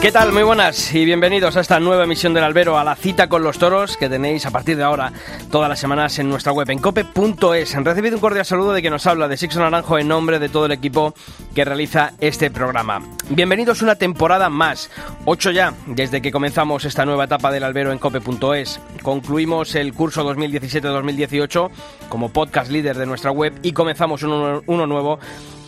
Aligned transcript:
¿Qué 0.00 0.12
tal? 0.12 0.32
Muy 0.32 0.44
buenas 0.44 0.94
y 0.94 1.04
bienvenidos 1.04 1.56
a 1.56 1.60
esta 1.60 1.80
nueva 1.80 2.04
emisión 2.04 2.32
del 2.32 2.44
Albero, 2.44 2.78
a 2.78 2.84
la 2.84 2.94
cita 2.94 3.28
con 3.28 3.42
los 3.42 3.58
toros 3.58 3.96
que 3.96 4.08
tenéis 4.08 4.46
a 4.46 4.52
partir 4.52 4.76
de 4.76 4.84
ahora 4.84 5.12
todas 5.50 5.68
las 5.68 5.80
semanas 5.80 6.20
en 6.20 6.30
nuestra 6.30 6.52
web 6.52 6.70
en 6.70 6.78
cope.es. 6.78 7.74
Han 7.74 7.84
recibido 7.84 8.14
un 8.14 8.20
cordial 8.20 8.44
saludo 8.44 8.72
de 8.72 8.80
quien 8.80 8.92
nos 8.92 9.08
habla 9.08 9.26
de 9.26 9.36
Sixto 9.36 9.58
Naranjo 9.58 9.98
en 9.98 10.06
nombre 10.06 10.38
de 10.38 10.48
todo 10.48 10.66
el 10.66 10.72
equipo 10.72 11.14
que 11.52 11.64
realiza 11.64 12.12
este 12.20 12.48
programa. 12.48 13.02
Bienvenidos 13.30 13.82
una 13.82 13.96
temporada 13.96 14.48
más, 14.48 14.88
ocho 15.24 15.50
ya 15.50 15.74
desde 15.86 16.22
que 16.22 16.30
comenzamos 16.30 16.84
esta 16.84 17.04
nueva 17.04 17.24
etapa 17.24 17.50
del 17.50 17.64
Albero 17.64 17.90
en 17.90 17.98
cope.es. 17.98 18.80
Concluimos 19.02 19.74
el 19.74 19.92
curso 19.94 20.24
2017-2018 20.32 21.70
como 22.08 22.28
podcast 22.28 22.70
líder 22.70 22.96
de 22.96 23.06
nuestra 23.06 23.32
web 23.32 23.52
y 23.64 23.72
comenzamos 23.72 24.22
uno 24.22 24.62
nuevo 24.86 25.18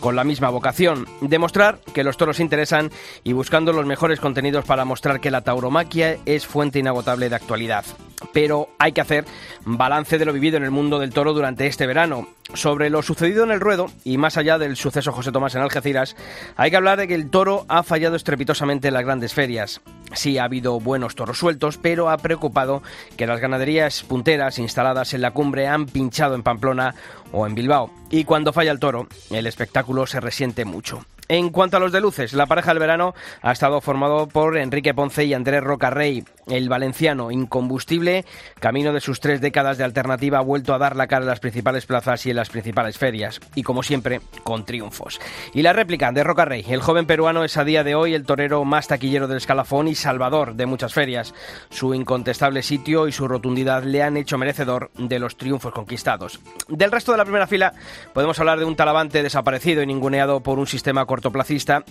con 0.01 0.17
la 0.17 0.25
misma 0.25 0.49
vocación, 0.49 1.07
demostrar 1.21 1.79
que 1.93 2.03
los 2.03 2.17
toros 2.17 2.41
interesan 2.41 2.91
y 3.23 3.31
buscando 3.31 3.71
los 3.71 3.85
mejores 3.85 4.19
contenidos 4.19 4.65
para 4.65 4.83
mostrar 4.83 5.21
que 5.21 5.31
la 5.31 5.41
tauromaquia 5.41 6.17
es 6.25 6.45
fuente 6.45 6.79
inagotable 6.79 7.29
de 7.29 7.35
actualidad. 7.35 7.85
Pero 8.33 8.69
hay 8.77 8.91
que 8.91 9.01
hacer 9.01 9.25
balance 9.63 10.17
de 10.17 10.25
lo 10.25 10.33
vivido 10.33 10.57
en 10.57 10.63
el 10.63 10.71
mundo 10.71 10.99
del 10.99 11.13
toro 11.13 11.33
durante 11.33 11.67
este 11.67 11.87
verano. 11.87 12.27
Sobre 12.53 12.89
lo 12.89 13.01
sucedido 13.01 13.43
en 13.43 13.51
el 13.51 13.61
ruedo, 13.61 13.89
y 14.03 14.17
más 14.17 14.37
allá 14.37 14.57
del 14.57 14.75
suceso 14.75 15.13
José 15.13 15.31
Tomás 15.31 15.55
en 15.55 15.61
Algeciras, 15.61 16.17
hay 16.57 16.69
que 16.69 16.77
hablar 16.77 16.97
de 16.97 17.07
que 17.07 17.15
el 17.15 17.29
toro 17.29 17.65
ha 17.69 17.83
fallado 17.83 18.15
estrepitosamente 18.15 18.89
en 18.89 18.93
las 18.93 19.05
grandes 19.05 19.33
ferias. 19.33 19.81
Sí 20.13 20.37
ha 20.37 20.43
habido 20.43 20.79
buenos 20.79 21.15
toros 21.15 21.37
sueltos, 21.37 21.77
pero 21.77 22.09
ha 22.09 22.17
preocupado 22.17 22.83
que 23.15 23.27
las 23.27 23.39
ganaderías 23.39 24.03
punteras 24.03 24.59
instaladas 24.59 25.13
en 25.13 25.21
la 25.21 25.31
cumbre 25.31 25.67
han 25.67 25.85
pinchado 25.85 26.35
en 26.35 26.43
Pamplona 26.43 26.95
o 27.31 27.47
en 27.47 27.55
Bilbao. 27.55 27.91
Y 28.09 28.23
cuando 28.23 28.53
falla 28.53 28.71
el 28.71 28.79
toro, 28.79 29.07
el 29.29 29.47
espectáculo 29.47 30.05
se 30.07 30.19
resiente 30.19 30.65
mucho. 30.65 31.05
En 31.31 31.49
cuanto 31.49 31.77
a 31.77 31.79
los 31.79 31.93
de 31.93 32.01
luces, 32.01 32.33
la 32.33 32.45
pareja 32.45 32.71
del 32.71 32.79
verano 32.79 33.15
ha 33.41 33.53
estado 33.53 33.79
formado 33.79 34.27
por 34.27 34.57
Enrique 34.57 34.93
Ponce 34.93 35.23
y 35.23 35.33
Andrés 35.33 35.63
Rocarrey. 35.63 36.25
El 36.47 36.67
valenciano 36.67 37.31
incombustible, 37.31 38.25
camino 38.59 38.91
de 38.91 38.99
sus 38.99 39.21
tres 39.21 39.39
décadas 39.39 39.77
de 39.77 39.85
alternativa, 39.85 40.39
ha 40.39 40.41
vuelto 40.41 40.73
a 40.73 40.77
dar 40.77 40.97
la 40.97 41.07
cara 41.07 41.21
en 41.21 41.29
las 41.29 41.39
principales 41.39 41.85
plazas 41.85 42.25
y 42.25 42.31
en 42.31 42.35
las 42.35 42.49
principales 42.49 42.97
ferias. 42.97 43.39
Y 43.55 43.63
como 43.63 43.81
siempre, 43.81 44.19
con 44.43 44.65
triunfos. 44.65 45.21
Y 45.53 45.61
la 45.61 45.71
réplica 45.71 46.11
de 46.11 46.21
Rocarrey. 46.21 46.65
El 46.67 46.81
joven 46.81 47.05
peruano 47.05 47.45
es 47.45 47.55
a 47.55 47.63
día 47.63 47.85
de 47.85 47.95
hoy 47.95 48.13
el 48.13 48.25
torero 48.25 48.65
más 48.65 48.87
taquillero 48.87 49.29
del 49.29 49.37
escalafón 49.37 49.87
y 49.87 49.95
salvador 49.95 50.55
de 50.55 50.65
muchas 50.65 50.93
ferias. 50.93 51.33
Su 51.69 51.93
incontestable 51.93 52.61
sitio 52.61 53.07
y 53.07 53.13
su 53.13 53.29
rotundidad 53.29 53.83
le 53.83 54.03
han 54.03 54.17
hecho 54.17 54.37
merecedor 54.37 54.91
de 54.97 55.19
los 55.19 55.37
triunfos 55.37 55.71
conquistados. 55.71 56.41
Del 56.67 56.91
resto 56.91 57.13
de 57.13 57.19
la 57.19 57.23
primera 57.23 57.47
fila, 57.47 57.71
podemos 58.13 58.37
hablar 58.37 58.59
de 58.59 58.65
un 58.65 58.75
talavante 58.75 59.23
desaparecido 59.23 59.81
y 59.81 59.87
ninguneado 59.87 60.41
por 60.41 60.59
un 60.59 60.67
sistema 60.67 61.05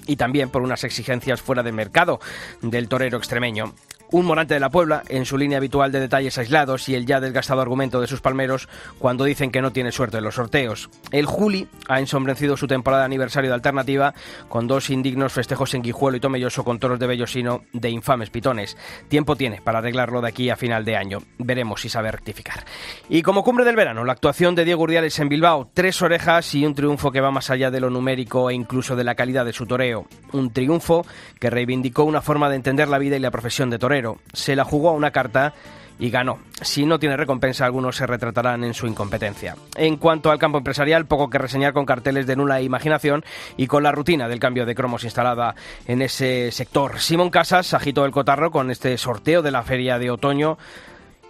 y 0.06 0.17
también 0.17 0.50
por 0.50 0.62
unas 0.62 0.84
exigencias 0.84 1.41
fuera 1.41 1.62
del 1.62 1.75
mercado 1.75 2.20
del 2.62 2.89
torero 2.89 3.19
extremeño. 3.19 3.75
Un 4.12 4.27
Morante 4.27 4.55
de 4.55 4.61
la 4.61 4.70
Puebla, 4.70 5.05
en 5.08 5.25
su 5.25 5.39
línea 5.39 5.58
habitual 5.58 5.92
de 5.92 6.00
detalles 6.00 6.36
aislados 6.36 6.89
y 6.89 6.97
el 6.97 7.06
ya 7.06 7.20
desgastado 7.20 7.61
argumento 7.61 8.00
de 8.00 8.08
sus 8.08 8.20
palmeros 8.20 8.69
cuando 8.98 9.22
dicen 9.22 9.53
que 9.53 9.62
no 9.62 9.70
tiene 9.70 9.92
suerte 9.92 10.19
en 10.19 10.25
los 10.25 10.34
sorteos. 10.34 10.91
El 11.12 11.26
Juli 11.26 11.69
ha 11.87 12.00
ensombrecido 12.00 12.56
su 12.56 12.66
temporada 12.66 13.03
de 13.03 13.06
aniversario 13.06 13.50
de 13.50 13.54
alternativa 13.54 14.12
con 14.49 14.66
dos 14.66 14.91
indignos 14.91 15.32
festejos 15.32 15.75
en 15.75 15.82
Guijuelo 15.82 16.16
y 16.16 16.20
Tomelloso 16.20 16.65
con 16.65 16.81
toros 16.81 16.99
de 16.99 17.06
Bellosino 17.06 17.62
de 17.72 17.91
infames 17.91 18.31
pitones. 18.31 18.76
Tiempo 19.06 19.37
tiene 19.37 19.60
para 19.62 19.78
arreglarlo 19.78 20.20
de 20.20 20.28
aquí 20.28 20.50
a 20.50 20.56
final 20.56 20.84
de 20.84 20.97
año. 20.97 21.19
Veremos 21.38 21.81
si 21.81 21.88
sabe 21.88 22.10
rectificar. 22.10 22.65
Y 23.09 23.22
como 23.22 23.44
cumbre 23.44 23.65
del 23.65 23.76
verano, 23.76 24.04
la 24.04 24.12
actuación 24.12 24.56
de 24.56 24.65
Diego 24.65 24.82
Urdiales 24.82 25.20
en 25.20 25.28
Bilbao, 25.28 25.70
tres 25.72 26.03
orejas 26.03 26.53
y 26.56 26.66
un 26.66 26.75
triunfo 26.75 27.12
que 27.12 27.20
va 27.20 27.31
más 27.31 27.49
allá 27.50 27.70
de 27.70 27.78
lo 27.78 27.91
numérico 27.91 28.50
e 28.50 28.54
incluso 28.54 28.97
de 28.97 29.04
la 29.04 29.15
calidad 29.15 29.44
de 29.44 29.53
su 29.53 29.66
toreo. 29.66 30.06
Un 30.32 30.53
triunfo 30.53 31.06
que 31.38 31.49
reivindicó 31.49 32.03
una 32.03 32.22
forma 32.22 32.50
de 32.50 32.56
entender 32.56 32.88
la 32.88 32.99
vida 32.99 33.16
y 33.16 33.20
la 33.20 33.31
profesión 33.31 33.70
de 33.70 33.78
torero 33.78 34.00
se 34.33 34.56
la 34.56 34.65
jugó 34.65 34.91
a 34.91 34.93
una 34.93 35.11
carta 35.11 35.55
y 36.00 36.11
ganó. 36.11 36.38
Si 36.62 36.87
no 36.87 36.99
tiene 36.99 37.16
recompensa, 37.16 37.66
algunos 37.66 37.97
se 37.97 38.06
retratarán 38.06 38.65
en 38.65 38.75
su 38.75 38.87
incompetencia. 38.87 39.55
En 39.77 39.99
cuanto 39.99 40.31
al 40.31 40.38
campo 40.38 40.59
empresarial, 40.59 41.06
poco 41.06 41.28
que 41.28 41.38
reseñar 41.38 41.75
con 41.75 41.84
carteles 41.84 42.27
de 42.27 42.37
nula 42.37 42.62
imaginación 42.62 43.22
y 43.56 43.66
con 43.66 43.83
la 43.83 43.93
rutina 43.93 44.27
del 44.27 44.41
cambio 44.41 44.65
de 44.65 44.75
cromos 44.75 45.05
instalada 45.05 45.55
en 45.87 46.00
ese 46.00 46.50
sector. 46.53 46.99
Simón 46.99 47.31
Casas 47.31 47.75
agitó 47.75 48.06
el 48.06 48.12
cotarro 48.12 48.50
con 48.50 48.71
este 48.71 48.97
sorteo 48.97 49.43
de 49.43 49.50
la 49.50 49.62
feria 49.62 49.99
de 49.99 50.11
otoño 50.11 50.56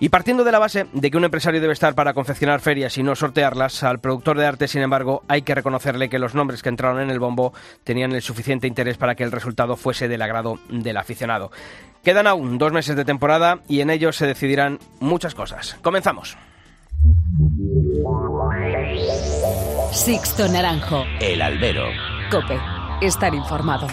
y 0.02 0.08
partiendo 0.08 0.44
de 0.44 0.52
la 0.52 0.58
base 0.58 0.87
de 0.94 1.10
que 1.10 1.19
un 1.19 1.25
empresario 1.25 1.60
debe 1.60 1.75
estar 1.75 1.94
para 1.94 2.14
confeccionar 2.14 2.60
ferias 2.60 2.97
y 2.97 3.02
no 3.02 3.14
sortearlas, 3.14 3.82
al 3.82 4.00
productor 4.00 4.38
de 4.38 4.47
arte, 4.47 4.66
sin 4.66 4.81
embargo, 4.81 5.22
hay 5.28 5.42
que 5.42 5.54
reconocerle 5.54 6.08
que 6.08 6.19
los 6.19 6.34
nombres 6.34 6.62
que 6.62 6.70
entraron 6.70 7.02
en 7.02 7.10
el 7.10 7.19
bombo 7.19 7.52
tenían 7.84 8.12
el 8.12 8.22
suficiente 8.22 8.66
interés 8.66 8.97
para 8.97 9.14
que 9.14 9.25
el 9.25 9.31
resultado 9.31 9.76
fuese 9.76 10.08
del 10.08 10.22
agrado 10.22 10.58
del 10.70 10.97
aficionado. 10.97 11.50
Quedan 12.03 12.27
aún 12.27 12.59
dos 12.59 12.72
meses 12.72 12.97
de 12.97 13.05
temporada 13.05 13.61
y 13.69 13.81
en 13.81 13.91
ellos 13.91 14.16
se 14.16 14.27
decidirán 14.27 14.78
muchas 15.00 15.34
cosas. 15.34 15.77
Comenzamos. 15.83 16.37
Sixto 19.93 20.49
Naranjo. 20.49 21.05
El 21.21 21.43
albero. 21.43 21.84
Cope. 22.31 22.59
Estar 23.03 23.34
informado. 23.34 23.87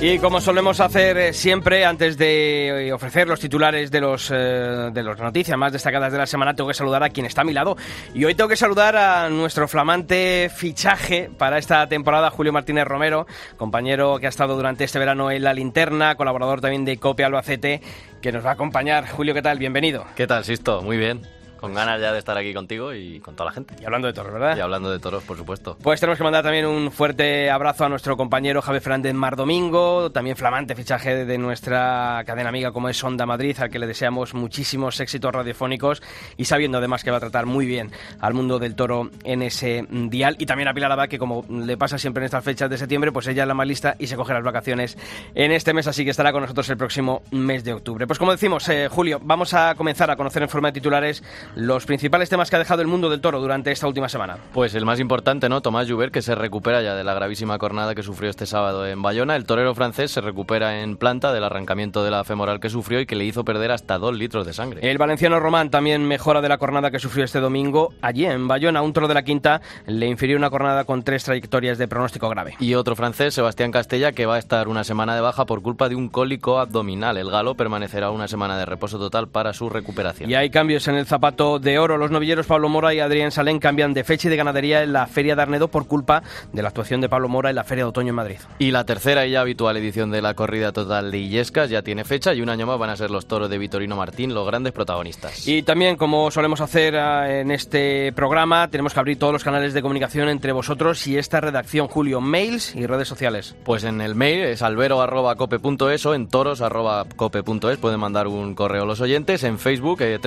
Y 0.00 0.20
como 0.20 0.40
solemos 0.40 0.78
hacer 0.78 1.18
eh, 1.18 1.32
siempre, 1.32 1.84
antes 1.84 2.16
de 2.16 2.86
eh, 2.86 2.92
ofrecer 2.92 3.26
los 3.26 3.40
titulares 3.40 3.90
de 3.90 4.00
los 4.00 4.30
eh, 4.30 4.90
de 4.92 5.02
las 5.02 5.18
noticias 5.18 5.58
más 5.58 5.72
destacadas 5.72 6.12
de 6.12 6.18
la 6.18 6.26
semana, 6.26 6.54
tengo 6.54 6.68
que 6.68 6.74
saludar 6.74 7.02
a 7.02 7.10
quien 7.10 7.26
está 7.26 7.40
a 7.40 7.44
mi 7.44 7.52
lado. 7.52 7.76
Y 8.14 8.24
hoy 8.24 8.36
tengo 8.36 8.48
que 8.48 8.54
saludar 8.54 8.96
a 8.96 9.28
nuestro 9.28 9.66
flamante 9.66 10.52
fichaje 10.54 11.30
para 11.36 11.58
esta 11.58 11.88
temporada, 11.88 12.30
Julio 12.30 12.52
Martínez 12.52 12.84
Romero, 12.84 13.26
compañero 13.56 14.20
que 14.20 14.26
ha 14.26 14.28
estado 14.28 14.54
durante 14.54 14.84
este 14.84 15.00
verano 15.00 15.32
en 15.32 15.42
la 15.42 15.52
linterna, 15.52 16.14
colaborador 16.14 16.60
también 16.60 16.84
de 16.84 16.98
Copia 16.98 17.26
Albacete, 17.26 17.82
que 18.22 18.30
nos 18.30 18.46
va 18.46 18.50
a 18.50 18.54
acompañar. 18.54 19.08
Julio, 19.08 19.34
¿qué 19.34 19.42
tal? 19.42 19.58
Bienvenido. 19.58 20.06
¿Qué 20.14 20.28
tal, 20.28 20.44
Sisto? 20.44 20.80
Muy 20.80 20.96
bien. 20.96 21.37
Con 21.58 21.74
ganas 21.74 22.00
ya 22.00 22.12
de 22.12 22.18
estar 22.18 22.36
aquí 22.36 22.54
contigo 22.54 22.94
y 22.94 23.20
con 23.20 23.34
toda 23.34 23.50
la 23.50 23.54
gente. 23.54 23.74
Y 23.80 23.84
hablando 23.84 24.06
de 24.06 24.14
toros, 24.14 24.32
¿verdad? 24.32 24.56
Y 24.56 24.60
hablando 24.60 24.90
de 24.90 24.98
toros, 24.98 25.24
por 25.24 25.36
supuesto. 25.36 25.76
Pues 25.82 26.00
tenemos 26.00 26.18
que 26.18 26.24
mandar 26.24 26.42
también 26.42 26.66
un 26.66 26.90
fuerte 26.90 27.50
abrazo 27.50 27.84
a 27.84 27.88
nuestro 27.88 28.16
compañero 28.16 28.62
Javier 28.62 28.82
Fernández 28.82 29.14
Mar 29.14 29.36
Domingo, 29.36 30.10
también 30.12 30.36
flamante 30.36 30.74
fichaje 30.74 31.24
de 31.24 31.38
nuestra 31.38 32.22
cadena 32.26 32.48
amiga 32.48 32.72
como 32.72 32.88
es 32.88 33.02
Onda 33.02 33.26
Madrid, 33.26 33.56
al 33.60 33.70
que 33.70 33.78
le 33.78 33.86
deseamos 33.86 34.34
muchísimos 34.34 35.00
éxitos 35.00 35.32
radiofónicos 35.32 36.02
y 36.36 36.44
sabiendo 36.44 36.78
además 36.78 37.04
que 37.04 37.10
va 37.10 37.16
a 37.18 37.20
tratar 37.20 37.46
muy 37.46 37.66
bien 37.66 37.90
al 38.20 38.34
mundo 38.34 38.58
del 38.58 38.74
toro 38.74 39.10
en 39.24 39.42
ese 39.42 39.84
dial. 39.88 40.36
Y 40.38 40.46
también 40.46 40.68
a 40.68 40.74
Pilar 40.74 40.92
Abad, 40.92 41.08
que 41.08 41.18
como 41.18 41.44
le 41.50 41.76
pasa 41.76 41.98
siempre 41.98 42.22
en 42.22 42.26
estas 42.26 42.44
fechas 42.44 42.70
de 42.70 42.78
septiembre, 42.78 43.12
pues 43.12 43.26
ella 43.26 43.42
es 43.42 43.48
la 43.48 43.54
más 43.54 43.66
lista 43.66 43.96
y 43.98 44.06
se 44.06 44.16
coge 44.16 44.32
las 44.32 44.42
vacaciones 44.42 44.96
en 45.34 45.52
este 45.52 45.72
mes, 45.72 45.86
así 45.86 46.04
que 46.04 46.10
estará 46.10 46.32
con 46.32 46.42
nosotros 46.42 46.68
el 46.70 46.76
próximo 46.76 47.22
mes 47.30 47.64
de 47.64 47.72
octubre. 47.72 48.06
Pues 48.06 48.18
como 48.18 48.32
decimos, 48.32 48.68
eh, 48.68 48.88
Julio, 48.88 49.20
vamos 49.22 49.54
a 49.54 49.74
comenzar 49.74 50.10
a 50.10 50.16
conocer 50.16 50.42
en 50.42 50.48
forma 50.48 50.68
de 50.68 50.72
titulares 50.72 51.22
los 51.56 51.86
principales 51.86 52.28
temas 52.28 52.50
que 52.50 52.56
ha 52.56 52.58
dejado 52.58 52.82
el 52.82 52.88
mundo 52.88 53.10
del 53.10 53.20
toro 53.20 53.40
durante 53.40 53.70
esta 53.70 53.86
última 53.86 54.08
semana? 54.08 54.36
Pues 54.52 54.74
el 54.74 54.84
más 54.84 55.00
importante, 55.00 55.48
¿no? 55.48 55.60
Tomás 55.60 55.88
Joubert, 55.88 56.12
que 56.12 56.22
se 56.22 56.34
recupera 56.34 56.82
ya 56.82 56.94
de 56.94 57.04
la 57.04 57.14
gravísima 57.14 57.58
cornada 57.58 57.94
que 57.94 58.02
sufrió 58.02 58.30
este 58.30 58.46
sábado 58.46 58.86
en 58.86 59.02
Bayona. 59.02 59.36
El 59.36 59.44
torero 59.44 59.74
francés 59.74 60.10
se 60.10 60.20
recupera 60.20 60.82
en 60.82 60.96
planta 60.96 61.32
del 61.32 61.44
arrancamiento 61.44 62.04
de 62.04 62.10
la 62.10 62.24
femoral 62.24 62.60
que 62.60 62.70
sufrió 62.70 63.00
y 63.00 63.06
que 63.06 63.16
le 63.16 63.24
hizo 63.24 63.44
perder 63.44 63.70
hasta 63.70 63.98
dos 63.98 64.16
litros 64.16 64.46
de 64.46 64.52
sangre. 64.52 64.88
El 64.88 64.98
valenciano 64.98 65.40
Román 65.40 65.70
también 65.70 66.06
mejora 66.06 66.40
de 66.40 66.48
la 66.48 66.58
cornada 66.58 66.90
que 66.90 66.98
sufrió 66.98 67.24
este 67.24 67.40
domingo. 67.40 67.92
Allí 68.02 68.26
en 68.26 68.48
Bayona, 68.48 68.82
un 68.82 68.92
toro 68.92 69.08
de 69.08 69.14
la 69.14 69.22
quinta 69.22 69.60
le 69.86 70.06
infirió 70.06 70.36
una 70.36 70.50
cornada 70.50 70.84
con 70.84 71.02
tres 71.02 71.24
trayectorias 71.24 71.78
de 71.78 71.88
pronóstico 71.88 72.28
grave. 72.28 72.54
Y 72.60 72.74
otro 72.74 72.96
francés, 72.96 73.34
Sebastián 73.34 73.72
Castella, 73.72 74.12
que 74.12 74.26
va 74.26 74.36
a 74.36 74.38
estar 74.38 74.68
una 74.68 74.84
semana 74.84 75.14
de 75.14 75.20
baja 75.20 75.46
por 75.46 75.62
culpa 75.62 75.88
de 75.88 75.94
un 75.94 76.08
cólico 76.08 76.58
abdominal. 76.58 77.16
El 77.16 77.30
galo 77.30 77.54
permanecerá 77.54 78.10
una 78.10 78.28
semana 78.28 78.58
de 78.58 78.66
reposo 78.66 78.98
total 78.98 79.28
para 79.28 79.52
su 79.52 79.68
recuperación. 79.68 80.30
Y 80.30 80.34
hay 80.34 80.50
cambios 80.50 80.88
en 80.88 80.96
el 80.96 81.06
zapato 81.06 81.37
de 81.38 81.78
oro. 81.78 81.98
Los 81.98 82.10
novilleros 82.10 82.46
Pablo 82.46 82.68
Mora 82.68 82.92
y 82.92 82.98
Adrián 82.98 83.30
Salén 83.30 83.60
cambian 83.60 83.94
de 83.94 84.02
fecha 84.02 84.26
y 84.26 84.30
de 84.30 84.36
ganadería 84.36 84.82
en 84.82 84.92
la 84.92 85.06
Feria 85.06 85.36
de 85.36 85.42
Arnedo 85.42 85.68
por 85.68 85.86
culpa 85.86 86.24
de 86.52 86.62
la 86.62 86.68
actuación 86.68 87.00
de 87.00 87.08
Pablo 87.08 87.28
Mora 87.28 87.50
en 87.50 87.54
la 87.54 87.62
Feria 87.62 87.84
de 87.84 87.90
Otoño 87.90 88.08
en 88.08 88.16
Madrid. 88.16 88.38
Y 88.58 88.72
la 88.72 88.84
tercera 88.84 89.24
y 89.24 89.30
ya 89.30 89.42
habitual 89.42 89.76
edición 89.76 90.10
de 90.10 90.20
la 90.20 90.34
corrida 90.34 90.72
total 90.72 91.12
de 91.12 91.18
Illescas 91.18 91.70
ya 91.70 91.82
tiene 91.82 92.04
fecha 92.04 92.34
y 92.34 92.40
un 92.40 92.48
año 92.48 92.66
más 92.66 92.76
van 92.76 92.90
a 92.90 92.96
ser 92.96 93.12
los 93.12 93.28
toros 93.28 93.48
de 93.48 93.56
Vitorino 93.56 93.94
Martín 93.94 94.34
los 94.34 94.46
grandes 94.48 94.72
protagonistas. 94.72 95.46
Y 95.46 95.62
también, 95.62 95.96
como 95.96 96.32
solemos 96.32 96.60
hacer 96.60 96.96
eh, 96.96 97.40
en 97.42 97.52
este 97.52 98.12
programa, 98.14 98.66
tenemos 98.66 98.92
que 98.92 98.98
abrir 98.98 99.16
todos 99.16 99.32
los 99.32 99.44
canales 99.44 99.74
de 99.74 99.80
comunicación 99.80 100.28
entre 100.28 100.50
vosotros 100.50 101.06
y 101.06 101.18
esta 101.18 101.40
redacción, 101.40 101.86
Julio, 101.86 102.20
mails 102.20 102.74
y 102.74 102.84
redes 102.84 103.06
sociales. 103.06 103.54
Pues 103.64 103.84
en 103.84 104.00
el 104.00 104.16
mail 104.16 104.40
es 104.40 104.62
albero.cope.es 104.62 106.04
o 106.04 106.14
en 106.14 106.26
toros.cope.es 106.26 107.78
pueden 107.78 108.00
mandar 108.00 108.26
un 108.26 108.56
correo 108.56 108.82
a 108.82 108.86
los 108.86 109.00
oyentes. 109.00 109.44
En 109.44 109.60
Facebook, 109.60 110.02
eh, 110.02 110.18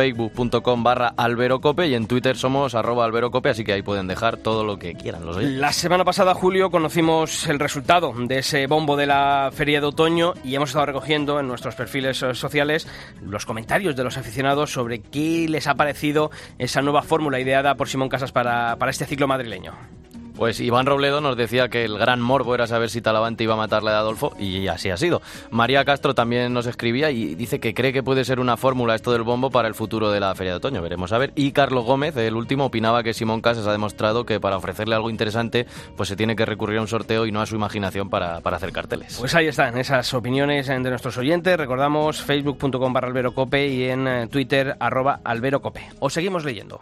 www.facebook.com 0.00 0.82
barra 0.82 1.12
alberocope 1.16 1.86
y 1.86 1.94
en 1.94 2.06
Twitter 2.06 2.36
somos 2.36 2.74
arroba 2.74 3.04
alberocope, 3.04 3.50
así 3.50 3.64
que 3.64 3.72
ahí 3.72 3.82
pueden 3.82 4.06
dejar 4.06 4.36
todo 4.38 4.64
lo 4.64 4.78
que 4.78 4.94
quieran 4.94 5.26
los. 5.26 5.36
La 5.42 5.72
semana 5.72 6.04
pasada, 6.04 6.34
Julio, 6.34 6.70
conocimos 6.70 7.46
el 7.48 7.58
resultado 7.58 8.12
de 8.16 8.38
ese 8.38 8.66
bombo 8.66 8.96
de 8.96 9.06
la 9.06 9.50
feria 9.52 9.80
de 9.80 9.86
otoño 9.86 10.34
y 10.44 10.54
hemos 10.54 10.70
estado 10.70 10.86
recogiendo 10.86 11.38
en 11.40 11.48
nuestros 11.48 11.74
perfiles 11.74 12.18
sociales 12.18 12.88
los 13.20 13.46
comentarios 13.46 13.96
de 13.96 14.04
los 14.04 14.16
aficionados 14.16 14.72
sobre 14.72 15.00
qué 15.00 15.46
les 15.48 15.66
ha 15.66 15.74
parecido 15.74 16.30
esa 16.58 16.82
nueva 16.82 17.02
fórmula 17.02 17.40
ideada 17.40 17.74
por 17.74 17.88
Simón 17.88 18.08
Casas 18.08 18.32
para, 18.32 18.76
para 18.76 18.90
este 18.90 19.06
ciclo 19.06 19.28
madrileño. 19.28 19.99
Pues 20.40 20.58
Iván 20.58 20.86
Robledo 20.86 21.20
nos 21.20 21.36
decía 21.36 21.68
que 21.68 21.84
el 21.84 21.98
gran 21.98 22.22
morbo 22.22 22.54
era 22.54 22.66
saber 22.66 22.88
si 22.88 23.02
Talavante 23.02 23.44
iba 23.44 23.52
a 23.52 23.58
matarle 23.58 23.90
a 23.90 23.98
Adolfo 23.98 24.34
y 24.38 24.68
así 24.68 24.88
ha 24.88 24.96
sido. 24.96 25.20
María 25.50 25.84
Castro 25.84 26.14
también 26.14 26.54
nos 26.54 26.64
escribía 26.64 27.10
y 27.10 27.34
dice 27.34 27.60
que 27.60 27.74
cree 27.74 27.92
que 27.92 28.02
puede 28.02 28.24
ser 28.24 28.40
una 28.40 28.56
fórmula 28.56 28.94
esto 28.94 29.12
del 29.12 29.22
bombo 29.22 29.50
para 29.50 29.68
el 29.68 29.74
futuro 29.74 30.10
de 30.10 30.18
la 30.18 30.34
Feria 30.34 30.52
de 30.52 30.56
Otoño. 30.56 30.80
Veremos 30.80 31.12
a 31.12 31.18
ver. 31.18 31.32
Y 31.34 31.52
Carlos 31.52 31.84
Gómez, 31.84 32.16
el 32.16 32.36
último, 32.36 32.64
opinaba 32.64 33.02
que 33.02 33.12
Simón 33.12 33.42
Casas 33.42 33.66
ha 33.66 33.72
demostrado 33.72 34.24
que 34.24 34.40
para 34.40 34.56
ofrecerle 34.56 34.94
algo 34.94 35.10
interesante 35.10 35.66
pues 35.94 36.08
se 36.08 36.16
tiene 36.16 36.34
que 36.34 36.46
recurrir 36.46 36.78
a 36.78 36.80
un 36.80 36.88
sorteo 36.88 37.26
y 37.26 37.32
no 37.32 37.42
a 37.42 37.46
su 37.46 37.56
imaginación 37.56 38.08
para, 38.08 38.40
para 38.40 38.56
hacer 38.56 38.72
carteles. 38.72 39.18
Pues 39.18 39.34
ahí 39.34 39.46
están 39.46 39.76
esas 39.76 40.14
opiniones 40.14 40.68
de 40.68 40.80
nuestros 40.80 41.18
oyentes. 41.18 41.54
Recordamos 41.58 42.22
facebook.com 42.22 42.94
barra 42.94 43.08
alberocope 43.08 43.68
y 43.68 43.84
en 43.90 44.08
eh, 44.08 44.26
Twitter 44.28 44.74
arroba 44.80 45.20
alberocope. 45.22 45.90
Os 45.98 46.14
seguimos 46.14 46.46
leyendo. 46.46 46.80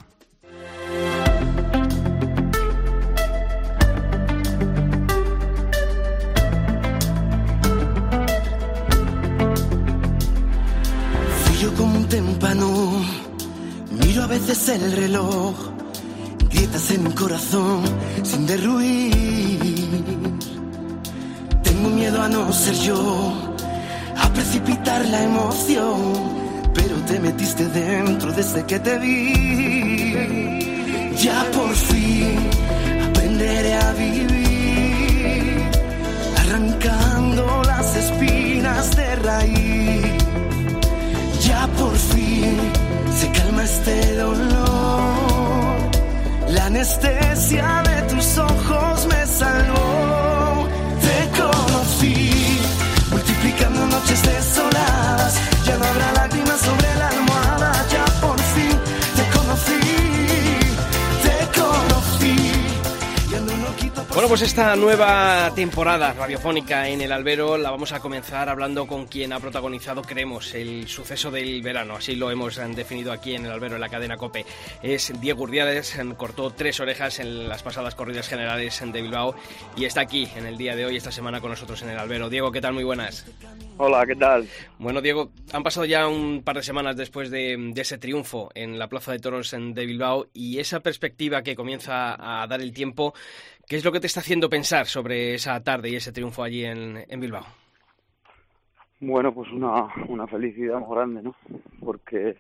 A 14.22 14.26
veces 14.26 14.68
el 14.68 14.92
reloj, 14.92 15.54
grietas 16.50 16.90
en 16.90 17.04
mi 17.04 17.10
corazón 17.12 17.82
sin 18.22 18.46
derruir. 18.46 19.54
Tengo 21.62 21.88
miedo 21.90 22.20
a 22.20 22.28
no 22.28 22.52
ser 22.52 22.74
yo, 22.74 23.54
a 24.16 24.28
precipitar 24.30 25.04
la 25.06 25.22
emoción, 25.22 25.96
pero 26.74 26.96
te 27.06 27.20
metiste 27.20 27.68
dentro 27.68 28.32
desde 28.32 28.66
que 28.66 28.78
te 28.80 28.98
vi. 28.98 30.58
Ya 31.16 31.44
por 31.52 31.74
fin 31.74 32.36
aprenderé 33.08 33.74
a 33.74 33.92
vivir, 33.92 35.70
arrancando 36.36 37.62
las 37.64 37.96
espinas 37.96 38.96
de 38.96 39.16
raíz 39.16 40.28
ya 41.48 41.66
por 41.78 41.96
fin 41.96 42.87
se 43.18 43.28
calma 43.32 43.64
este 43.64 44.14
dolor. 44.14 45.90
La 46.50 46.66
anestesia 46.66 47.82
de 47.82 48.14
tus 48.14 48.38
ojos 48.38 48.67
Bueno, 64.18 64.30
pues 64.30 64.42
esta 64.42 64.74
nueva 64.74 65.52
temporada 65.54 66.12
radiofónica 66.12 66.88
en 66.88 67.00
el 67.00 67.12
Albero 67.12 67.56
la 67.56 67.70
vamos 67.70 67.92
a 67.92 68.00
comenzar 68.00 68.48
hablando 68.48 68.84
con 68.84 69.06
quien 69.06 69.32
ha 69.32 69.38
protagonizado, 69.38 70.02
creemos, 70.02 70.54
el 70.54 70.88
suceso 70.88 71.30
del 71.30 71.62
verano. 71.62 71.94
Así 71.94 72.16
lo 72.16 72.28
hemos 72.28 72.58
eh, 72.58 72.66
definido 72.74 73.12
aquí 73.12 73.36
en 73.36 73.46
el 73.46 73.52
Albero, 73.52 73.76
en 73.76 73.80
la 73.80 73.88
cadena 73.88 74.16
COPE. 74.16 74.44
Es 74.82 75.12
Diego 75.20 75.44
Urdiales, 75.44 75.94
eh, 75.94 76.04
cortó 76.16 76.50
tres 76.50 76.80
orejas 76.80 77.20
en 77.20 77.48
las 77.48 77.62
pasadas 77.62 77.94
corridas 77.94 78.26
generales 78.26 78.82
de 78.84 79.02
Bilbao 79.02 79.36
y 79.76 79.84
está 79.84 80.00
aquí 80.00 80.28
en 80.34 80.46
el 80.46 80.58
día 80.58 80.74
de 80.74 80.84
hoy, 80.84 80.96
esta 80.96 81.12
semana 81.12 81.40
con 81.40 81.50
nosotros 81.50 81.80
en 81.82 81.90
el 81.90 81.98
Albero. 81.98 82.28
Diego, 82.28 82.50
¿qué 82.50 82.60
tal? 82.60 82.74
Muy 82.74 82.82
buenas. 82.82 83.24
Hola, 83.76 84.04
¿qué 84.04 84.16
tal? 84.16 84.48
Bueno, 84.80 85.00
Diego, 85.00 85.30
han 85.52 85.62
pasado 85.62 85.86
ya 85.86 86.08
un 86.08 86.42
par 86.42 86.56
de 86.56 86.64
semanas 86.64 86.96
después 86.96 87.30
de, 87.30 87.56
de 87.56 87.80
ese 87.80 87.98
triunfo 87.98 88.50
en 88.56 88.80
la 88.80 88.88
Plaza 88.88 89.12
de 89.12 89.20
Toros 89.20 89.54
de 89.56 89.86
Bilbao 89.86 90.26
y 90.34 90.58
esa 90.58 90.80
perspectiva 90.80 91.42
que 91.42 91.54
comienza 91.54 92.16
a 92.18 92.44
dar 92.48 92.60
el 92.60 92.72
tiempo, 92.72 93.14
¿qué 93.68 93.76
es 93.76 93.84
lo 93.84 93.92
que 93.92 94.00
te 94.00 94.06
está 94.08 94.20
haciendo 94.20 94.50
pensar 94.50 94.86
sobre 94.86 95.34
esa 95.34 95.62
tarde 95.62 95.90
y 95.90 95.96
ese 95.96 96.12
triunfo 96.12 96.42
allí 96.42 96.64
en, 96.64 97.04
Bilbao? 97.20 97.46
Bueno, 99.00 99.32
pues 99.32 99.50
una, 99.52 99.86
una 100.08 100.26
felicidad 100.26 100.78
muy 100.80 100.94
grande, 100.96 101.22
¿no? 101.22 101.34
Porque, 101.80 102.36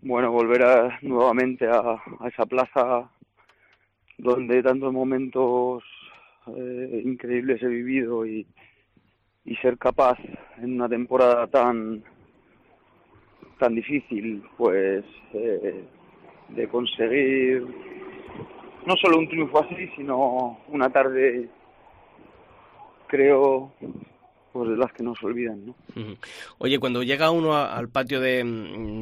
bueno, 0.00 0.30
volver 0.32 0.62
a- 0.62 0.98
nuevamente 1.02 1.66
a, 1.66 1.80
a 2.20 2.28
esa 2.28 2.46
plaza 2.46 3.10
donde 4.18 4.62
tantos 4.62 4.92
momentos 4.92 5.82
eh, 6.56 7.02
increíbles 7.04 7.62
he 7.62 7.66
vivido 7.68 8.26
y, 8.26 8.46
y 9.44 9.56
ser 9.56 9.78
capaz 9.78 10.18
en 10.58 10.74
una 10.74 10.88
temporada 10.88 11.46
tan 11.48 12.02
tan 13.58 13.74
difícil, 13.74 14.42
pues, 14.56 15.04
eh, 15.32 15.84
de 16.50 16.68
conseguir 16.68 17.66
no 18.86 18.96
solo 18.96 19.18
un 19.18 19.28
triunfo 19.28 19.62
así, 19.62 19.88
sino 19.96 20.58
una 20.68 20.88
tarde, 20.88 21.48
creo, 23.08 23.72
pues 24.52 24.70
de 24.70 24.76
las 24.76 24.92
que 24.92 25.02
no 25.02 25.14
se 25.14 25.26
olvidan, 25.26 25.66
¿no? 25.66 25.74
Oye, 26.58 26.78
cuando 26.78 27.02
llega 27.02 27.30
uno 27.30 27.56
al 27.56 27.88
patio 27.88 28.20
de, 28.20 28.42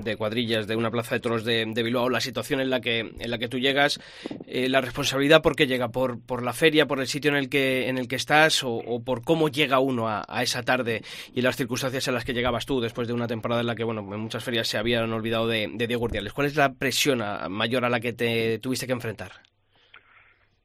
de 0.02 0.16
cuadrillas 0.16 0.66
de 0.66 0.74
una 0.74 0.90
plaza 0.90 1.14
de 1.14 1.20
toros 1.20 1.44
de, 1.44 1.64
Bilbao, 1.66 2.08
la 2.08 2.20
situación 2.20 2.60
en 2.60 2.70
la 2.70 2.80
que, 2.80 3.00
en 3.00 3.30
la 3.30 3.38
que 3.38 3.48
tú 3.48 3.58
llegas, 3.58 4.00
eh, 4.46 4.68
la 4.68 4.80
responsabilidad 4.80 5.42
por 5.42 5.54
qué 5.54 5.66
llega, 5.66 5.90
por, 5.90 6.20
por 6.20 6.42
la 6.42 6.54
feria, 6.54 6.86
por 6.86 6.98
el 6.98 7.06
sitio 7.06 7.30
en 7.30 7.36
el 7.36 7.48
que, 7.48 7.88
en 7.88 7.98
el 7.98 8.08
que 8.08 8.16
estás 8.16 8.64
o, 8.64 9.02
por 9.04 9.22
cómo 9.22 9.48
llega 9.48 9.78
uno 9.78 10.08
a, 10.08 10.24
esa 10.42 10.62
tarde 10.62 11.02
y 11.34 11.42
las 11.42 11.56
circunstancias 11.56 12.08
en 12.08 12.14
las 12.14 12.24
que 12.24 12.34
llegabas 12.34 12.66
tú 12.66 12.80
después 12.80 13.06
de 13.06 13.14
una 13.14 13.28
temporada 13.28 13.60
en 13.60 13.66
la 13.66 13.76
que, 13.76 13.84
bueno, 13.84 14.00
en 14.00 14.20
muchas 14.20 14.42
ferias 14.42 14.66
se 14.66 14.78
habían 14.78 15.12
olvidado 15.12 15.46
de, 15.46 15.70
Diego 15.86 16.04
Urdiales. 16.04 16.32
¿Cuál 16.32 16.46
es 16.48 16.56
la 16.56 16.72
presión 16.72 17.22
mayor 17.50 17.84
a 17.84 17.90
la 17.90 18.00
que 18.00 18.12
te 18.12 18.58
tuviste 18.58 18.86
que 18.86 18.92
enfrentar? 18.92 19.32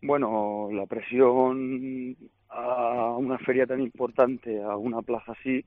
Bueno, 0.02 0.70
la 0.72 0.86
presión 0.86 2.16
a 2.50 3.16
una 3.18 3.38
feria 3.40 3.68
tan 3.68 3.82
importante, 3.82 4.62
a 4.62 4.78
una 4.78 5.02
plaza 5.02 5.34
así, 5.34 5.64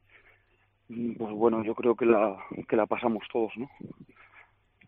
pues 0.89 1.33
bueno, 1.33 1.62
yo 1.62 1.75
creo 1.75 1.95
que 1.95 2.07
la, 2.07 2.37
que 2.67 2.77
la 2.77 2.87
pasamos 2.87 3.25
todos, 3.31 3.53
¿no? 3.57 3.69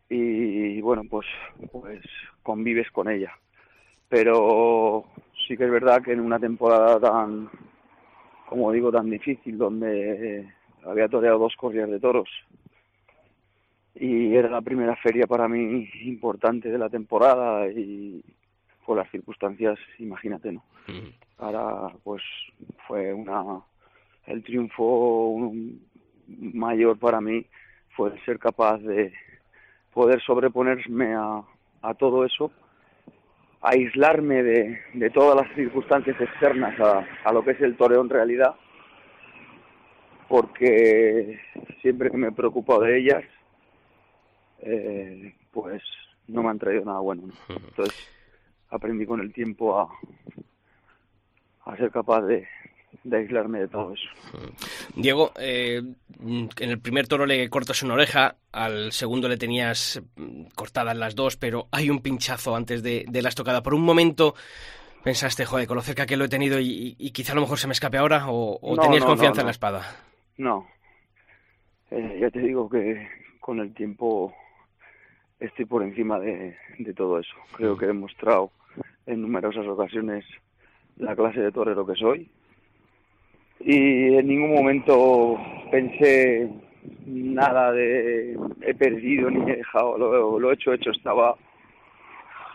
Y 0.09 0.81
bueno, 0.81 1.03
pues, 1.09 1.27
pues 1.73 2.01
convives 2.43 2.91
con 2.91 3.11
ella. 3.11 3.33
Pero 4.09 5.05
sí 5.47 5.57
que 5.57 5.65
es 5.65 5.71
verdad 5.71 6.03
que 6.03 6.13
en 6.13 6.21
una 6.21 6.39
temporada 6.39 6.99
tan, 7.01 7.51
como 8.49 8.73
digo, 8.73 8.91
tan 8.91 9.11
difícil, 9.11 9.59
donde 9.59 10.49
había 10.85 11.09
toreado 11.09 11.39
dos 11.39 11.55
corridas 11.57 11.91
de 11.91 12.01
toros, 12.01 12.29
y 13.95 14.35
era 14.35 14.49
la 14.49 14.61
primera 14.63 14.97
feria 14.97 15.27
para 15.27 15.49
mí 15.49 15.89
importante 16.03 16.71
de 16.71 16.79
la 16.79 16.89
temporada 16.89 17.69
y 17.69 18.23
por 18.85 18.97
las 18.97 19.11
circunstancias, 19.11 19.79
imagínate, 19.99 20.53
¿no? 20.53 20.63
Ahora, 21.39 21.93
pues 22.05 22.23
fue 22.87 23.13
una. 23.13 23.61
El 24.27 24.43
triunfo 24.43 25.29
un- 25.29 25.83
mayor 26.27 26.99
para 26.99 27.21
mí 27.21 27.45
fue 27.97 28.19
ser 28.25 28.39
capaz 28.39 28.79
de 28.79 29.13
poder 29.93 30.21
sobreponerme 30.23 31.15
a, 31.15 31.43
a 31.83 31.95
todo 31.95 32.25
eso, 32.25 32.51
aislarme 33.61 34.43
de, 34.43 34.81
de 34.95 35.11
todas 35.11 35.37
las 35.47 35.55
circunstancias 35.55 36.19
externas 36.21 36.79
a, 36.81 37.07
a 37.25 37.33
lo 37.33 37.45
que 37.45 37.53
es 37.53 37.61
el 37.61 37.77
toreo 37.77 38.01
en 38.01 38.09
realidad, 38.09 38.55
porque 40.29 41.39
siempre 41.83 42.11
que 42.11 42.17
me 42.17 42.29
he 42.29 42.33
preocupado 42.33 42.81
de 42.83 42.99
ellas, 42.99 43.25
eh, 44.61 45.35
pues 45.53 45.83
no 46.29 46.43
me 46.43 46.51
han 46.51 46.59
traído 46.59 46.85
nada 46.85 47.01
bueno. 47.01 47.23
¿no? 47.27 47.33
Entonces 47.69 47.95
aprendí 48.75 49.07
con 49.07 49.21
el 49.21 49.33
tiempo 49.33 49.79
a, 49.79 49.89
a 51.65 51.77
ser 51.77 51.91
capaz 51.91 52.23
de, 52.23 52.47
de 53.05 53.17
aislarme 53.17 53.61
de 53.61 53.69
todo 53.69 53.95
eso. 53.95 54.09
Diego, 54.97 55.33
eh, 55.39 55.83
en 56.21 56.71
el 56.71 56.81
primer 56.81 57.07
toro 57.07 57.27
le 57.27 57.49
cortas 57.49 57.83
una 57.83 57.95
oreja, 57.95 58.37
al 58.53 58.93
segundo 58.93 59.29
le 59.29 59.37
tenías 59.37 60.03
mm, 60.17 60.47
cortadas 60.55 60.97
las 60.97 61.15
dos, 61.15 61.37
pero 61.37 61.69
hay 61.71 61.91
un 61.91 62.01
pinchazo 62.01 62.57
antes 62.57 62.83
de, 62.83 63.05
de 63.09 63.23
la 63.23 63.29
estocada. 63.29 63.63
Por 63.63 63.75
un 63.75 63.83
momento 63.83 64.35
pensaste, 65.03 65.45
joder, 65.45 65.67
con 65.67 65.77
lo 65.77 65.83
cerca 65.83 66.07
que 66.07 66.17
lo 66.17 66.25
he 66.25 66.29
tenido 66.29 66.59
y, 66.59 66.97
y 66.99 67.11
quizá 67.13 67.33
a 67.33 67.37
lo 67.37 67.43
mejor 67.43 67.59
se 67.59 67.67
me 67.67 67.75
escape 67.75 67.99
ahora, 67.99 68.29
o, 68.29 68.59
o 68.61 68.77
No, 68.77 68.83
tenías 68.83 69.03
no, 69.03 69.09
confianza 69.09 69.37
no, 69.39 69.43
en 69.43 69.47
la 69.47 69.53
espada. 69.53 69.97
No. 70.39 70.67
Eh, 71.91 72.19
ya 72.21 72.31
te 72.31 72.41
digo 72.41 72.69
que 72.69 73.07
con 73.39 73.61
el 73.61 73.73
tiempo 73.75 74.35
estoy 75.39 75.67
por 75.67 75.83
encima 75.83 76.19
de, 76.19 76.57
de 76.79 76.95
todo 76.95 77.21
eso. 77.21 77.35
Creo 77.53 77.77
que 77.77 77.85
he 77.85 77.89
demostrado 77.89 78.51
en 79.07 79.23
numerosas 79.23 79.67
ocasiones 79.67 80.25
la 80.97 81.15
clase 81.17 81.41
de 81.41 81.53
torero 81.53 81.87
que 81.87 81.95
soy. 81.95 82.29
Y 83.61 84.15
en 84.15 84.27
ningún 84.27 84.55
momento 84.55 85.37
pensé 85.71 86.51
nada 87.07 87.73
de 87.73 88.39
he 88.61 88.75
perdido 88.75 89.31
ni 89.31 89.51
he 89.51 89.57
dejado, 89.57 89.97
lo, 90.39 90.53
hecho, 90.53 90.73
hecho 90.73 90.91
estaba. 90.91 91.35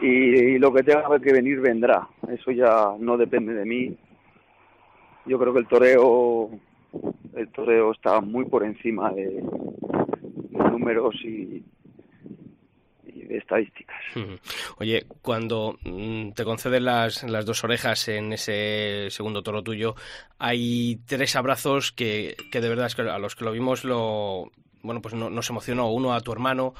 Y, 0.01 0.57
lo 0.59 0.73
que 0.73 0.83
tenga 0.83 1.19
que 1.19 1.33
venir 1.33 1.59
vendrá. 1.59 2.07
Eso 2.29 2.51
ya 2.51 2.93
no 2.99 3.17
depende 3.17 3.53
de 3.53 3.65
mí. 3.65 3.97
Yo 5.25 5.37
creo 5.37 5.53
que 5.53 5.59
el 5.59 5.67
toreo 5.67 6.49
el 7.35 7.47
toreo 7.49 7.91
está 7.91 8.21
muy 8.21 8.45
por 8.45 8.63
encima 8.63 9.11
de, 9.11 9.43
números 10.71 11.15
y 11.23 11.63
de 13.29 13.37
estadísticas. 13.37 13.95
Oye, 14.77 15.05
cuando 15.21 15.77
mm, 15.83 16.31
te 16.31 16.43
conceden 16.43 16.83
las, 16.85 17.23
las 17.23 17.45
dos 17.45 17.63
orejas 17.63 18.07
en 18.09 18.33
ese 18.33 19.07
segundo 19.11 19.43
toro 19.43 19.63
tuyo, 19.63 19.95
hay 20.39 20.99
tres 21.05 21.35
abrazos 21.35 21.91
que, 21.91 22.35
que 22.51 22.59
de 22.59 22.69
verdad 22.69 22.87
es 22.87 22.95
que 22.95 23.03
a 23.03 23.19
los 23.19 23.35
que 23.35 23.45
lo 23.45 23.51
vimos 23.51 23.83
lo 23.85 24.51
bueno 24.81 25.01
pues 25.01 25.13
no- 25.13 25.29
nos 25.29 25.49
emocionó. 25.49 25.91
Uno 25.91 26.13
a 26.13 26.21
tu 26.21 26.31
hermano, 26.31 26.73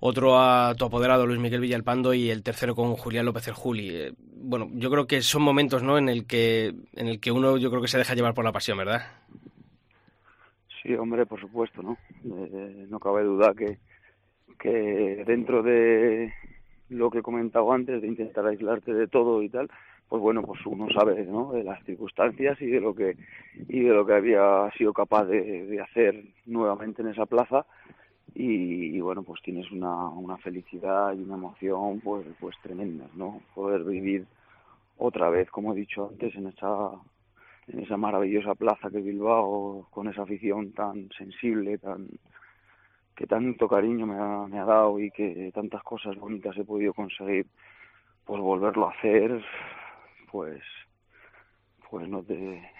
otro 0.00 0.38
a 0.38 0.74
tu 0.76 0.84
apoderado 0.84 1.26
Luis 1.26 1.40
Miguel 1.40 1.60
Villalpando 1.62 2.12
y 2.12 2.30
el 2.30 2.42
tercero 2.42 2.74
con 2.74 2.94
Julián 2.94 3.24
López 3.26 3.48
el 3.48 3.54
Juli. 3.54 3.88
Eh, 3.90 4.12
Bueno, 4.18 4.68
yo 4.74 4.90
creo 4.90 5.06
que 5.06 5.22
son 5.22 5.42
momentos, 5.42 5.82
¿no? 5.82 5.96
En 5.98 6.08
el 6.08 6.26
que 6.26 6.74
en 6.94 7.08
el 7.08 7.18
que 7.18 7.32
uno 7.32 7.56
yo 7.56 7.70
creo 7.70 7.80
que 7.82 7.88
se 7.88 7.98
deja 7.98 8.14
llevar 8.14 8.34
por 8.34 8.44
la 8.44 8.52
pasión, 8.52 8.76
¿verdad? 8.78 9.06
Sí, 10.82 10.94
hombre, 10.94 11.26
por 11.26 11.40
supuesto, 11.40 11.82
¿no? 11.82 11.96
Eh, 12.24 12.86
no 12.88 13.00
cabe 13.00 13.24
duda 13.24 13.52
que, 13.56 13.78
que 14.58 15.24
dentro 15.26 15.62
de 15.62 16.32
lo 16.88 17.10
que 17.10 17.18
he 17.18 17.22
comentado 17.22 17.72
antes, 17.72 18.00
de 18.00 18.08
intentar 18.08 18.46
aislarte 18.46 18.92
de 18.92 19.08
todo 19.08 19.42
y 19.42 19.48
tal, 19.48 19.70
pues 20.08 20.22
bueno, 20.22 20.42
pues 20.42 20.64
uno 20.64 20.88
sabe, 20.90 21.24
¿no? 21.24 21.52
De 21.52 21.62
las 21.62 21.82
circunstancias 21.84 22.60
y 22.62 22.66
de 22.66 22.80
lo 22.80 22.94
que 22.94 23.16
y 23.68 23.80
de 23.80 23.90
lo 23.90 24.06
que 24.06 24.14
había 24.14 24.70
sido 24.76 24.92
capaz 24.92 25.26
de, 25.26 25.66
de 25.66 25.80
hacer 25.80 26.24
nuevamente 26.46 27.02
en 27.02 27.08
esa 27.08 27.26
plaza 27.26 27.66
y, 28.34 28.96
y, 28.96 29.00
bueno, 29.00 29.22
pues 29.22 29.42
tienes 29.42 29.70
una, 29.70 30.08
una 30.08 30.36
felicidad 30.38 31.12
y 31.14 31.22
una 31.22 31.34
emoción 31.34 32.00
pues 32.00 32.26
pues 32.40 32.56
tremendas, 32.62 33.14
¿no? 33.14 33.40
Poder 33.54 33.84
vivir 33.84 34.26
otra 34.96 35.28
vez, 35.30 35.50
como 35.50 35.72
he 35.72 35.76
dicho 35.76 36.08
antes, 36.10 36.34
en 36.34 36.46
esa 36.48 36.90
en 37.68 37.80
esa 37.80 37.98
maravillosa 37.98 38.54
plaza 38.54 38.90
que 38.90 39.00
Bilbao, 39.00 39.86
con 39.90 40.08
esa 40.08 40.22
afición 40.22 40.72
tan 40.72 41.10
sensible, 41.10 41.76
tan 41.76 42.08
que 43.18 43.26
tanto 43.26 43.66
cariño 43.66 44.06
me 44.06 44.14
ha, 44.14 44.46
me 44.46 44.60
ha 44.60 44.64
dado 44.64 45.00
y 45.00 45.10
que 45.10 45.50
tantas 45.52 45.82
cosas 45.82 46.16
bonitas 46.16 46.56
he 46.56 46.62
podido 46.64 46.94
conseguir, 46.94 47.46
pues 48.24 48.40
volverlo 48.40 48.86
a 48.86 48.92
hacer, 48.92 49.44
pues 50.30 50.62
pues 51.90 52.08
no 52.08 52.22
te 52.22 52.70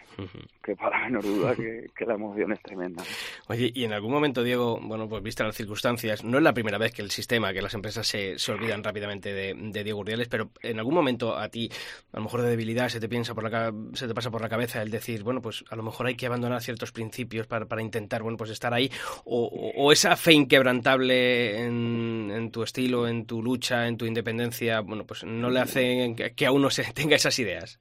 que 0.64 0.74
para 0.74 1.04
menor 1.04 1.22
duda 1.22 1.54
que, 1.54 1.86
que 1.96 2.04
la 2.04 2.14
emoción 2.14 2.50
es 2.52 2.60
tremenda. 2.60 3.04
Oye, 3.46 3.70
y 3.72 3.84
en 3.84 3.92
algún 3.92 4.10
momento, 4.10 4.42
Diego, 4.42 4.80
bueno, 4.82 5.08
pues 5.08 5.22
viste 5.22 5.44
las 5.44 5.54
circunstancias, 5.54 6.24
no 6.24 6.38
es 6.38 6.42
la 6.42 6.52
primera 6.52 6.76
vez 6.76 6.92
que 6.92 7.02
el 7.02 7.12
sistema, 7.12 7.52
que 7.52 7.62
las 7.62 7.72
empresas 7.74 8.04
se, 8.04 8.36
se 8.36 8.50
olvidan 8.50 8.82
rápidamente 8.82 9.32
de, 9.32 9.54
de 9.54 9.84
Diego 9.84 10.00
Urdiales, 10.00 10.26
pero 10.26 10.50
en 10.62 10.78
algún 10.78 10.94
momento 10.94 11.36
a 11.38 11.48
ti, 11.50 11.70
a 12.12 12.16
lo 12.16 12.24
mejor 12.24 12.42
de 12.42 12.50
debilidad, 12.50 12.88
se 12.88 12.98
te 12.98 13.08
piensa 13.08 13.32
por 13.32 13.48
la 13.48 13.72
se 13.94 14.08
te 14.08 14.14
pasa 14.14 14.32
por 14.32 14.40
la 14.42 14.48
cabeza 14.48 14.82
el 14.82 14.90
decir, 14.90 15.22
bueno, 15.22 15.40
pues 15.40 15.64
a 15.70 15.76
lo 15.76 15.84
mejor 15.84 16.06
hay 16.08 16.16
que 16.16 16.26
abandonar 16.26 16.60
ciertos 16.62 16.90
principios 16.90 17.46
para, 17.46 17.66
para 17.66 17.80
intentar, 17.80 18.24
bueno, 18.24 18.36
pues 18.36 18.50
estar 18.50 18.74
ahí, 18.74 18.90
o, 19.24 19.44
o- 19.76 19.92
esa 19.92 20.16
fe 20.16 20.32
inquebrantable 20.32 21.64
en, 21.64 22.30
en 22.34 22.50
tu 22.50 22.64
estilo, 22.64 23.06
en 23.06 23.24
tu 23.24 23.40
lucha, 23.40 23.86
en 23.86 23.96
tu 23.96 24.04
independencia, 24.04 24.80
bueno, 24.80 25.06
pues 25.06 25.22
no 25.22 25.48
le 25.48 25.60
hace 25.60 26.16
que 26.34 26.46
a 26.46 26.50
uno 26.50 26.70
se 26.70 26.82
tenga 26.92 27.14
esas 27.14 27.38
ideas. 27.38 27.78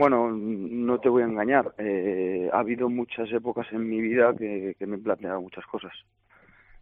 Bueno, 0.00 0.30
no 0.32 0.98
te 0.98 1.10
voy 1.10 1.22
a 1.22 1.26
engañar. 1.26 1.74
eh, 1.76 2.48
ha 2.50 2.60
habido 2.60 2.88
muchas 2.88 3.30
épocas 3.32 3.70
en 3.70 3.86
mi 3.86 4.00
vida 4.00 4.34
que, 4.34 4.74
que 4.78 4.86
me 4.86 4.96
he 4.96 4.98
planteado 4.98 5.42
muchas 5.42 5.66
cosas, 5.66 5.92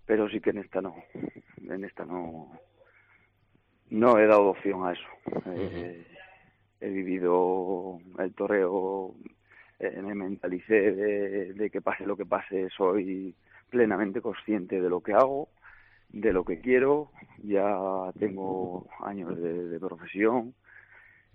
pero 0.06 0.28
sí 0.28 0.40
que 0.40 0.50
en 0.50 0.58
esta 0.58 0.80
no. 0.80 0.94
En 1.68 1.82
esta 1.84 2.04
no. 2.04 2.52
No 3.90 4.18
he 4.20 4.26
dado 4.28 4.50
opción 4.50 4.87
a 4.87 4.92
eso. 4.92 5.08
Eh, 5.46 6.06
He 6.80 6.90
vivido 6.90 7.98
el 8.20 8.32
toreo, 8.34 9.16
eh, 9.80 10.00
me 10.00 10.14
mentalicé 10.14 10.92
de, 10.92 11.52
de 11.54 11.70
que 11.70 11.80
pase 11.80 12.06
lo 12.06 12.16
que 12.16 12.25
pase, 12.25 12.68
soy 12.70 13.34
plenamente 13.68 14.20
consciente 14.20 14.80
de 14.80 14.88
lo 14.88 15.00
que 15.00 15.12
hago, 15.12 15.48
de 16.10 16.32
lo 16.32 16.44
que 16.44 16.60
quiero. 16.60 17.10
Ya 17.42 17.66
tengo 18.16 18.87
años 19.00 19.37
de, 19.42 19.70
de 19.70 19.80
profesión 19.80 20.54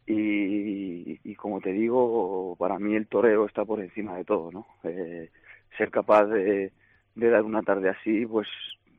y, 0.05 1.19
y 1.23 1.35
como 1.35 1.61
te 1.61 1.71
digo, 1.71 2.55
para 2.57 2.79
mí 2.79 2.95
el 2.95 3.07
toreo 3.07 3.45
está 3.45 3.65
por 3.65 3.79
encima 3.79 4.15
de 4.17 4.25
todo, 4.25 4.51
¿no? 4.51 4.65
Eh, 4.83 5.29
ser 5.77 5.89
capaz 5.89 6.25
de, 6.25 6.71
dar 7.15 7.43
una 7.43 7.61
tarde 7.61 7.89
así, 7.89 8.25
pues 8.25 8.47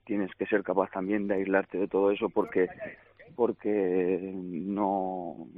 tienes 0.04 0.30
que 0.34 0.46
ser 0.46 0.62
capaz 0.62 0.90
también 0.90 1.26
de 1.26 1.34
aislarte 1.34 1.78
de 1.78 1.88
todo 1.88 2.10
eso 2.10 2.28
porque 2.28 2.68
porque 3.36 4.30
no 4.34 5.48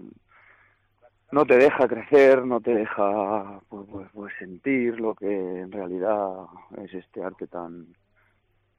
no 1.32 1.44
te 1.44 1.56
deja 1.56 1.88
crecer, 1.88 2.46
no 2.46 2.60
te 2.60 2.72
deja 2.72 3.60
pues, 3.68 3.86
pues, 3.90 4.08
pues 4.14 4.32
sentir 4.38 5.00
lo 5.00 5.14
que 5.14 5.26
en 5.26 5.72
realidad 5.72 6.46
es 6.82 6.94
este 6.94 7.22
arte 7.22 7.46
tan 7.48 7.86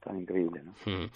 tan 0.04 0.22
increíble, 0.22 0.62
¿no? 0.64 0.72
Mm. 0.86 1.10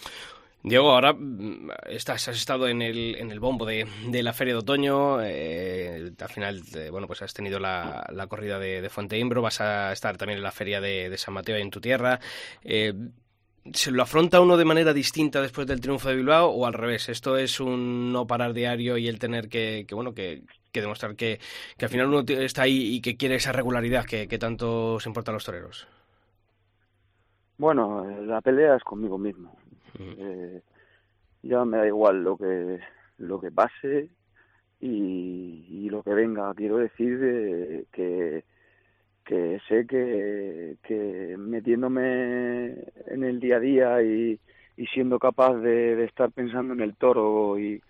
Diego, 0.63 0.91
ahora 0.91 1.13
mm, 1.13 1.69
estás, 1.87 2.27
has 2.27 2.37
estado 2.37 2.67
en 2.67 2.81
el, 2.81 3.15
en 3.15 3.31
el 3.31 3.39
bombo 3.39 3.65
de, 3.65 3.87
de 4.07 4.23
la 4.23 4.33
Feria 4.33 4.53
de 4.53 4.59
Otoño, 4.59 5.21
eh, 5.21 6.11
al 6.19 6.29
final, 6.29 6.61
eh, 6.75 6.89
bueno, 6.91 7.07
pues 7.07 7.21
has 7.21 7.33
tenido 7.33 7.59
la, 7.59 8.05
la 8.13 8.27
corrida 8.27 8.59
de, 8.59 8.81
de 8.81 8.89
Fuente 8.89 9.17
Imbro, 9.17 9.41
vas 9.41 9.59
a 9.61 9.91
estar 9.91 10.17
también 10.17 10.37
en 10.37 10.43
la 10.43 10.51
Feria 10.51 10.79
de, 10.79 11.17
San 11.17 11.33
Mateo 11.33 11.55
en 11.57 11.71
tu 11.71 11.81
tierra. 11.81 12.19
Eh, 12.63 12.93
¿Se 13.73 13.91
lo 13.91 14.01
afronta 14.01 14.41
uno 14.41 14.57
de 14.57 14.65
manera 14.65 14.91
distinta 14.91 15.41
después 15.41 15.67
del 15.67 15.81
triunfo 15.81 16.09
de 16.09 16.15
Bilbao 16.15 16.49
o 16.49 16.65
al 16.65 16.73
revés? 16.73 17.09
Esto 17.09 17.37
es 17.37 17.59
un 17.59 18.11
no 18.11 18.25
parar 18.25 18.53
diario 18.53 18.97
y 18.97 19.07
el 19.07 19.19
tener 19.19 19.49
que, 19.49 19.85
que 19.87 19.93
bueno, 19.93 20.15
que, 20.15 20.43
demostrar 20.73 21.15
que, 21.15 21.39
que 21.77 21.85
al 21.85 21.91
final 21.91 22.07
uno 22.07 22.23
está 22.27 22.63
ahí 22.63 22.95
y 22.95 23.01
que 23.01 23.17
quiere 23.17 23.35
esa 23.35 23.51
regularidad 23.51 24.05
que, 24.05 24.25
tanto 24.39 24.99
se 24.99 25.09
importa 25.09 25.29
a 25.29 25.35
los 25.35 25.45
toreros. 25.45 25.87
Bueno, 27.59 28.03
la 28.21 28.41
pelea 28.41 28.75
es 28.75 28.83
conmigo 28.83 29.19
mismo. 29.19 29.55
Eh, 29.99 30.61
ya 31.43 31.65
me 31.65 31.77
da 31.77 31.87
igual 31.87 32.23
lo 32.23 32.37
que 32.37 32.79
lo 33.17 33.39
que 33.39 33.51
pase 33.51 34.09
y, 34.79 35.89
lo 35.89 36.03
que 36.03 36.13
venga. 36.13 36.53
Quiero 36.53 36.77
decir 36.77 37.19
eh, 37.21 37.85
que 37.91 38.43
que 39.23 39.59
sé 39.67 39.85
que, 39.85 40.77
que 40.83 41.35
metiéndome 41.37 42.73
en 43.07 43.23
el 43.23 43.39
día 43.39 43.57
a 43.57 43.59
día 43.59 44.03
y, 44.03 44.39
y 44.77 44.87
siendo 44.87 45.19
capaz 45.19 45.55
de, 45.57 45.95
de 45.95 46.05
estar 46.05 46.31
pensando 46.31 46.73
en 46.73 46.81
el 46.81 46.95
toro 46.95 47.59
y, 47.59 47.81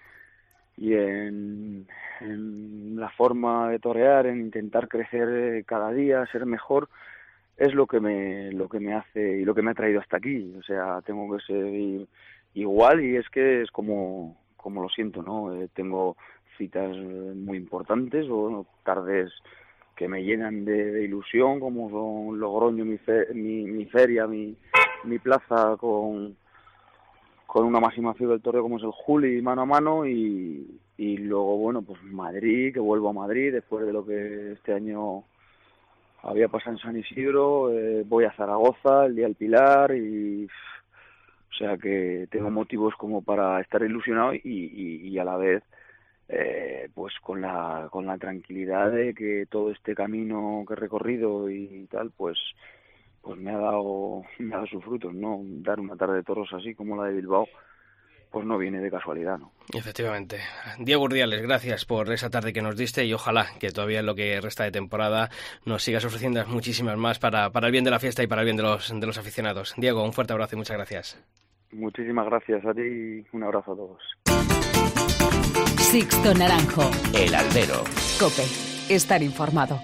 y 0.77 0.93
en, 0.93 1.87
en 2.19 2.95
la 2.99 3.09
forma 3.09 3.69
de 3.69 3.79
torear, 3.79 4.27
en 4.27 4.41
intentar 4.41 4.87
crecer 4.87 5.29
eh, 5.29 5.63
cada 5.65 5.91
día, 5.91 6.25
ser 6.31 6.45
mejor, 6.45 6.89
es 7.57 7.73
lo 7.73 7.85
que 7.87 7.99
me 7.99 8.51
lo 8.51 8.67
que 8.69 8.79
me 8.79 8.93
hace 8.93 9.39
y 9.39 9.45
lo 9.45 9.53
que 9.53 9.61
me 9.61 9.71
ha 9.71 9.75
traído 9.75 9.99
hasta 9.99 10.17
aquí. 10.17 10.53
O 10.57 10.63
sea, 10.63 11.01
tengo 11.05 11.35
que 11.35 11.43
ser 11.43 12.07
igual 12.53 13.03
y 13.03 13.15
es 13.15 13.29
que 13.29 13.61
es 13.61 13.71
como 13.71 14.37
como 14.57 14.81
lo 14.81 14.89
siento, 14.89 15.23
¿no? 15.23 15.53
Eh, 15.55 15.69
tengo 15.73 16.15
citas 16.57 16.95
muy 16.97 17.57
importantes 17.57 18.27
o 18.29 18.65
tardes 18.83 19.31
que 19.95 20.07
me 20.07 20.23
llenan 20.23 20.65
de, 20.65 20.91
de 20.91 21.03
ilusión, 21.03 21.59
como 21.59 21.89
son 21.89 22.39
Logroño, 22.39 22.85
mi, 22.85 22.97
fe- 22.97 23.33
mi, 23.33 23.63
mi 23.63 23.85
feria, 23.85 24.27
mi, 24.27 24.55
mi 25.03 25.17
plaza 25.19 25.75
con, 25.79 26.35
con 27.47 27.65
una 27.65 27.79
máxima 27.79 28.13
figura 28.13 28.33
del 28.35 28.41
torneo 28.43 28.63
como 28.63 28.77
es 28.77 28.83
el 28.83 28.91
Juli 28.91 29.41
mano 29.41 29.61
a 29.63 29.65
mano 29.65 30.05
y, 30.07 30.79
y 30.97 31.17
luego, 31.17 31.57
bueno, 31.57 31.81
pues 31.81 32.01
Madrid, 32.03 32.73
que 32.73 32.79
vuelvo 32.79 33.09
a 33.09 33.13
Madrid 33.13 33.51
después 33.53 33.85
de 33.85 33.93
lo 33.93 34.05
que 34.05 34.51
este 34.53 34.73
año 34.73 35.23
había 36.23 36.47
pasado 36.47 36.73
en 36.73 36.81
San 36.81 36.97
Isidro, 36.97 37.71
eh, 37.71 38.03
voy 38.05 38.25
a 38.25 38.33
Zaragoza 38.33 39.05
el 39.05 39.15
día 39.15 39.25
del 39.25 39.35
Pilar 39.35 39.95
y 39.95 40.45
o 40.45 41.53
sea 41.53 41.77
que 41.77 42.27
tengo 42.31 42.49
motivos 42.49 42.95
como 42.95 43.21
para 43.21 43.59
estar 43.61 43.81
ilusionado 43.83 44.33
y, 44.33 44.39
y, 44.43 45.17
a 45.19 45.23
la 45.23 45.37
vez 45.37 45.63
eh, 46.29 46.89
pues 46.93 47.13
con 47.21 47.41
la, 47.41 47.87
con 47.91 48.05
la 48.05 48.17
tranquilidad 48.17 48.91
de 48.91 49.13
que 49.13 49.45
todo 49.49 49.71
este 49.71 49.93
camino 49.93 50.63
que 50.67 50.73
he 50.73 50.77
recorrido 50.77 51.49
y 51.49 51.87
tal, 51.91 52.11
pues 52.11 52.37
pues 53.21 53.39
me 53.39 53.51
ha 53.51 53.57
dado, 53.57 54.23
me 54.39 54.53
ha 54.53 54.57
dado 54.57 54.67
sus 54.67 54.83
frutos, 54.83 55.13
¿no? 55.13 55.41
Dar 55.43 55.79
una 55.79 55.95
tarde 55.95 56.15
de 56.15 56.23
toros 56.23 56.49
así 56.53 56.73
como 56.73 56.97
la 56.97 57.05
de 57.09 57.15
Bilbao, 57.15 57.47
pues 58.31 58.45
no 58.45 58.57
viene 58.57 58.79
de 58.79 58.89
casualidad, 58.89 59.37
¿no? 59.37 59.51
Efectivamente. 59.73 60.39
Diego 60.79 61.03
Urdiales, 61.03 61.41
gracias 61.41 61.85
por 61.85 62.11
esa 62.11 62.29
tarde 62.29 62.53
que 62.53 62.61
nos 62.61 62.77
diste 62.77 63.05
y 63.05 63.13
ojalá 63.13 63.47
que 63.59 63.71
todavía 63.71 63.99
en 63.99 64.05
lo 64.05 64.15
que 64.15 64.39
resta 64.39 64.63
de 64.63 64.71
temporada 64.71 65.29
nos 65.65 65.83
sigas 65.83 66.05
ofreciendo 66.05 66.45
muchísimas 66.47 66.97
más 66.97 67.19
para, 67.19 67.51
para 67.51 67.67
el 67.67 67.71
bien 67.71 67.83
de 67.83 67.91
la 67.91 67.99
fiesta 67.99 68.23
y 68.23 68.27
para 68.27 68.41
el 68.41 68.45
bien 68.45 68.57
de 68.57 68.63
los, 68.63 68.97
de 68.97 69.05
los 69.05 69.17
aficionados. 69.17 69.73
Diego, 69.77 70.03
un 70.03 70.13
fuerte 70.13 70.33
abrazo 70.33 70.55
y 70.55 70.59
muchas 70.59 70.77
gracias. 70.77 71.23
Muchísimas 71.71 72.25
gracias 72.25 72.65
a 72.65 72.73
ti 72.73 72.81
y 72.81 73.25
un 73.33 73.43
abrazo 73.43 73.73
a 73.73 73.75
todos. 73.75 74.01
Sixto 75.77 76.33
Naranjo. 76.33 76.89
El 77.13 77.35
Albero. 77.35 77.83
Cope. 78.19 78.43
Estar 78.89 79.21
informado. 79.21 79.79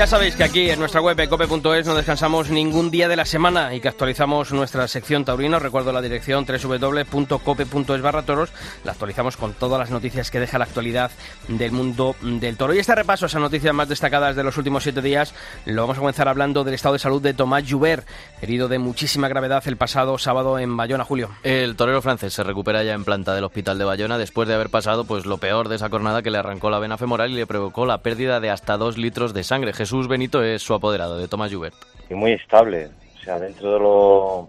Ya 0.00 0.06
sabéis 0.06 0.34
que 0.34 0.44
aquí 0.44 0.70
en 0.70 0.78
nuestra 0.78 1.02
web 1.02 1.28
cope.es 1.28 1.86
no 1.86 1.94
descansamos 1.94 2.48
ningún 2.48 2.90
día 2.90 3.06
de 3.06 3.16
la 3.16 3.26
semana 3.26 3.74
y 3.74 3.80
que 3.80 3.88
actualizamos 3.88 4.50
nuestra 4.50 4.88
sección 4.88 5.26
taurina. 5.26 5.58
Recuerdo 5.58 5.92
la 5.92 6.00
dirección 6.00 6.46
www.cope.es 6.46 8.00
barra 8.00 8.22
toros. 8.22 8.48
La 8.82 8.92
actualizamos 8.92 9.36
con 9.36 9.52
todas 9.52 9.78
las 9.78 9.90
noticias 9.90 10.30
que 10.30 10.40
deja 10.40 10.56
la 10.56 10.64
actualidad 10.64 11.10
del 11.48 11.72
mundo 11.72 12.16
del 12.22 12.56
toro. 12.56 12.72
Y 12.72 12.78
este 12.78 12.94
repaso 12.94 13.26
a 13.26 13.28
esas 13.28 13.42
noticias 13.42 13.74
más 13.74 13.90
destacadas 13.90 14.36
de 14.36 14.42
los 14.42 14.56
últimos 14.56 14.84
siete 14.84 15.02
días 15.02 15.34
lo 15.66 15.82
vamos 15.82 15.98
a 15.98 16.00
comenzar 16.00 16.28
hablando 16.28 16.64
del 16.64 16.72
estado 16.72 16.94
de 16.94 16.98
salud 16.98 17.20
de 17.20 17.34
Tomás 17.34 17.64
Joubert, 17.68 18.08
herido 18.40 18.68
de 18.68 18.78
muchísima 18.78 19.28
gravedad 19.28 19.62
el 19.66 19.76
pasado 19.76 20.16
sábado 20.16 20.58
en 20.58 20.78
Bayona, 20.78 21.04
Julio. 21.04 21.28
El 21.42 21.76
torero 21.76 22.00
francés 22.00 22.32
se 22.32 22.42
recupera 22.42 22.82
ya 22.84 22.94
en 22.94 23.04
planta 23.04 23.34
del 23.34 23.44
hospital 23.44 23.76
de 23.76 23.84
Bayona 23.84 24.16
después 24.16 24.48
de 24.48 24.54
haber 24.54 24.70
pasado 24.70 25.04
pues 25.04 25.26
lo 25.26 25.36
peor 25.36 25.68
de 25.68 25.76
esa 25.76 25.90
jornada 25.90 26.22
que 26.22 26.30
le 26.30 26.38
arrancó 26.38 26.70
la 26.70 26.78
vena 26.78 26.96
femoral 26.96 27.32
y 27.32 27.34
le 27.34 27.46
provocó 27.46 27.84
la 27.84 27.98
pérdida 27.98 28.40
de 28.40 28.48
hasta 28.48 28.78
dos 28.78 28.96
litros 28.96 29.34
de 29.34 29.44
sangre. 29.44 29.74
Jesús 29.74 29.89
Benito 30.08 30.42
es 30.42 30.62
su 30.62 30.74
apoderado, 30.74 31.18
de 31.18 31.28
Tomás 31.28 31.52
Jubert. 31.52 31.74
Y 32.08 32.14
muy 32.14 32.32
estable, 32.32 32.88
o 33.16 33.24
sea, 33.24 33.38
dentro 33.38 33.72
de 33.72 33.78
lo 33.80 34.48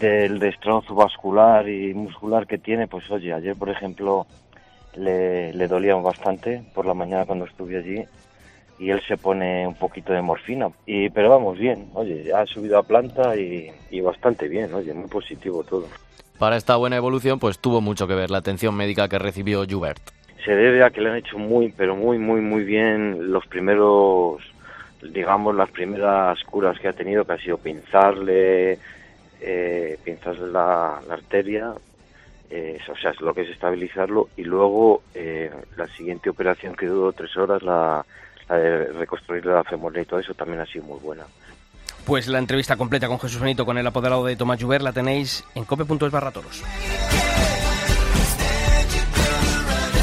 del 0.00 0.38
destrozo 0.38 0.94
vascular 0.94 1.68
y 1.68 1.94
muscular 1.94 2.46
que 2.46 2.58
tiene, 2.58 2.88
pues 2.88 3.08
oye, 3.10 3.32
ayer 3.32 3.54
por 3.54 3.68
ejemplo 3.68 4.26
le, 4.96 5.52
le 5.52 5.68
dolía 5.68 5.94
bastante 5.94 6.64
por 6.74 6.86
la 6.86 6.94
mañana 6.94 7.24
cuando 7.24 7.44
estuve 7.44 7.78
allí 7.78 8.04
y 8.78 8.90
él 8.90 9.00
se 9.06 9.16
pone 9.16 9.66
un 9.66 9.74
poquito 9.74 10.12
de 10.12 10.22
morfina. 10.22 10.68
Y, 10.86 11.08
pero 11.10 11.30
vamos 11.30 11.58
bien, 11.58 11.88
oye, 11.94 12.32
ha 12.34 12.44
subido 12.46 12.78
a 12.78 12.82
planta 12.82 13.36
y, 13.36 13.70
y 13.90 14.00
bastante 14.00 14.48
bien, 14.48 14.72
oye, 14.74 14.92
muy 14.92 15.08
positivo 15.08 15.62
todo. 15.64 15.86
Para 16.38 16.56
esta 16.56 16.76
buena 16.76 16.96
evolución, 16.96 17.38
pues 17.38 17.58
tuvo 17.58 17.80
mucho 17.80 18.06
que 18.06 18.14
ver 18.14 18.30
la 18.30 18.38
atención 18.38 18.74
médica 18.74 19.08
que 19.08 19.18
recibió 19.18 19.64
Jubert. 19.68 20.02
Se 20.46 20.54
debe 20.54 20.82
a 20.82 20.90
que 20.90 21.02
le 21.02 21.10
han 21.10 21.16
hecho 21.16 21.36
muy, 21.36 21.74
pero 21.76 21.94
muy, 21.94 22.18
muy, 22.18 22.40
muy 22.40 22.64
bien 22.64 23.30
los 23.30 23.46
primeros 23.46 24.40
digamos, 25.02 25.54
las 25.54 25.70
primeras 25.70 26.42
curas 26.44 26.78
que 26.78 26.88
ha 26.88 26.92
tenido, 26.92 27.24
que 27.24 27.32
ha 27.32 27.38
sido 27.38 27.58
pinzarle, 27.58 28.78
eh, 29.40 29.98
pinzarle 30.04 30.50
la, 30.50 30.98
arteria, 31.10 31.72
eh, 32.50 32.78
o 32.88 32.96
sea, 32.96 33.10
es 33.10 33.20
lo 33.20 33.34
que 33.34 33.42
es 33.42 33.50
estabilizarlo, 33.50 34.28
y 34.36 34.44
luego 34.44 35.02
eh, 35.14 35.50
la 35.76 35.86
siguiente 35.88 36.30
operación 36.30 36.74
que 36.74 36.86
duró 36.86 37.12
tres 37.12 37.36
horas, 37.36 37.62
la, 37.62 38.04
de 38.48 38.92
reconstruirle 38.92 39.52
la 39.52 39.64
femoral 39.64 40.02
y 40.02 40.06
todo 40.06 40.20
eso, 40.20 40.34
también 40.34 40.60
ha 40.60 40.66
sido 40.66 40.84
muy 40.84 40.98
buena. 41.00 41.24
Pues 42.04 42.28
la 42.28 42.38
entrevista 42.38 42.76
completa 42.76 43.08
con 43.08 43.18
Jesús 43.18 43.40
Benito, 43.40 43.66
con 43.66 43.78
el 43.78 43.86
apoderado 43.86 44.24
de 44.24 44.36
Tomás 44.36 44.62
Juber, 44.62 44.80
la 44.80 44.92
tenéis 44.92 45.44
en 45.56 45.64
cope.es 45.64 46.12
barra 46.12 46.30
toros. 46.30 46.62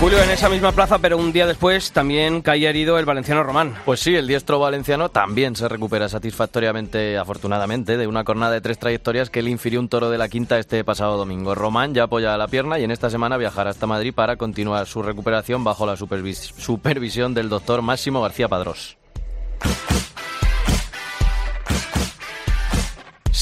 Julio, 0.03 0.22
en 0.22 0.31
esa 0.31 0.50
misma 0.50 0.74
plaza, 0.74 1.00
pero 1.00 1.17
un 1.17 1.31
día 1.31 1.48
después 1.48 1.93
también 1.93 2.41
caía 2.41 2.69
herido 2.69 3.00
el 3.00 3.05
valenciano 3.05 3.41
Román. 3.41 3.74
Pues 3.86 4.01
sí, 4.01 4.13
el 4.13 4.27
diestro 4.27 4.60
valenciano 4.60 5.07
también 5.07 5.55
se 5.55 5.69
recupera 5.69 6.10
satisfactoriamente, 6.10 7.17
afortunadamente, 7.17 7.95
de 7.95 8.06
una 8.06 8.25
jornada 8.25 8.51
de 8.51 8.60
tres 8.60 8.77
trayectorias 8.77 9.30
que 9.30 9.41
le 9.41 9.49
infirió 9.49 9.80
un 9.80 9.88
toro 9.88 10.10
de 10.10 10.17
la 10.17 10.27
quinta 10.27 10.60
este 10.60 10.84
pasado 10.84 11.15
domingo. 11.15 11.56
Román 11.56 11.93
ya 11.93 12.04
apoya 12.04 12.36
la 12.36 12.49
pierna 12.49 12.80
y 12.80 12.84
en 12.84 12.91
esta 12.91 13.10
semana 13.10 13.38
viajará 13.38 13.69
hasta 13.69 13.88
Madrid 13.88 14.13
para 14.13 14.36
continuar 14.36 14.88
su 14.88 15.01
recuperación 15.04 15.63
bajo 15.63 15.86
la 15.86 15.95
supervisión 15.95 17.34
del 17.34 17.47
doctor 17.47 17.82
Máximo 17.82 18.21
García 18.21 18.49
Padrós. 18.49 18.97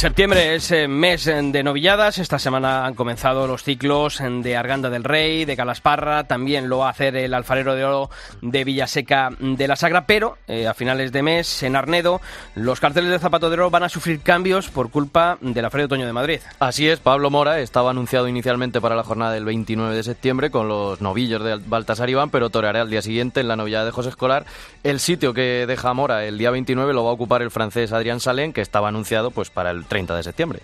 Septiembre 0.02 0.56
es 0.56 0.72
eh, 0.72 0.88
mes 0.88 1.28
eh, 1.28 1.40
de 1.44 1.62
novilladas. 1.62 2.18
Esta 2.18 2.40
semana 2.40 2.88
han 2.88 2.96
comenzado 2.96 3.46
los 3.46 3.62
ciclos 3.62 4.20
eh, 4.20 4.28
de 4.42 4.58
Arganda 4.58 4.90
del 4.90 5.04
Rey, 5.04 5.46
de 5.46 5.56
Calasparra. 5.56 6.24
También 6.24 6.70
lo 6.70 6.80
va 6.80 6.88
a 6.88 6.90
hacer 6.90 7.16
el 7.16 7.36
alfarero 7.36 7.76
de 7.76 7.86
oro 7.86 8.10
de 8.42 8.64
Villaseca 8.64 9.30
de 9.40 9.68
la 9.68 9.76
Sagra. 9.76 10.08
Pero 10.08 10.40
a 10.68 10.74
finales 10.74 11.12
de 11.12 11.22
mes, 11.22 11.62
en 11.62 11.76
Arnedo, 11.76 12.20
los 12.56 12.80
carteles 12.80 13.12
de 13.12 13.20
Zapato 13.20 13.52
de 13.52 13.54
Oro 13.54 13.70
van 13.70 13.84
a 13.84 13.90
sufrir 13.90 14.22
cambios 14.22 14.70
por 14.70 14.90
culpa 14.90 15.38
de 15.40 15.62
la 15.62 15.70
Feria 15.70 15.84
de 15.84 15.94
Otoño 15.94 16.08
de 16.08 16.14
Madrid. 16.14 16.40
Así 16.58 16.90
es, 16.90 17.00
Pablo 17.00 17.30
Mora 17.30 17.60
estaba 17.60 17.92
anunciado 17.92 18.28
inicialmente 18.28 18.82
para 18.82 18.96
la 18.96 19.04
jornada 19.04 19.34
del 19.34 19.46
29 19.46 19.96
de 19.96 20.02
septiembre 20.02 20.50
con 20.50 20.68
los 20.68 21.00
novillos 21.00 21.44
de 21.44 21.58
Baltasar 21.58 22.10
Iván, 22.10 22.32
pero 22.32 22.50
toreará 22.50 22.82
al 22.82 22.90
día 22.90 23.04
siguiente 23.04 23.42
en 23.42 23.48
la 23.48 23.56
novillada 23.56 23.86
de 23.86 23.92
José 23.92 24.10
Escolar. 24.10 24.48
El 24.82 25.00
sitio 25.00 25.36
que 25.36 25.68
deja 25.68 25.94
Mora 25.94 26.26
el 26.26 26.40
día 26.40 26.50
29 26.50 26.92
lo 26.92 27.04
va 27.04 27.12
a 27.12 27.14
ocupar 27.14 27.44
el 27.44 27.52
francés 27.52 27.92
Adrián 27.94 28.20
Salén, 28.20 28.52
que 28.52 28.62
estaba 28.62 28.88
anunciado 28.88 29.30
pues 29.30 29.52
para 29.52 29.70
el 29.70 29.86
30 29.92 30.16
de 30.16 30.24
septiembre. 30.24 30.60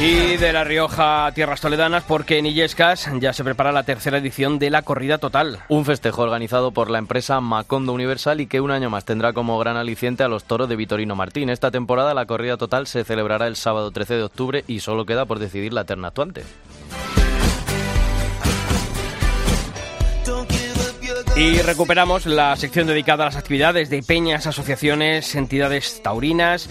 Y 0.00 0.38
de 0.38 0.54
La 0.54 0.64
Rioja 0.64 1.26
a 1.26 1.32
Tierras 1.32 1.60
Toledanas, 1.60 2.02
porque 2.02 2.38
en 2.38 2.46
Illescas 2.46 3.10
ya 3.20 3.34
se 3.34 3.44
prepara 3.44 3.72
la 3.72 3.82
tercera 3.82 4.16
edición 4.16 4.58
de 4.58 4.70
la 4.70 4.80
Corrida 4.82 5.18
Total. 5.18 5.60
Un 5.68 5.84
festejo 5.84 6.22
organizado 6.22 6.72
por 6.72 6.90
la 6.90 6.98
empresa 6.98 7.42
Macondo 7.42 7.92
Universal 7.92 8.40
y 8.40 8.46
que 8.46 8.62
un 8.62 8.70
año 8.70 8.88
más 8.88 9.04
tendrá 9.04 9.34
como 9.34 9.58
gran 9.58 9.76
aliciente 9.76 10.24
a 10.24 10.28
los 10.28 10.44
toros 10.44 10.70
de 10.70 10.76
Vitorino 10.76 11.14
Martín. 11.14 11.50
Esta 11.50 11.70
temporada 11.70 12.14
la 12.14 12.24
Corrida 12.24 12.56
Total 12.56 12.86
se 12.86 13.04
celebrará 13.04 13.46
el 13.46 13.56
sábado 13.56 13.90
13 13.90 14.14
de 14.14 14.22
octubre 14.22 14.64
y 14.66 14.80
solo 14.80 15.04
queda 15.04 15.26
por 15.26 15.38
decidir 15.38 15.74
la 15.74 15.84
terna 15.84 16.08
actuante. 16.08 16.42
Y 21.34 21.62
recuperamos 21.62 22.26
la 22.26 22.54
sección 22.56 22.86
dedicada 22.86 23.24
a 23.24 23.26
las 23.26 23.36
actividades 23.36 23.88
de 23.88 24.02
peñas, 24.02 24.46
asociaciones, 24.46 25.34
entidades 25.34 26.02
taurinas, 26.02 26.68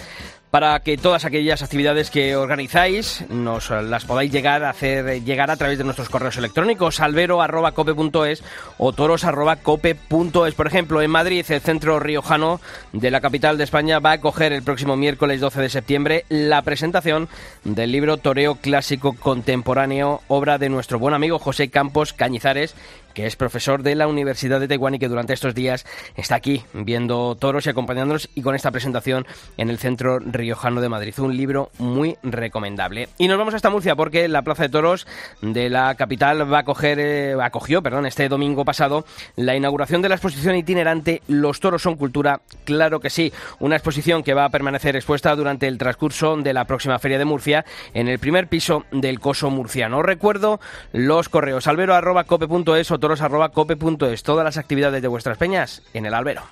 para 0.52 0.78
que 0.82 0.97
todas 0.97 1.26
aquellas 1.26 1.63
actividades 1.63 2.12
que 2.12 2.36
organizáis 2.36 3.24
nos 3.30 3.71
las 3.71 4.06
podáis 4.06 4.32
llegar 4.32 4.63
a 4.63 4.69
hacer 4.69 5.24
llegar 5.24 5.50
a 5.50 5.56
través 5.56 5.78
de 5.78 5.86
nuestros 5.86 6.10
correos 6.10 6.38
electrónicos 6.38 7.00
albero@cope.es 7.00 8.43
o 8.78 8.91
toros@cope.es. 8.91 10.54
Por 10.54 10.67
ejemplo, 10.67 11.02
en 11.02 11.10
Madrid, 11.10 11.45
el 11.50 11.62
centro 11.62 12.00
riojano 12.00 12.60
de 12.91 13.12
la 13.12 13.21
capital 13.21 13.58
de 13.58 13.63
España 13.63 14.00
va 14.00 14.12
a 14.12 14.15
acoger 14.15 14.52
el 14.52 14.62
próximo 14.62 14.95
miércoles 14.97 15.39
12 15.39 15.62
de 15.62 15.69
septiembre 15.69 16.26
la 16.30 16.62
presentación 16.62 17.30
del 17.63 17.91
libro 17.93 18.17
Toreo 18.17 18.56
clásico 18.56 19.13
contemporáneo, 19.13 20.21
obra 20.28 20.58
de 20.58 20.69
nuestro 20.69 21.00
buen 21.00 21.13
amigo 21.13 21.39
José 21.39 21.69
Campos 21.69 22.12
Cañizares 22.13 22.76
que 23.13 23.28
es 23.28 23.36
profesor 23.36 23.84
de 23.84 23.95
la 23.95 24.08
Universidad 24.08 24.60
de 24.60 24.67
Taiwán 24.67 24.95
y 24.95 25.00
que 25.00 25.08
durante 25.08 25.34
estos 25.34 25.56
días 25.56 25.86
está 26.15 26.36
aquí 26.36 26.63
viendo 26.74 27.36
toros 27.36 27.65
y 27.65 27.69
acompañándonos 27.69 28.30
y 28.36 28.41
con 28.41 28.56
esta 28.56 28.71
presentación 28.71 29.26
en 29.58 29.69
el 29.69 29.78
Centro 29.78 30.19
Riojano 30.19 30.82
de 30.82 30.89
Madrid. 30.89 31.13
Un 31.19 31.36
libro 31.36 31.71
muy 31.78 32.17
recomendable. 32.24 33.10
Y 33.17 33.28
nos 33.28 33.38
vamos 33.38 33.54
hasta 33.54 33.69
Murcia 33.69 33.95
porque 33.95 34.28
la 34.28 34.41
Plaza 34.41 34.63
de 34.63 34.69
Toros 34.69 35.08
de 35.41 35.69
la 35.69 35.95
capital 35.95 36.52
va 36.52 36.60
a 36.60 36.63
coger, 36.63 37.00
eh, 37.00 37.36
acogió 37.41 37.82
perdón, 37.82 38.06
este 38.06 38.30
domingo 38.30 38.65
pasado 38.65 39.06
la 39.36 39.56
inauguración 39.56 40.02
de 40.02 40.10
la 40.10 40.15
exposición 40.15 40.56
itinerante 40.56 41.21
Los 41.28 41.60
toros 41.60 41.82
son 41.82 41.95
cultura. 41.95 42.41
Claro 42.63 43.00
que 43.00 43.10
sí, 43.10 43.32
una 43.60 43.76
exposición 43.76 44.24
que 44.24 44.34
va 44.34 44.45
a 44.45 44.50
permanecer 44.50 44.95
expuesta 44.95 45.36
durante 45.36 45.67
el 45.67 45.78
transcurso 45.78 46.38
de 46.38 46.54
la 46.54 46.65
próxima 46.65 47.00
Feria 47.00 47.17
de 47.17 47.26
Murcia 47.26 47.65
en 47.93 48.08
el 48.08 48.19
primer 48.19 48.47
piso 48.47 48.86
del 48.91 49.19
Coso 49.19 49.50
Murciano. 49.50 50.02
Recuerdo 50.04 50.60
los 50.93 51.30
correos 51.30 51.67
albero.cope.es 51.67 52.91
o 52.91 53.00
toros.cope.es. 53.01 54.23
Todas 54.23 54.45
las 54.45 54.57
actividades 54.57 55.01
de 55.01 55.07
vuestras 55.09 55.37
peñas 55.37 55.81
en 55.93 56.05
el 56.05 56.13
albero. 56.13 56.43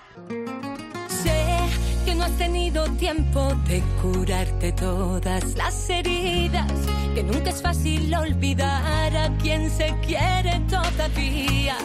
Sé 1.07 1.57
que 2.03 2.15
no 2.15 2.25
has 2.25 2.37
tenido 2.37 2.83
tiempo 2.97 3.53
de 3.67 3.81
curarte 4.01 4.73
todas 4.73 5.55
las 5.55 5.89
heridas, 5.89 6.69
que 7.15 7.23
nunca 7.23 7.51
es 7.51 7.61
fácil 7.61 8.13
olvidar 8.13 9.15
a 9.15 9.29
quien 9.37 9.69
se 9.69 9.95
quiere 10.05 10.59
todavía, 10.69 11.77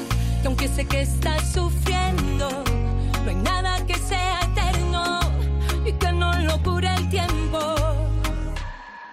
que 0.43 0.47
aunque 0.49 0.67
sé 0.67 0.85
que 0.87 1.03
estás 1.03 1.53
sufriendo, 1.53 2.49
no 3.25 3.31
hay 3.31 3.37
nada 3.37 3.87
que 3.87 3.95
sea 3.95 4.41
eterno 4.41 5.21
y 5.87 5.93
que 5.93 6.13
no 6.13 6.37
lo 6.41 6.61
cure 6.63 6.93
el 6.93 7.09
tiempo. 7.09 7.61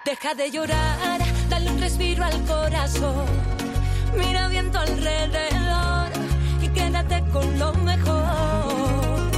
Deja 0.04 0.34
de 0.34 0.50
llorar, 0.50 1.20
dale 1.48 1.70
un 1.70 1.80
respiro 1.80 2.24
al 2.24 2.44
corazón, 2.44 3.26
mira 4.16 4.48
viento 4.48 4.78
alrededor 4.78 6.08
y 6.60 6.68
quédate 6.68 7.22
con 7.32 7.58
lo 7.58 7.72
mejor. 7.74 9.30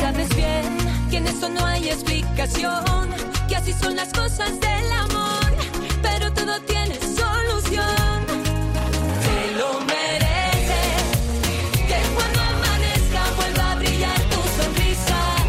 Sabes 0.00 0.28
bien 0.34 0.64
que 1.10 1.16
en 1.18 1.26
esto 1.26 1.48
no 1.48 1.64
hay 1.66 1.88
explicación, 1.88 3.08
que 3.48 3.56
así 3.56 3.72
son 3.72 3.96
las 3.96 4.12
cosas 4.12 4.58
del 4.60 4.92
amor, 4.92 5.50
pero 6.02 6.32
todo 6.32 6.60
tiene 6.62 6.89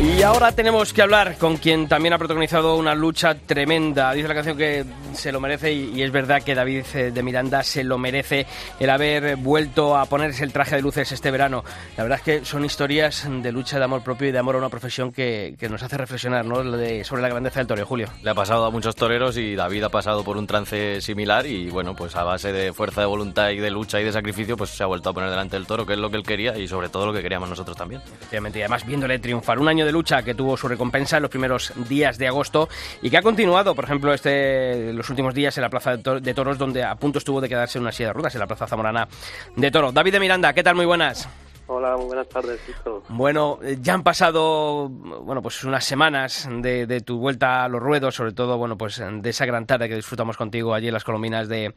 Y 0.02 0.24
ahora 0.24 0.52
tenemos 0.52 0.94
que 0.94 1.04
hablar 1.04 1.38
con 1.38 1.58
quien 1.58 1.88
también 1.88 2.14
ha 2.14 2.18
protagonizado 2.18 2.76
una 2.76 2.96
lucha 2.96 3.36
tremenda. 3.36 4.12
Dice 4.14 4.28
la 4.28 4.34
canción 4.34 4.58
que 4.58 4.84
se 5.14 5.32
lo 5.32 5.40
merece 5.40 5.72
y, 5.74 5.92
y 5.96 6.02
es 6.02 6.12
verdad 6.12 6.42
que 6.42 6.56
David 6.56 6.86
eh, 6.96 7.12
de 7.12 7.22
Miranda 7.24 7.62
se 7.62 7.84
lo 7.84 8.00
merece 8.00 8.48
el 8.80 8.90
haber 8.90 9.36
vuelto 9.36 9.96
a 9.96 10.06
ponerse 10.06 10.44
el 10.44 10.52
traje 10.54 10.76
de 10.78 10.82
luces 10.82 11.12
este 11.12 11.30
verano. 11.30 11.64
La 11.98 12.04
verdad 12.04 12.18
es 12.18 12.24
que 12.24 12.46
son 12.46 12.66
historias 12.66 13.28
de 13.30 13.52
lucha 13.52 13.78
de 13.78 13.84
amor 13.86 14.04
propio 14.04 14.30
y 14.30 14.32
de 14.32 14.40
amor 14.40 14.56
a 14.56 14.58
una 14.58 14.70
profesión 14.70 15.12
que, 15.12 15.56
que 15.60 15.70
nos 15.70 15.84
hace 15.84 15.98
reflexionar 15.98 16.46
¿no? 16.46 16.64
De- 16.64 17.04
sobre 17.04 17.22
la 17.22 17.30
grandeza 17.30 17.60
del 17.60 17.68
toreo, 17.68 17.86
Julio. 17.86 18.08
Le 18.24 18.32
ha 18.32 18.36
pasado 18.36 18.66
a 18.66 18.72
muchos 18.72 18.96
toreros 18.96 19.38
y 19.38 19.56
David 19.56 19.84
ha 19.84 19.90
pasado 19.90 20.24
por 20.24 20.36
un 20.38 20.48
trance 20.48 21.00
similar 21.02 21.46
y 21.46 21.70
bueno, 21.70 21.96
pues 21.96 22.16
a 22.16 22.24
base 22.24 22.52
de 22.52 22.74
fuerza 22.74 23.02
de 23.02 23.08
voluntad 23.08 23.52
y 23.52 23.58
de 23.58 23.70
lucha 23.70 24.02
y 24.02 24.04
de 24.04 24.12
sacrificio, 24.12 24.58
pues 24.58 24.72
se 24.72 24.82
ha 24.82 24.88
vuelto 24.88 25.10
a 25.10 25.14
poner 25.14 25.30
delante 25.30 25.58
del 25.58 25.68
toro, 25.68 25.86
que 25.86 25.94
es 25.94 26.00
lo 26.00 26.10
que 26.10 26.18
él 26.18 26.24
quería 26.24 26.58
y 26.58 26.68
sobre 26.68 26.90
todo 26.90 27.06
lo 27.06 27.14
que 27.14 27.22
queríamos 27.22 27.50
nosotros 27.50 27.78
también. 27.78 28.02
Efectivamente, 28.16 28.58
y 28.58 28.62
además 28.64 28.84
viéndole 28.86 29.20
triunfar. 29.20 29.60
Un 29.60 29.68
año 29.68 29.86
de 29.86 29.91
lucha 29.92 30.24
que 30.24 30.34
tuvo 30.34 30.58
su 30.58 30.68
recompensa 30.68 31.18
en 31.18 31.24
los 31.24 31.30
primeros 31.32 31.74
días 31.88 32.18
de 32.18 32.28
agosto 32.28 32.70
y 33.02 33.10
que 33.10 33.18
ha 33.18 33.22
continuado, 33.22 33.76
por 33.76 33.86
ejemplo, 33.86 34.14
este 34.14 34.94
los 34.94 35.10
últimos 35.10 35.34
días 35.34 35.58
en 35.58 35.62
la 35.62 35.70
Plaza 35.70 35.98
de, 35.98 36.04
Tor- 36.04 36.22
de 36.22 36.34
Toros, 36.34 36.58
donde 36.58 36.84
a 36.84 36.96
punto 36.96 37.20
estuvo 37.20 37.42
de 37.42 37.50
quedarse 37.50 37.78
en 37.78 37.84
una 37.84 37.92
silla 37.92 38.08
de 38.10 38.14
ruedas, 38.14 38.34
en 38.36 38.40
la 38.40 38.48
Plaza 38.48 38.68
Zamorana 38.68 39.08
de 39.56 39.72
Toro. 39.72 39.92
David 39.92 40.14
de 40.14 40.20
Miranda, 40.20 40.54
¿qué 40.54 40.64
tal? 40.64 40.76
Muy 40.76 40.86
buenas. 40.86 41.28
Hola, 41.68 41.96
muy 41.96 42.08
buenas 42.08 42.28
tardes, 42.28 42.60
hijo. 42.68 43.02
Bueno, 43.08 43.60
eh, 43.64 43.78
ya 43.82 43.94
han 43.94 44.04
pasado 44.04 44.90
bueno, 44.90 45.42
pues 45.42 45.64
unas 45.64 45.86
semanas 45.86 46.50
de, 46.52 46.86
de 46.86 47.00
tu 47.00 47.18
vuelta 47.18 47.64
a 47.64 47.70
los 47.70 47.82
ruedos, 47.82 48.16
sobre 48.16 48.34
todo 48.34 48.58
bueno, 48.58 48.78
pues 48.78 49.02
de 49.02 49.30
esa 49.30 49.46
gran 49.46 49.66
tarde 49.66 49.88
que 49.88 49.96
disfrutamos 49.96 50.36
contigo 50.36 50.74
allí 50.74 50.88
en 50.88 50.94
las 50.94 51.06
colombinas 51.06 51.48
de, 51.48 51.74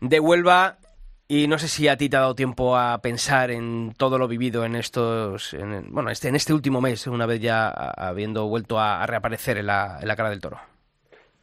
de 0.00 0.18
Huelva. 0.20 0.78
Y 1.32 1.46
no 1.46 1.58
sé 1.58 1.68
si 1.68 1.86
a 1.86 1.96
ti 1.96 2.08
te 2.08 2.16
ha 2.16 2.22
dado 2.22 2.34
tiempo 2.34 2.76
a 2.76 2.98
pensar 3.00 3.52
en 3.52 3.92
todo 3.96 4.18
lo 4.18 4.26
vivido 4.26 4.64
en 4.64 4.74
estos, 4.74 5.54
en, 5.54 5.84
bueno, 5.92 6.10
este, 6.10 6.26
en 6.26 6.34
este 6.34 6.52
último 6.52 6.80
mes, 6.80 7.06
una 7.06 7.24
vez 7.24 7.40
ya 7.40 7.68
habiendo 7.68 8.48
vuelto 8.48 8.80
a, 8.80 9.00
a 9.00 9.06
reaparecer 9.06 9.56
en 9.58 9.66
la, 9.66 9.98
en 10.02 10.08
la 10.08 10.16
cara 10.16 10.30
del 10.30 10.40
toro. 10.40 10.58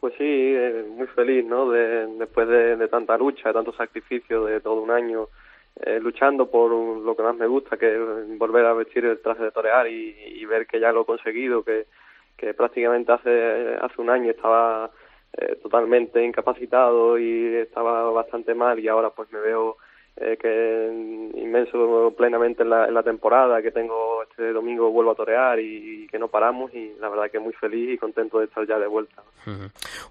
Pues 0.02 0.14
sí, 0.18 0.26
eh, 0.26 0.86
muy 0.94 1.08
feliz, 1.08 1.46
¿no? 1.46 1.70
De, 1.72 2.06
después 2.20 2.50
de, 2.50 2.76
de 2.76 2.88
tanta 2.90 3.18
lucha, 3.18 3.48
de 3.48 3.54
tanto 3.54 3.72
sacrificio, 3.78 4.44
de 4.44 4.60
todo 4.60 4.82
un 4.82 4.92
año 4.92 5.30
eh, 5.80 6.02
luchando 6.02 6.52
por 6.52 6.70
lo 6.70 7.16
que 7.16 7.24
más 7.24 7.38
me 7.38 7.48
gusta, 7.48 7.78
que 7.78 7.96
es 7.96 8.38
volver 8.38 8.66
a 8.66 8.74
vestir 8.74 9.06
el 9.06 9.22
traje 9.22 9.44
de 9.44 9.52
torear 9.52 9.88
y, 9.88 10.14
y 10.20 10.44
ver 10.44 10.68
que 10.68 10.82
ya 10.82 10.92
lo 10.92 11.04
he 11.04 11.06
conseguido, 11.06 11.64
que, 11.64 11.86
que 12.36 12.54
prácticamente 12.54 13.14
hace, 13.14 13.78
hace 13.80 14.02
un 14.02 14.10
año 14.10 14.32
estaba 14.32 14.92
eh, 15.34 15.58
totalmente 15.62 16.24
incapacitado 16.24 17.18
y 17.18 17.56
estaba 17.56 18.10
bastante 18.12 18.54
mal 18.56 18.80
y 18.80 18.88
ahora 18.88 19.10
pues 19.10 19.32
me 19.32 19.40
veo 19.40 19.78
eh, 20.20 20.38
que 20.42 21.40
inmenso 21.40 22.14
plenamente 22.18 22.64
en 22.64 22.72
la, 22.72 22.88
en 22.88 22.94
la 22.94 23.04
temporada, 23.04 23.62
que 23.62 23.72
tengo 23.72 24.24
este 24.24 24.52
domingo 24.52 24.90
vuelvo 24.90 25.12
a 25.12 25.16
torear 25.16 25.60
y, 25.60 26.08
que 26.08 26.18
no 26.18 26.28
paramos 26.30 26.74
y 26.74 26.94
la 27.00 27.10
verdad 27.10 27.30
que 27.30 27.40
muy 27.40 27.54
feliz 27.54 27.94
y 27.94 27.98
contento 27.98 28.40
de 28.40 28.46
estar 28.46 28.66
ya 28.66 28.80
de 28.80 28.88
vuelta. 28.88 29.22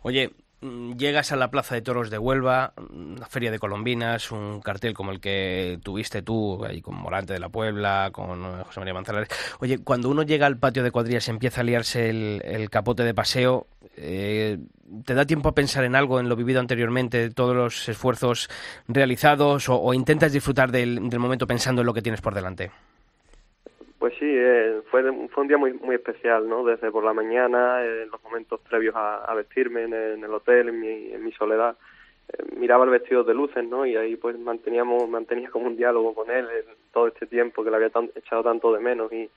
Oye, 0.02 0.30
llegas 0.60 1.32
a 1.32 1.36
la 1.36 1.50
Plaza 1.50 1.74
de 1.74 1.82
Toros 1.82 2.10
de 2.10 2.18
Huelva, 2.18 2.72
mm, 2.76 3.16
la 3.18 3.26
Feria 3.26 3.50
de 3.50 3.58
Colombinas, 3.58 4.30
un 4.30 4.60
cartel 4.60 4.94
como 4.94 5.12
el 5.12 5.20
que 5.20 5.78
tuviste 5.82 6.22
tú, 6.22 6.64
ahí 6.64 6.80
con 6.80 6.96
Morante 6.96 7.32
de 7.32 7.40
la 7.40 7.48
Puebla, 7.48 8.10
con 8.12 8.44
eh, 8.44 8.64
José 8.64 8.80
María 8.80 8.94
Manzanares. 8.94 9.28
Oye, 9.60 9.78
cuando 9.78 10.08
uno 10.08 10.22
llega 10.22 10.46
al 10.46 10.58
patio 10.58 10.82
de 10.82 10.90
cuadrillas 10.90 11.28
y 11.28 11.30
empieza 11.30 11.60
a 11.60 11.64
liarse 11.64 12.08
el, 12.08 12.70
capote 12.70 13.04
de 13.04 13.14
paseo, 13.14 13.66
eh, 13.96 14.58
¿te 15.04 15.14
da 15.14 15.24
tiempo 15.24 15.50
a 15.50 15.54
pensar 15.54 15.84
en 15.84 15.94
algo, 15.94 16.20
en 16.20 16.28
lo 16.28 16.36
vivido 16.36 16.60
anteriormente, 16.60 17.30
todos 17.30 17.54
los 17.54 17.88
esfuerzos 17.88 18.48
realizados, 18.88 19.68
o, 19.68 19.80
o 19.80 19.94
intentas 19.94 20.32
disfrutar 20.32 20.72
del, 20.72 21.08
del 21.08 21.18
momento 21.20 21.46
pensando 21.46 21.82
en 21.82 21.86
lo 21.86 21.94
que 21.94 22.02
tienes 22.02 22.20
por 22.20 22.34
delante? 22.34 22.70
Pues 24.06 24.20
sí, 24.20 24.24
eh, 24.28 24.82
fue, 24.88 25.02
fue 25.30 25.42
un 25.42 25.48
día 25.48 25.58
muy 25.58 25.72
muy 25.72 25.96
especial, 25.96 26.48
¿no? 26.48 26.64
Desde 26.64 26.92
por 26.92 27.02
la 27.02 27.12
mañana, 27.12 27.84
eh, 27.84 28.02
en 28.04 28.10
los 28.10 28.22
momentos 28.22 28.60
previos 28.60 28.94
a, 28.94 29.24
a 29.24 29.34
vestirme 29.34 29.82
en, 29.82 29.92
el- 29.94 30.12
en 30.18 30.22
el 30.24 30.32
hotel, 30.32 30.68
en 30.68 30.80
mi, 30.80 31.12
en 31.12 31.24
mi 31.24 31.32
soledad, 31.32 31.76
eh, 32.32 32.44
miraba 32.56 32.84
el 32.84 32.90
vestido 32.90 33.24
de 33.24 33.34
luces, 33.34 33.64
¿no? 33.64 33.84
Y 33.84 33.96
ahí 33.96 34.14
pues 34.16 34.38
manteníamos 34.38 35.08
mantenía 35.08 35.50
como 35.50 35.66
un 35.66 35.76
diálogo 35.76 36.14
con 36.14 36.30
él 36.30 36.46
todo 36.92 37.08
este 37.08 37.26
tiempo 37.26 37.64
que 37.64 37.70
le 37.70 37.76
había 37.76 37.90
tan- 37.90 38.12
echado 38.14 38.44
tanto 38.44 38.72
de 38.72 38.78
menos 38.80 39.12
y 39.12 39.28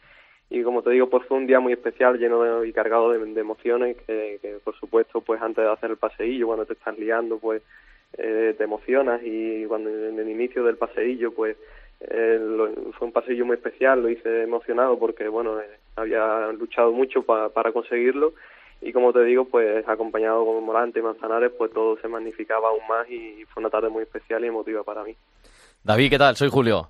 y 0.51 0.63
como 0.63 0.83
te 0.83 0.91
digo 0.91 1.09
pues 1.09 1.25
fue 1.27 1.37
un 1.37 1.47
día 1.47 1.59
muy 1.59 1.73
especial 1.73 2.17
lleno 2.19 2.43
de, 2.43 2.67
y 2.67 2.73
cargado 2.73 3.11
de, 3.11 3.19
de 3.25 3.41
emociones 3.41 3.97
que, 4.07 4.39
que 4.41 4.59
por 4.63 4.75
supuesto 4.75 5.21
pues 5.21 5.41
antes 5.41 5.63
de 5.65 5.71
hacer 5.71 5.91
el 5.91 5.97
paseillo 5.97 6.47
cuando 6.47 6.65
te 6.67 6.73
estás 6.73 6.97
liando 6.99 7.39
pues 7.39 7.63
eh, 8.17 8.55
te 8.57 8.63
emocionas 8.63 9.21
y 9.23 9.65
cuando 9.65 9.89
en 9.89 10.19
el 10.19 10.29
inicio 10.29 10.63
del 10.63 10.77
paseillo 10.77 11.31
pues 11.33 11.57
eh, 12.01 12.39
lo- 12.41 12.91
fue 12.93 13.07
un 13.07 13.13
paseillo 13.13 13.45
muy 13.45 13.55
especial, 13.55 14.01
lo 14.01 14.09
hice 14.09 14.43
emocionado 14.43 14.97
porque 14.97 15.27
bueno, 15.27 15.59
eh, 15.59 15.65
había 15.95 16.47
luchado 16.51 16.91
mucho 16.91 17.23
pa- 17.23 17.49
para 17.49 17.71
conseguirlo 17.71 18.33
y 18.81 18.93
como 18.93 19.11
te 19.11 19.23
digo, 19.23 19.45
pues 19.45 19.85
acompañado 19.87 20.45
con 20.45 20.63
Morante 20.63 20.99
y 20.99 21.01
Manzanares, 21.01 21.51
pues 21.57 21.71
todo 21.73 21.97
se 21.99 22.07
magnificaba 22.07 22.69
aún 22.69 22.87
más 22.87 23.09
y 23.09 23.43
fue 23.53 23.61
una 23.61 23.69
tarde 23.69 23.89
muy 23.89 24.03
especial 24.03 24.43
y 24.45 24.47
emotiva 24.47 24.83
para 24.83 25.03
mí. 25.03 25.15
David, 25.83 26.09
¿qué 26.09 26.17
tal? 26.17 26.35
Soy 26.37 26.49
Julio. 26.49 26.87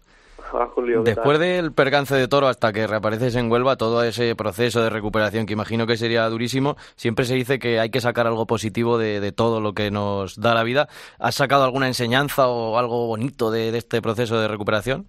Hola 0.51 0.67
Julio, 0.67 1.03
¿qué 1.03 1.11
Después 1.11 1.39
del 1.39 1.73
percance 1.73 2.15
de 2.15 2.27
toro 2.27 2.47
hasta 2.47 2.73
que 2.73 2.87
reapareces 2.87 3.35
en 3.35 3.51
Huelva, 3.51 3.75
todo 3.75 4.03
ese 4.03 4.35
proceso 4.35 4.81
de 4.83 4.89
recuperación 4.89 5.45
que 5.45 5.53
imagino 5.53 5.85
que 5.85 5.97
sería 5.97 6.27
durísimo, 6.29 6.75
siempre 6.95 7.25
se 7.25 7.35
dice 7.35 7.59
que 7.59 7.79
hay 7.79 7.89
que 7.89 8.01
sacar 8.01 8.27
algo 8.27 8.45
positivo 8.47 8.97
de, 8.97 9.19
de 9.19 9.31
todo 9.31 9.61
lo 9.61 9.73
que 9.73 9.91
nos 9.91 10.39
da 10.39 10.53
la 10.53 10.63
vida. 10.63 10.87
¿Has 11.19 11.35
sacado 11.35 11.63
alguna 11.63 11.87
enseñanza 11.87 12.47
o 12.47 12.77
algo 12.77 13.07
bonito 13.07 13.51
de, 13.51 13.71
de 13.71 13.77
este 13.77 14.01
proceso 14.01 14.39
de 14.39 14.47
recuperación? 14.47 15.05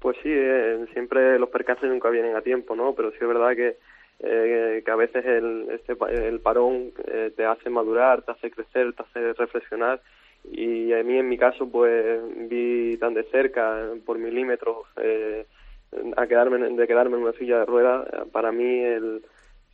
Pues 0.00 0.18
sí, 0.22 0.28
eh, 0.30 0.84
siempre 0.92 1.38
los 1.38 1.48
percances 1.48 1.88
nunca 1.88 2.10
vienen 2.10 2.36
a 2.36 2.42
tiempo, 2.42 2.76
¿no? 2.76 2.94
Pero 2.94 3.10
sí 3.12 3.16
es 3.20 3.26
verdad 3.26 3.56
que, 3.56 3.78
eh, 4.20 4.82
que 4.84 4.90
a 4.90 4.96
veces 4.96 5.24
el, 5.24 5.66
este, 5.70 5.96
el 6.28 6.40
parón 6.40 6.92
eh, 7.06 7.32
te 7.34 7.46
hace 7.46 7.70
madurar, 7.70 8.20
te 8.20 8.32
hace 8.32 8.50
crecer, 8.50 8.92
te 8.92 9.02
hace 9.02 9.32
reflexionar. 9.32 10.02
Y 10.50 10.92
a 10.92 11.02
mí, 11.02 11.18
en 11.18 11.28
mi 11.28 11.38
caso, 11.38 11.68
pues 11.70 12.20
vi 12.48 12.96
tan 12.98 13.14
de 13.14 13.24
cerca, 13.24 13.88
por 14.04 14.18
milímetros, 14.18 14.86
eh, 14.96 15.46
a 16.16 16.26
quedarme, 16.26 16.58
de 16.58 16.86
quedarme 16.86 17.16
en 17.16 17.22
una 17.22 17.32
silla 17.32 17.60
de 17.60 17.64
ruedas. 17.64 18.06
Para 18.32 18.52
mí, 18.52 18.80
el 18.80 19.22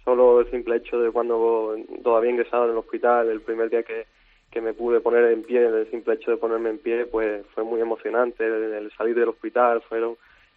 solo 0.05 0.41
el 0.41 0.51
simple 0.51 0.77
hecho 0.77 0.99
de 1.01 1.11
cuando 1.11 1.77
todavía 2.03 2.31
ingresado 2.31 2.65
en 2.65 2.71
el 2.71 2.79
hospital, 2.79 3.29
el 3.29 3.41
primer 3.41 3.69
día 3.69 3.83
que, 3.83 4.07
que 4.51 4.61
me 4.61 4.73
pude 4.73 5.01
poner 5.01 5.25
en 5.27 5.43
pie, 5.43 5.67
el 5.67 5.91
simple 5.91 6.15
hecho 6.15 6.31
de 6.31 6.37
ponerme 6.37 6.71
en 6.71 6.79
pie, 6.79 7.07
pues 7.07 7.45
fue 7.55 7.65
muy 7.65 7.81
emocionante. 7.81 8.47
El, 8.47 8.73
el 8.73 8.91
salir 8.93 9.15
del 9.15 9.29
hospital 9.29 9.83
fueron 9.83 10.17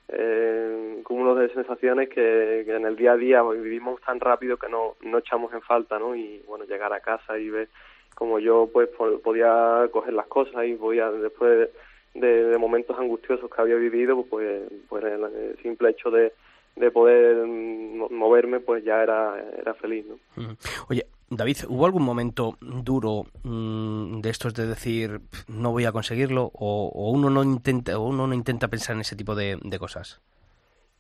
eh, 0.10 0.99
cúmulos 1.04 1.39
de 1.39 1.49
sensaciones 1.54 2.10
que, 2.10 2.63
que 2.65 2.76
en 2.76 2.86
el 2.86 2.95
día 2.95 3.13
a 3.13 3.17
día 3.17 3.41
vivimos 3.43 4.02
tan 4.02 4.19
rápido 4.19 4.58
que 4.58 4.69
no, 4.69 4.95
no 5.02 5.17
echamos 5.17 5.54
en 5.54 5.62
falta, 5.62 5.97
¿no? 5.99 6.15
Y 6.15 6.41
bueno, 6.47 6.65
llegar 6.65 6.93
a 6.93 6.99
casa 6.99 7.38
y 7.38 7.49
ver 7.49 7.67
como 8.15 8.39
yo 8.39 8.69
pues 8.71 8.89
po- 8.89 9.19
podía 9.19 9.88
coger 9.91 10.13
las 10.13 10.28
cosas 10.28 10.65
y 10.65 10.73
podía 10.76 11.10
después 11.12 11.69
de, 12.13 12.58
momentos 12.58 12.97
angustiosos 12.97 13.49
que 13.49 13.62
había 13.62 13.76
vivido, 13.76 14.23
pues, 14.23 14.63
pues 14.88 15.04
el, 15.04 15.58
simple 15.62 15.89
hecho 15.89 16.12
de, 16.12 16.34
de 16.76 16.91
poder 16.91 17.45
mm, 17.45 18.13
moverme, 18.13 18.60
pues 18.60 18.84
ya 18.84 19.02
era, 19.02 19.43
era 19.58 19.73
feliz, 19.73 20.06
¿no? 20.06 20.56
Oye, 20.89 21.06
David, 21.30 21.58
¿hubo 21.67 21.86
algún 21.86 22.04
momento 22.04 22.58
duro 22.62 23.26
mm, 23.43 24.21
de 24.21 24.30
estos 24.30 24.54
de 24.54 24.67
decir 24.67 25.19
"Pf, 25.19 25.45
no 25.49 25.71
voy 25.71 25.86
a 25.86 25.91
conseguirlo 25.91 26.52
o, 26.54 27.12
uno 27.12 27.30
no 27.30 27.43
intenta 27.43 27.97
o 27.97 28.08
uno 28.08 28.28
no 28.28 28.34
intenta 28.34 28.67
pensar 28.67 28.95
en 28.95 29.02
ese 29.02 29.15
tipo 29.15 29.34
de 29.36 29.58
cosas? 29.80 30.21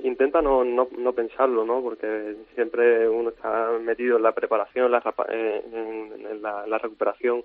Intenta 0.03 0.41
no, 0.41 0.63
no, 0.63 0.87
no 0.97 1.13
pensarlo, 1.13 1.65
¿no? 1.65 1.81
Porque 1.81 2.35
siempre 2.55 3.07
uno 3.09 3.29
está 3.29 3.71
metido 3.81 4.17
en 4.17 4.23
la 4.23 4.33
preparación, 4.33 4.91
la, 4.91 5.01
eh, 5.29 5.63
en, 5.73 6.25
en 6.27 6.41
la, 6.41 6.77
recuperación 6.77 7.43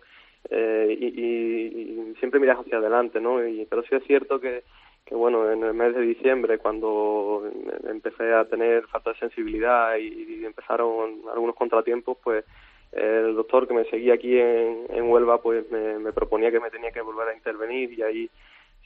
eh, 0.50 0.96
y, 0.98 1.06
y- 1.06 2.14
siempre 2.18 2.40
miras 2.40 2.58
hacia 2.58 2.78
adelante, 2.78 3.20
¿no? 3.20 3.46
Y, 3.46 3.64
pero 3.66 3.82
sí 3.82 3.94
es 3.94 4.04
cierto 4.04 4.40
que, 4.40 4.64
que 5.06 5.14
bueno, 5.14 5.50
en 5.50 5.62
el 5.62 5.72
mes 5.72 5.94
de 5.94 6.02
diciembre, 6.02 6.58
cuando 6.58 7.48
empecé 7.88 8.34
a 8.34 8.44
tener 8.44 8.86
falta 8.88 9.12
de 9.12 9.18
sensibilidad 9.18 9.96
y, 9.96 10.44
empezaron 10.44 11.22
algunos 11.32 11.54
contratiempos, 11.54 12.18
pues 12.22 12.44
el 12.92 13.34
doctor 13.34 13.68
que 13.68 13.74
me 13.74 13.84
seguía 13.84 14.14
aquí 14.14 14.38
en, 14.38 14.86
en 14.88 15.10
Huelva, 15.10 15.40
pues 15.42 15.70
me, 15.70 15.98
me, 15.98 16.12
proponía 16.12 16.50
que 16.50 16.60
me 16.60 16.70
tenía 16.70 16.90
que 16.90 17.02
volver 17.02 17.28
a 17.28 17.34
intervenir 17.34 17.92
y 17.92 18.02
ahí 18.02 18.30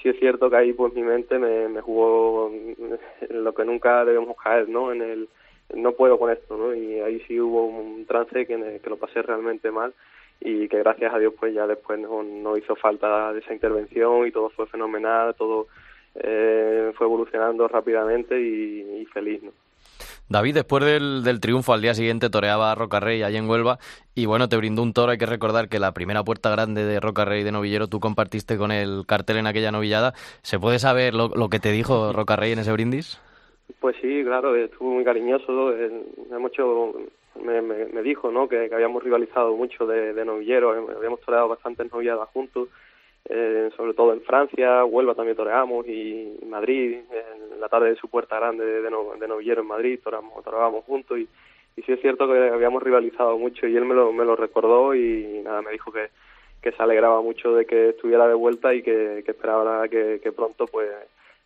sí 0.02 0.08
es 0.08 0.18
cierto 0.18 0.50
que 0.50 0.56
ahí 0.56 0.72
pues 0.72 0.92
mi 0.94 1.02
mente 1.02 1.38
me, 1.38 1.80
jugó 1.80 2.50
en 2.50 3.44
lo 3.44 3.54
que 3.54 3.64
nunca 3.64 4.04
debemos 4.04 4.36
caer, 4.36 4.68
¿no? 4.68 4.92
En 4.92 5.02
el 5.02 5.28
no 5.74 5.92
puedo 5.92 6.18
con 6.18 6.30
esto, 6.30 6.56
¿no? 6.56 6.74
Y 6.74 7.00
ahí 7.00 7.20
sí 7.26 7.40
hubo 7.40 7.66
un 7.66 8.04
trance 8.06 8.46
que, 8.46 8.80
lo 8.84 8.96
pasé 8.96 9.22
realmente 9.22 9.70
mal 9.70 9.94
y 10.40 10.68
que 10.68 10.78
gracias 10.78 11.14
a 11.14 11.18
Dios 11.18 11.34
pues 11.38 11.54
ya 11.54 11.66
después 11.66 12.00
no, 12.00 12.56
hizo 12.56 12.74
falta 12.76 13.32
de 13.32 13.40
esa 13.40 13.54
intervención 13.54 14.26
y 14.26 14.32
todo 14.32 14.50
fue 14.50 14.66
fenomenal, 14.66 15.34
todo 15.36 15.68
eh, 16.16 16.92
fue 16.96 17.06
evolucionando 17.06 17.68
rápidamente 17.68 18.40
y, 18.40 19.06
feliz. 19.06 19.42
¿no? 19.42 19.52
David, 20.28 20.54
después 20.54 20.84
del, 20.84 21.22
del, 21.24 21.40
triunfo 21.40 21.72
al 21.72 21.82
día 21.82 21.94
siguiente 21.94 22.30
toreaba 22.30 22.72
a 22.72 22.74
Rocarrey 22.74 23.22
allí 23.22 23.36
en 23.36 23.48
Huelva 23.48 23.78
y 24.14 24.26
bueno, 24.26 24.48
te 24.48 24.56
brindó 24.56 24.82
un 24.82 24.92
toro. 24.92 25.12
Hay 25.12 25.18
que 25.18 25.26
recordar 25.26 25.68
que 25.68 25.78
la 25.78 25.92
primera 25.92 26.22
puerta 26.24 26.50
grande 26.50 26.84
de 26.84 27.00
Rocarrey 27.00 27.42
de 27.42 27.52
Novillero 27.52 27.88
tú 27.88 28.00
compartiste 28.00 28.56
con 28.56 28.72
el 28.72 29.04
cartel 29.06 29.36
en 29.36 29.46
aquella 29.46 29.72
novillada. 29.72 30.14
¿Se 30.42 30.58
puede 30.58 30.78
saber 30.78 31.14
lo, 31.14 31.28
lo 31.28 31.48
que 31.48 31.60
te 31.60 31.70
dijo 31.70 32.12
Rocarrey 32.12 32.52
en 32.52 32.60
ese 32.60 32.72
brindis? 32.72 33.20
Pues 33.80 33.96
sí, 34.00 34.22
claro, 34.24 34.54
estuvo 34.54 34.90
muy 34.90 35.04
cariñoso. 35.04 35.72
mucho, 36.38 36.94
me, 37.44 37.62
me, 37.62 37.86
me, 37.86 38.02
dijo 38.02 38.30
¿no? 38.30 38.48
que, 38.48 38.70
habíamos 38.72 39.02
rivalizado 39.02 39.56
mucho 39.56 39.86
de, 39.86 40.12
de 40.12 40.24
novillero, 40.24 40.70
habíamos 40.96 41.20
toreado 41.20 41.48
bastantes 41.48 41.90
novilladas 41.92 42.28
juntos 42.30 42.68
eh, 43.28 43.70
sobre 43.76 43.94
todo 43.94 44.12
en 44.12 44.22
Francia, 44.22 44.84
Huelva 44.84 45.14
también 45.14 45.36
toreamos 45.36 45.86
y 45.86 46.38
Madrid, 46.46 46.98
en 47.10 47.60
la 47.60 47.68
tarde 47.68 47.90
de 47.90 47.96
su 47.96 48.08
puerta 48.08 48.36
grande 48.36 48.64
de, 48.64 48.82
de 48.82 49.28
novillero 49.28 49.62
en 49.62 49.68
Madrid, 49.68 50.00
toreábamos 50.02 50.84
juntos 50.84 51.18
y, 51.18 51.28
y 51.76 51.82
sí 51.82 51.92
es 51.92 52.00
cierto 52.00 52.26
que 52.26 52.50
habíamos 52.50 52.82
rivalizado 52.82 53.38
mucho 53.38 53.66
y 53.66 53.76
él 53.76 53.84
me 53.84 53.94
lo, 53.94 54.12
me 54.12 54.24
lo 54.24 54.36
recordó 54.36 54.94
y 54.94 55.40
nada, 55.44 55.62
me 55.62 55.72
dijo 55.72 55.92
que, 55.92 56.08
que 56.60 56.72
se 56.72 56.82
alegraba 56.82 57.20
mucho 57.22 57.54
de 57.54 57.66
que 57.66 57.90
estuviera 57.90 58.28
de 58.28 58.34
vuelta 58.34 58.74
y 58.74 58.82
que, 58.82 59.22
que 59.24 59.30
esperaba 59.30 59.88
que, 59.88 60.20
que 60.22 60.32
pronto 60.32 60.66
pues 60.66 60.88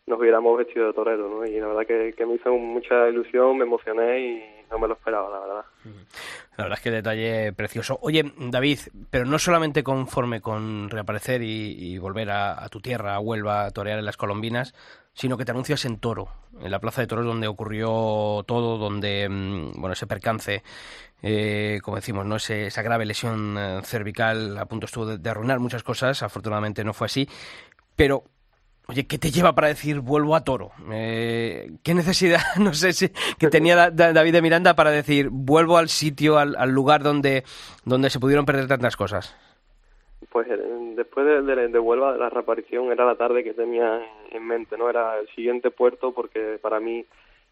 nos 0.07 0.21
hubiéramos 0.21 0.57
vestido 0.59 0.87
de 0.87 0.93
torero, 0.93 1.29
¿no? 1.29 1.47
Y 1.47 1.59
la 1.59 1.67
verdad 1.69 1.87
que, 1.87 2.15
que, 2.17 2.27
me 2.27 2.35
hizo 2.35 2.53
mucha 2.55 3.09
ilusión, 3.09 3.59
me 3.59 3.65
emocioné 3.65 4.21
y 4.21 4.45
no 4.71 4.79
me 4.79 4.89
lo 4.89 4.95
esperaba, 4.95 5.31
la 5.31 5.39
verdad. 5.39 5.65
La 6.57 6.65
verdad 6.65 6.79
es 6.79 6.83
que 6.83 6.91
detalle 6.91 7.53
precioso. 7.53 7.99
Oye, 8.03 8.33
David, 8.37 8.81
pero 9.11 9.25
no 9.25 9.39
solamente 9.39 9.83
conforme 9.83 10.41
con 10.41 10.91
reaparecer 10.91 11.43
y, 11.43 11.99
volver 11.99 12.31
a, 12.31 12.69
tu 12.69 12.81
tierra, 12.81 13.15
a 13.15 13.21
Huelva, 13.21 13.67
a 13.67 13.71
torear 13.71 13.99
en 13.99 14.05
las 14.05 14.17
Colombinas, 14.17 14.75
sino 15.13 15.37
que 15.37 15.45
te 15.45 15.53
anuncias 15.53 15.85
en 15.85 15.99
Toro, 15.99 16.29
en 16.61 16.71
la 16.71 16.79
Plaza 16.81 17.01
de 17.01 17.07
Toros 17.07 17.25
donde 17.25 17.47
ocurrió 17.47 18.45
todo, 18.47 18.79
donde, 18.79 19.29
mm, 19.29 19.81
bueno, 19.81 19.93
ese 19.93 20.07
percance, 20.07 20.63
eh, 21.23 21.81
como 21.83 21.97
decimos, 21.97 22.27
no 22.27 22.37
ese, 22.37 22.67
esa 22.67 22.83
grave 22.83 23.07
lesión 23.07 23.57
eh, 23.59 23.81
cervical 23.83 24.59
a 24.59 24.67
punto 24.67 24.87
estuvo 24.87 25.07
de 25.07 25.31
arruinar 25.31 25.59
muchas 25.59 25.83
cosas, 25.83 26.23
afortunadamente 26.23 26.85
no 26.85 26.93
fue 26.93 27.07
así, 27.07 27.29
pero 27.97 28.25
Oye, 28.89 29.07
¿qué 29.07 29.19
te 29.19 29.31
lleva 29.31 29.53
para 29.53 29.69
decir 29.69 29.99
vuelvo 29.99 30.37
a 30.37 30.45
toro? 30.45 30.71
Eh, 30.93 31.71
¿Qué 31.83 31.93
necesidad, 31.93 32.41
no 32.61 32.73
sé 32.73 32.93
si, 32.93 33.09
que 33.39 33.49
tenía 33.49 33.91
David 33.91 34.33
de 34.33 34.43
Miranda 34.43 34.75
para 34.75 34.91
decir 34.91 35.29
vuelvo 35.31 35.77
al 35.77 35.89
sitio, 35.89 36.39
al, 36.39 36.71
lugar 36.71 37.03
donde, 37.03 37.43
donde 37.85 38.11
se 38.11 38.21
pudieron 38.21 38.47
perder 38.47 38.69
tantas 38.69 38.97
cosas? 38.97 39.37
Pues 40.31 40.47
eh, 40.49 40.59
después 40.95 41.27
de, 41.27 41.43
de, 41.43 41.69
de 41.69 41.79
Huelva, 41.79 42.17
la 42.17 42.31
reaparición 42.31 42.93
era 42.93 43.05
la 43.05 43.17
tarde 43.17 43.43
que 43.43 43.55
tenía 43.55 44.01
en 44.31 44.47
mente, 44.47 44.79
¿no? 44.79 44.89
Era 44.89 45.19
el 45.19 45.29
siguiente 45.35 45.71
puerto 45.71 46.13
porque 46.13 46.59
para 46.63 46.79
mí 46.79 47.05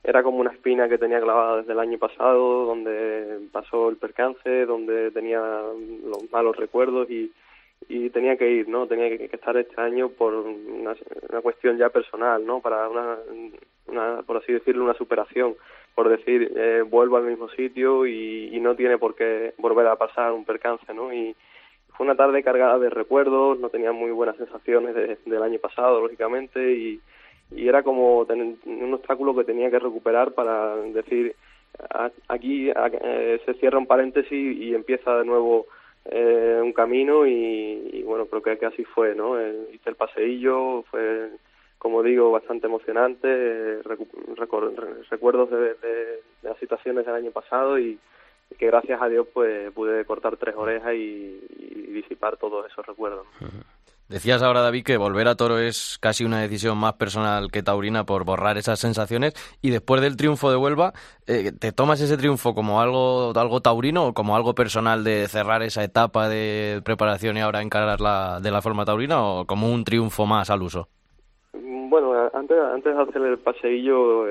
era 0.04 0.22
como 0.22 0.38
una 0.38 0.52
espina 0.52 0.88
que 0.88 0.98
tenía 0.98 1.20
clavada 1.20 1.58
desde 1.58 1.72
el 1.72 1.80
año 1.80 1.98
pasado, 1.98 2.66
donde 2.66 3.40
pasó 3.50 3.88
el 3.88 3.96
percance, 3.96 4.66
donde 4.66 5.10
tenía 5.10 5.40
los 5.40 6.30
malos 6.30 6.56
recuerdos 6.56 7.10
y 7.10 7.32
y 7.88 8.10
tenía 8.10 8.36
que 8.36 8.50
ir, 8.50 8.68
¿no? 8.68 8.86
Tenía 8.86 9.08
que, 9.16 9.24
estar 9.32 9.56
este 9.56 9.80
año 9.80 10.08
por 10.10 10.34
una, 10.34 10.94
una, 11.28 11.40
cuestión 11.40 11.76
ya 11.76 11.88
personal, 11.90 12.44
¿no? 12.44 12.60
Para 12.60 12.88
una, 12.88 13.18
una, 13.86 14.22
por 14.22 14.38
así 14.38 14.52
decirlo, 14.52 14.84
una 14.84 14.94
superación, 14.94 15.54
por 15.94 16.08
decir, 16.08 16.52
eh, 16.56 16.82
vuelvo 16.82 17.16
al 17.16 17.24
mismo 17.24 17.48
sitio 17.50 18.06
y, 18.06 18.50
y, 18.52 18.60
no 18.60 18.74
tiene 18.74 18.98
por 18.98 19.14
qué 19.14 19.54
volver 19.58 19.86
a 19.86 19.96
pasar 19.96 20.32
un 20.32 20.44
percance, 20.44 20.92
¿no? 20.92 21.12
Y 21.12 21.34
fue 21.96 22.06
una 22.06 22.16
tarde 22.16 22.42
cargada 22.42 22.78
de 22.78 22.90
recuerdos, 22.90 23.58
no 23.60 23.68
tenía 23.68 23.92
muy 23.92 24.10
buenas 24.10 24.36
sensaciones 24.36 24.94
de, 24.94 25.18
del 25.24 25.42
año 25.42 25.58
pasado, 25.58 26.00
lógicamente, 26.00 26.72
y, 26.72 27.00
era 27.56 27.82
como 27.82 28.24
tener 28.26 28.56
un 28.64 28.94
obstáculo 28.94 29.36
que 29.36 29.44
tenía 29.44 29.70
que 29.70 29.78
recuperar 29.78 30.32
para 30.32 30.76
decir, 30.76 31.36
aquí 32.26 32.70
eh, 32.70 33.40
se 33.44 33.54
cierra 33.54 33.78
un 33.78 33.86
paréntesis 33.86 34.32
y 34.32 34.74
empieza 34.74 35.18
de 35.18 35.24
nuevo 35.24 35.66
eh, 36.06 36.60
un 36.62 36.72
camino 36.72 37.26
y, 37.26 38.02
bueno, 38.04 38.26
creo 38.26 38.58
que, 38.58 38.66
así 38.66 38.84
fue, 38.84 39.14
¿no? 39.14 39.40
Eh, 39.40 39.70
hice 39.72 39.90
el 39.90 39.96
paseillo, 39.96 40.82
fue, 40.90 41.30
como 41.78 42.02
digo, 42.02 42.30
bastante 42.30 42.66
emocionante, 42.66 43.28
eh, 43.28 43.82
recuerdos 44.36 45.50
de, 45.50 45.74
de, 45.74 46.20
las 46.42 46.58
situaciones 46.58 47.06
del 47.06 47.14
año 47.14 47.30
pasado 47.30 47.78
y, 47.78 47.98
que 48.58 48.66
gracias 48.66 49.00
a 49.02 49.08
Dios 49.08 49.26
pues 49.32 49.72
pude 49.72 50.04
cortar 50.04 50.36
tres 50.36 50.54
orejas 50.56 50.94
y, 50.94 51.40
disipar 51.94 52.36
todos 52.36 52.66
esos 52.70 52.84
recuerdos. 52.84 53.24
Decías 54.08 54.42
ahora, 54.42 54.60
David, 54.60 54.84
que 54.84 54.98
volver 54.98 55.28
a 55.28 55.34
toro 55.34 55.58
es 55.58 55.98
casi 55.98 56.24
una 56.24 56.42
decisión 56.42 56.76
más 56.76 56.92
personal 56.94 57.50
que 57.50 57.62
taurina 57.62 58.04
por 58.04 58.24
borrar 58.24 58.58
esas 58.58 58.78
sensaciones. 58.78 59.32
Y 59.62 59.70
después 59.70 60.02
del 60.02 60.18
triunfo 60.18 60.50
de 60.50 60.58
Huelva, 60.58 60.92
eh, 61.26 61.52
¿te 61.58 61.72
tomas 61.72 62.02
ese 62.02 62.18
triunfo 62.18 62.54
como 62.54 62.82
algo, 62.82 63.32
algo 63.34 63.60
taurino 63.60 64.08
o 64.08 64.12
como 64.12 64.36
algo 64.36 64.54
personal 64.54 65.04
de 65.04 65.26
cerrar 65.28 65.62
esa 65.62 65.82
etapa 65.82 66.28
de 66.28 66.82
preparación 66.84 67.38
y 67.38 67.40
ahora 67.40 67.62
encararla 67.62 68.40
de 68.42 68.50
la 68.50 68.60
forma 68.60 68.84
taurina 68.84 69.24
o 69.24 69.46
como 69.46 69.72
un 69.72 69.84
triunfo 69.84 70.26
más 70.26 70.50
al 70.50 70.62
uso? 70.62 70.88
Bueno, 71.54 72.12
antes, 72.34 72.58
antes 72.58 72.94
de 72.94 73.02
hacer 73.02 73.22
el 73.22 73.38
paseillo 73.38 74.26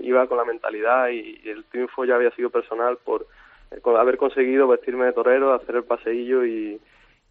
iba 0.00 0.26
con 0.28 0.38
la 0.38 0.44
mentalidad 0.44 1.08
y, 1.08 1.40
el 1.48 1.64
triunfo 1.64 2.04
ya 2.04 2.14
había 2.14 2.30
sido 2.32 2.50
personal 2.50 2.98
por, 3.04 3.26
por 3.82 3.96
haber 3.96 4.16
conseguido 4.16 4.68
vestirme 4.68 5.06
de 5.06 5.12
torero, 5.12 5.54
hacer 5.54 5.74
el 5.74 5.84
paseillo 5.84 6.44
y 6.44 6.80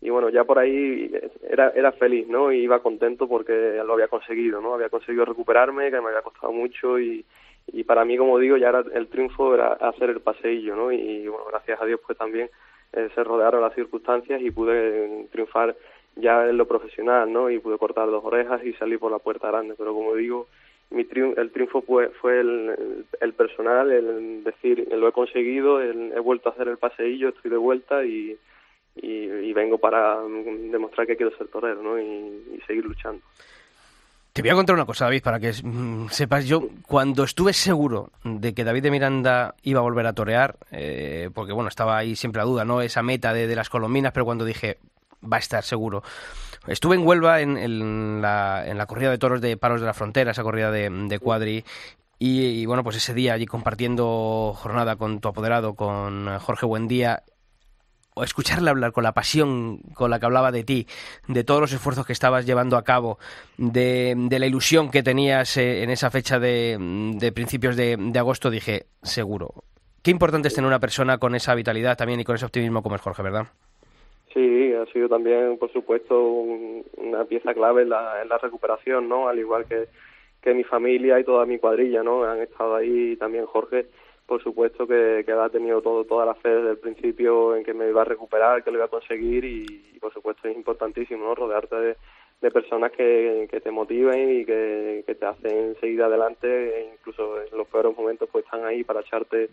y 0.02 0.10
bueno, 0.10 0.30
ya 0.30 0.44
por 0.44 0.58
ahí 0.58 1.12
era, 1.48 1.70
era 1.70 1.92
feliz, 1.92 2.28
¿no? 2.28 2.52
Y 2.52 2.64
iba 2.64 2.82
contento 2.82 3.28
porque 3.28 3.82
lo 3.86 3.94
había 3.94 4.08
conseguido, 4.08 4.60
¿no? 4.60 4.74
Había 4.74 4.90
conseguido 4.90 5.26
recuperarme, 5.26 5.92
que 5.92 6.02
me 6.02 6.08
había 6.08 6.24
costado 6.24 6.52
mucho 6.52 7.00
y, 7.00 7.24
y 7.68 7.84
para 7.84 8.04
mí, 8.04 8.18
como 8.18 8.40
digo, 8.40 8.58
ya 8.58 8.70
era 8.70 8.84
el 8.94 9.08
triunfo 9.08 9.54
era 9.54 9.74
hacer 9.74 10.10
el 10.10 10.22
paseillo, 10.22 10.76
¿no? 10.76 10.92
Y 10.92 11.28
bueno, 11.28 11.46
gracias 11.50 11.80
a 11.80 11.86
Dios 11.86 12.00
pues 12.06 12.18
también 12.18 12.50
eh, 12.94 13.10
se 13.14 13.24
rodearon 13.24 13.62
las 13.62 13.76
circunstancias 13.76 14.42
y 14.42 14.50
pude 14.50 15.28
triunfar 15.32 15.76
ya 16.16 16.50
en 16.50 16.58
lo 16.58 16.68
profesional, 16.68 17.32
¿no? 17.32 17.52
Y 17.52 17.60
pude 17.60 17.78
cortar 17.78 18.10
dos 18.10 18.26
orejas 18.26 18.66
y 18.66 18.74
salir 18.74 18.98
por 18.98 19.12
la 19.12 19.20
puerta 19.20 19.50
grande, 19.50 19.76
pero 19.78 19.94
como 19.94 20.16
digo, 20.16 20.48
mi 20.90 21.08
el 21.38 21.52
triunfo 21.52 21.84
fue, 21.84 22.10
fue 22.10 22.42
el, 22.42 23.06
el, 23.22 23.34
personal, 23.34 23.92
el 23.92 24.44
decir, 24.44 24.90
lo 24.92 25.08
he 25.08 25.12
conseguido, 25.14 25.82
he 25.82 26.20
vuelto 26.20 26.50
a 26.50 26.52
hacer 26.52 26.68
el 26.68 26.78
paseillo, 26.78 27.30
estoy 27.30 27.50
de 27.50 27.58
vuelta 27.58 28.04
y 28.04 28.38
y, 28.96 29.54
vengo 29.54 29.78
para 29.78 30.22
demostrar 30.72 31.06
que 31.06 31.18
quiero 31.18 31.36
ser 31.38 31.48
torero 31.48 31.82
¿no? 31.82 32.00
y, 32.00 32.60
seguir 32.66 32.86
luchando. 32.86 33.22
Te 34.34 34.42
voy 34.42 34.52
a 34.52 34.56
contar 34.56 34.76
una 34.76 34.86
cosa, 34.86 35.06
David, 35.06 35.24
para 35.24 35.40
que 35.40 35.52
mm, 35.52 36.08
sepas. 36.08 36.46
Yo, 36.46 36.70
cuando 36.88 37.24
estuve 37.24 37.52
seguro 37.52 38.12
de 38.24 38.54
que 38.54 38.64
David 38.64 38.84
de 38.84 38.92
Miranda 38.92 39.56
iba 39.64 39.82
a 39.82 39.84
volver 39.84 40.08
a 40.08 40.14
torear, 40.14 40.56
eh, 40.72 41.30
porque 41.34 41.52
bueno, 41.52 41.68
estaba 41.68 41.98
ahí 41.98 42.16
siempre 42.16 42.40
la 42.40 42.46
duda, 42.46 42.64
¿no? 42.64 42.82
Esa 42.82 43.04
meta 43.04 43.34
de, 43.34 43.54
las 43.56 43.70
colombinas, 43.70 44.14
pero 44.14 44.24
cuando 44.24 44.46
dije, 44.46 44.78
va 45.22 45.36
a 45.36 45.40
estar 45.42 45.64
seguro. 45.64 46.02
Estuve 46.68 46.96
en 46.96 47.06
Huelva 47.06 47.42
en, 47.42 48.22
la, 48.22 48.64
en 48.66 48.78
la 48.78 48.86
corrida 48.86 49.12
de 49.12 49.18
toros 49.18 49.42
de 49.42 49.58
Palos 49.58 49.82
de 49.82 49.88
la 49.88 49.94
Frontera, 49.94 50.32
esa 50.32 50.44
corrida 50.44 50.72
de, 50.72 50.90
de 50.90 51.20
Cuadri, 51.20 51.66
y, 52.18 52.46
y, 52.46 52.66
bueno, 52.68 52.84
pues 52.84 52.96
ese 52.98 53.16
día 53.16 53.34
allí 53.34 53.48
compartiendo 53.48 54.54
jornada 54.56 54.96
con 54.96 55.20
tu 55.20 55.28
apoderado, 55.28 55.74
con 55.74 56.38
Jorge 56.40 56.68
Buendía, 56.68 57.24
o 58.14 58.24
escucharle 58.24 58.70
hablar 58.70 58.92
con 58.92 59.04
la 59.04 59.14
pasión 59.14 59.80
con 59.94 60.10
la 60.10 60.20
que 60.20 60.26
hablaba 60.26 60.52
de 60.52 60.64
ti, 60.64 60.88
de 61.28 61.44
todos 61.44 61.62
los 61.62 61.74
esfuerzos 61.74 62.06
que 62.06 62.14
estabas 62.14 62.46
llevando 62.46 62.78
a 62.78 62.84
cabo, 62.84 63.18
de, 63.58 64.16
la 64.30 64.46
ilusión 64.46 64.92
que 64.92 65.04
tenías 65.04 65.58
eh, 65.58 65.84
en 65.84 65.90
esa 65.90 66.12
fecha 66.12 66.40
de, 66.40 67.32
principios 67.34 67.76
de, 67.76 67.98
agosto, 68.18 68.50
dije, 68.50 68.86
seguro. 69.02 69.64
Qué 70.04 70.12
importante 70.12 70.48
es 70.48 70.56
tener 70.56 70.68
una 70.68 70.80
persona 70.80 71.20
con 71.20 71.36
esa 71.36 71.56
vitalidad 71.56 71.98
también 71.98 72.20
y 72.20 72.24
con 72.24 72.36
ese 72.36 72.46
optimismo 72.46 72.82
como 72.82 72.96
es 72.96 73.02
Jorge, 73.02 73.22
¿verdad? 73.22 73.48
Sí, 74.34 74.74
ha 74.74 74.86
sido 74.92 75.10
también, 75.10 75.58
por 75.58 75.72
supuesto, 75.72 76.20
una 76.22 77.26
pieza 77.26 77.54
clave 77.54 77.84
en 77.84 77.90
la, 77.90 78.22
en 78.22 78.30
la 78.30 78.38
recuperación, 78.38 79.08
¿no? 79.08 79.28
Al 79.28 79.38
igual 79.38 79.66
que, 79.66 79.90
que 80.42 80.54
mi 80.54 80.64
familia 80.64 81.20
y 81.20 81.24
toda 81.24 81.46
mi 81.46 81.60
cuadrilla, 81.60 82.02
¿no? 82.02 82.24
Han 82.24 82.42
estado 82.42 82.76
ahí 82.76 83.16
también 83.18 83.46
Jorge 83.46 83.88
por 84.32 84.42
supuesto 84.42 84.88
que, 84.88 85.24
que 85.26 85.34
ha 85.34 85.50
tenido 85.50 85.82
todo, 85.82 86.06
toda 86.06 86.26
la 86.26 86.36
fe 86.36 86.48
desde 86.48 86.70
el 86.70 86.78
principio 86.78 87.54
en 87.54 87.66
que 87.66 87.74
me 87.74 87.90
iba 87.90 88.04
a 88.04 88.06
recuperar, 88.06 88.64
que 88.64 88.72
lo 88.72 88.78
iba 88.78 88.86
a 88.86 88.88
conseguir 88.88 89.44
y, 89.44 90.00
por 90.00 90.14
supuesto 90.14 90.48
es 90.48 90.56
importantísimo 90.56 91.26
¿no? 91.26 91.36
rodearte 91.36 91.76
de, 91.76 91.98
de 92.42 92.50
personas 92.50 92.94
que, 92.94 93.50
que 93.52 93.60
te 93.60 93.72
motiven 93.72 94.40
y 94.40 94.46
que, 94.46 95.04
que 95.06 95.16
te 95.16 95.26
hacen 95.26 95.76
seguir 95.82 96.02
adelante, 96.02 96.48
e 96.48 96.94
incluso 96.94 97.42
en 97.42 97.58
los 97.58 97.68
peores 97.68 97.94
momentos 97.94 98.30
pues 98.32 98.46
están 98.46 98.64
ahí 98.64 98.86
para 98.86 99.02
echarte 99.02 99.50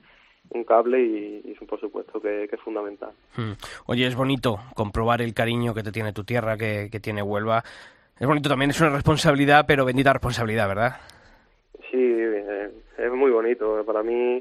un 0.51 0.63
cable 0.63 1.01
y, 1.01 1.43
y 1.45 1.55
por 1.67 1.81
supuesto 1.81 2.21
que, 2.21 2.47
que 2.49 2.55
es 2.55 2.63
fundamental. 2.63 3.11
Mm. 3.37 3.55
Oye, 3.87 4.07
es 4.07 4.15
bonito 4.15 4.61
comprobar 4.77 5.23
el 5.23 5.35
cariño 5.35 5.75
que 5.75 5.83
te 5.83 5.91
tiene 5.91 6.13
tu 6.13 6.23
tierra, 6.23 6.57
que, 6.57 6.89
que 6.89 7.01
tiene 7.01 7.21
Huelva. 7.21 7.65
Es 8.21 8.29
bonito 8.29 8.49
también, 8.49 8.71
es 8.71 8.81
una 8.81 8.91
responsabilidad, 8.91 9.65
pero 9.67 9.85
bendita 9.85 10.13
responsabilidad, 10.13 10.69
¿verdad? 10.69 11.01
Sí, 11.91 11.99
eh, 11.99 12.71
es 12.97 13.13
muy 13.13 13.33
bonito. 13.33 13.83
Para 13.85 14.05
mí, 14.05 14.41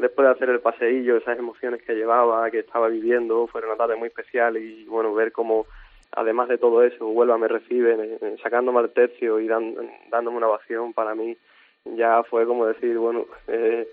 después 0.00 0.26
de 0.26 0.32
hacer 0.32 0.50
el 0.50 0.60
paseillo, 0.60 1.16
esas 1.16 1.38
emociones 1.38 1.82
que 1.82 1.94
llevaba, 1.94 2.50
que 2.50 2.60
estaba 2.60 2.88
viviendo, 2.88 3.46
fue 3.46 3.64
una 3.64 3.76
tarde 3.76 3.96
muy 3.96 4.08
especial 4.08 4.56
y 4.56 4.84
bueno, 4.86 5.14
ver 5.14 5.32
cómo, 5.32 5.66
además 6.12 6.48
de 6.48 6.58
todo 6.58 6.82
eso, 6.82 7.08
Huelva 7.08 7.38
me 7.38 7.48
recibe 7.48 8.18
sacándome 8.42 8.80
al 8.80 8.90
tercio 8.92 9.40
y 9.40 9.46
dan, 9.46 9.74
dándome 10.10 10.38
una 10.38 10.48
ovación, 10.48 10.92
para 10.92 11.14
mí 11.14 11.36
ya 11.84 12.22
fue 12.24 12.46
como 12.46 12.66
decir, 12.66 12.98
bueno, 12.98 13.26
eh, 13.48 13.88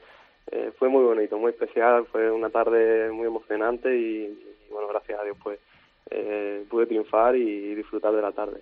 eh, 0.52 0.72
fue 0.78 0.90
muy 0.90 1.04
bonito, 1.04 1.38
muy 1.38 1.52
especial, 1.52 2.06
fue 2.12 2.32
una 2.32 2.50
tarde 2.50 3.12
muy 3.12 3.28
emocionante 3.28 3.96
y, 3.96 4.26
y 4.26 4.72
bueno, 4.72 4.88
gracias 4.88 5.20
a 5.20 5.24
Dios 5.24 5.38
pues 5.44 5.60
eh, 6.10 6.66
pude 6.70 6.86
triunfar 6.86 7.36
y 7.36 7.76
disfrutar 7.76 8.14
de 8.14 8.22
la 8.22 8.32
tarde. 8.32 8.62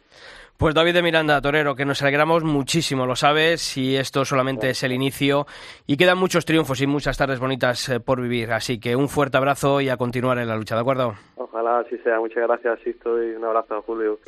Pues 0.58 0.76
David 0.76 0.94
de 0.94 1.02
Miranda, 1.02 1.42
Torero, 1.42 1.76
que 1.76 1.86
nos 1.86 2.02
alegramos 2.02 2.44
muchísimo, 2.44 3.06
lo 3.06 3.16
sabes, 3.16 3.78
y 3.78 3.96
esto 3.96 4.26
solamente 4.26 4.70
es 4.70 4.84
el 4.84 4.92
inicio 4.92 5.48
y 5.88 5.98
quedan 5.98 6.20
muchos 6.20 6.46
triunfos 6.46 6.82
y 6.82 6.88
muchas 6.88 7.18
tardes 7.18 7.40
bonitas 7.40 7.90
eh, 7.90 8.00
por 8.00 8.22
vivir, 8.22 8.52
así 8.52 8.80
que 8.80 8.96
un 8.96 9.10
fuerte 9.10 9.38
abrazo 9.38 9.82
y 9.82 9.90
a 9.90 9.98
continuar 9.98 10.38
en 10.38 10.48
la 10.48 10.56
lucha, 10.56 10.76
¿de 10.76 10.82
acuerdo? 10.82 11.16
Ojalá 11.36 11.80
así 11.80 11.98
sea, 12.00 12.20
muchas 12.20 12.44
gracias, 12.48 12.80
Sisto, 12.84 13.22
y 13.24 13.32
un 13.32 13.44
abrazo 13.44 13.78
a 13.78 13.82
Julio. 13.82 14.20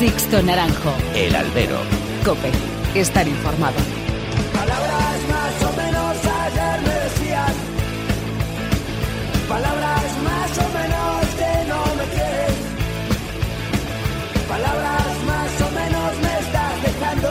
Sixto 0.00 0.40
Naranjo. 0.42 0.94
El 1.14 1.34
albero. 1.34 1.76
Cope. 2.24 2.50
Estar 2.94 3.28
informado. 3.28 3.99
Palabras 9.50 10.10
más 10.22 10.58
o 10.58 10.68
menos 10.78 11.26
que 11.40 11.52
no 11.70 11.80
me 11.98 12.04
quieres 12.14 12.56
Palabras 14.48 15.14
más 15.26 15.52
o 15.60 15.70
menos 15.74 16.10
me 16.22 16.38
estás 16.38 16.82
dejando 16.86 17.30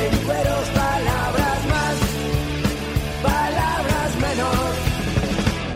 en 0.00 0.16
cueros 0.24 0.66
Palabras 0.82 1.60
más, 1.72 1.96
palabras 3.22 4.10
menos 4.26 4.72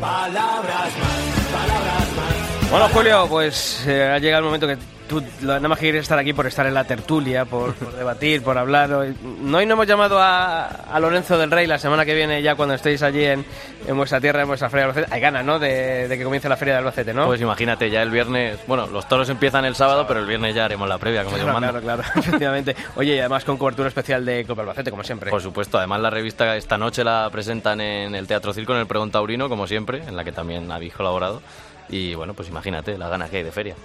Palabras 0.01 0.91
más, 1.03 1.23
palabras 1.53 2.09
más. 2.17 2.71
Bueno, 2.71 2.89
Julio, 2.95 3.27
pues 3.29 3.87
eh, 3.87 4.03
ha 4.03 4.19
llegado 4.19 4.41
el 4.41 4.45
momento 4.47 4.67
que 4.67 4.79
tú 5.09 5.23
nada 5.43 5.61
más 5.61 5.79
que 5.79 5.87
quieres 5.87 6.03
estar 6.03 6.19
aquí 6.19 6.33
por 6.33 6.47
estar 6.47 6.67
en 6.67 6.75
la 6.75 6.85
tertulia, 6.85 7.45
por, 7.45 7.75
por 7.75 7.93
debatir, 7.95 8.43
por 8.43 8.57
hablar. 8.59 8.93
Hoy 8.93 9.17
no, 9.23 9.59
hoy 9.59 9.67
no 9.67 9.75
hemos 9.75 9.87
llamado 9.87 10.19
a, 10.21 10.67
a 10.67 11.01
Lorenzo 11.01 11.39
del 11.39 11.51
Rey 11.51 11.67
la 11.67 11.79
semana 11.79 12.05
que 12.05 12.15
viene, 12.15 12.43
ya 12.43 12.55
cuando 12.55 12.75
estéis 12.75 13.03
allí 13.03 13.25
en, 13.25 13.45
en 13.87 13.97
vuestra 13.97 14.21
tierra, 14.21 14.43
en 14.43 14.49
vuestra 14.49 14.69
feria 14.69 14.87
de 14.87 14.91
Albacete. 14.93 15.15
Hay 15.15 15.21
ganas, 15.21 15.45
¿no? 15.45 15.59
De, 15.59 16.09
de 16.09 16.19
que 16.19 16.25
comience 16.25 16.49
la 16.49 16.57
feria 16.57 16.75
de 16.75 16.79
Albacete, 16.79 17.15
¿no? 17.15 17.27
Pues 17.27 17.41
imagínate, 17.41 17.91
ya 17.91 18.03
el 18.03 18.11
viernes, 18.11 18.59
bueno, 18.67 18.87
los 18.87 19.09
toros 19.09 19.29
empiezan 19.29 19.65
el 19.65 19.75
sábado, 19.75 20.07
pero 20.07 20.21
el 20.21 20.27
viernes 20.27 20.55
ya 20.55 20.65
haremos 20.65 20.89
la 20.89 20.99
previa, 20.99 21.25
como 21.25 21.37
Dios 21.37 21.45
Claro, 21.49 21.61
manda. 21.61 21.81
claro, 21.81 22.03
claro, 22.03 22.13
efectivamente. 22.21 22.75
Oye, 22.97 23.15
y 23.17 23.19
además 23.19 23.45
con 23.45 23.57
cobertura 23.57 23.89
especial 23.89 24.25
de 24.25 24.45
Copa 24.45 24.63
Albacete, 24.63 24.91
como 24.91 25.05
siempre. 25.05 25.31
Por 25.31 25.41
supuesto, 25.43 25.79
además 25.79 26.01
la 26.01 26.11
revista 26.11 26.57
esta 26.57 26.77
noche 26.77 27.05
la 27.05 27.29
presentan 27.31 27.81
en 27.81 28.15
el 28.15 28.27
Teatro 28.27 28.53
Circo, 28.53 28.73
en 28.73 28.81
el 28.81 28.87
Pregón 28.87 29.11
Taurino, 29.11 29.49
como 29.49 29.67
siempre, 29.67 30.03
en 30.07 30.17
la 30.17 30.25
que 30.25 30.33
también 30.33 30.71
habéis 30.71 30.95
colaborado. 30.95 31.41
Y 31.89 32.15
bueno, 32.17 32.35
pues 32.35 32.49
imagínate 32.49 32.99
las 32.99 33.09
ganas 33.09 33.31
que 33.31 33.37
hay 33.37 33.43
de 33.45 33.53
feria. 33.53 33.77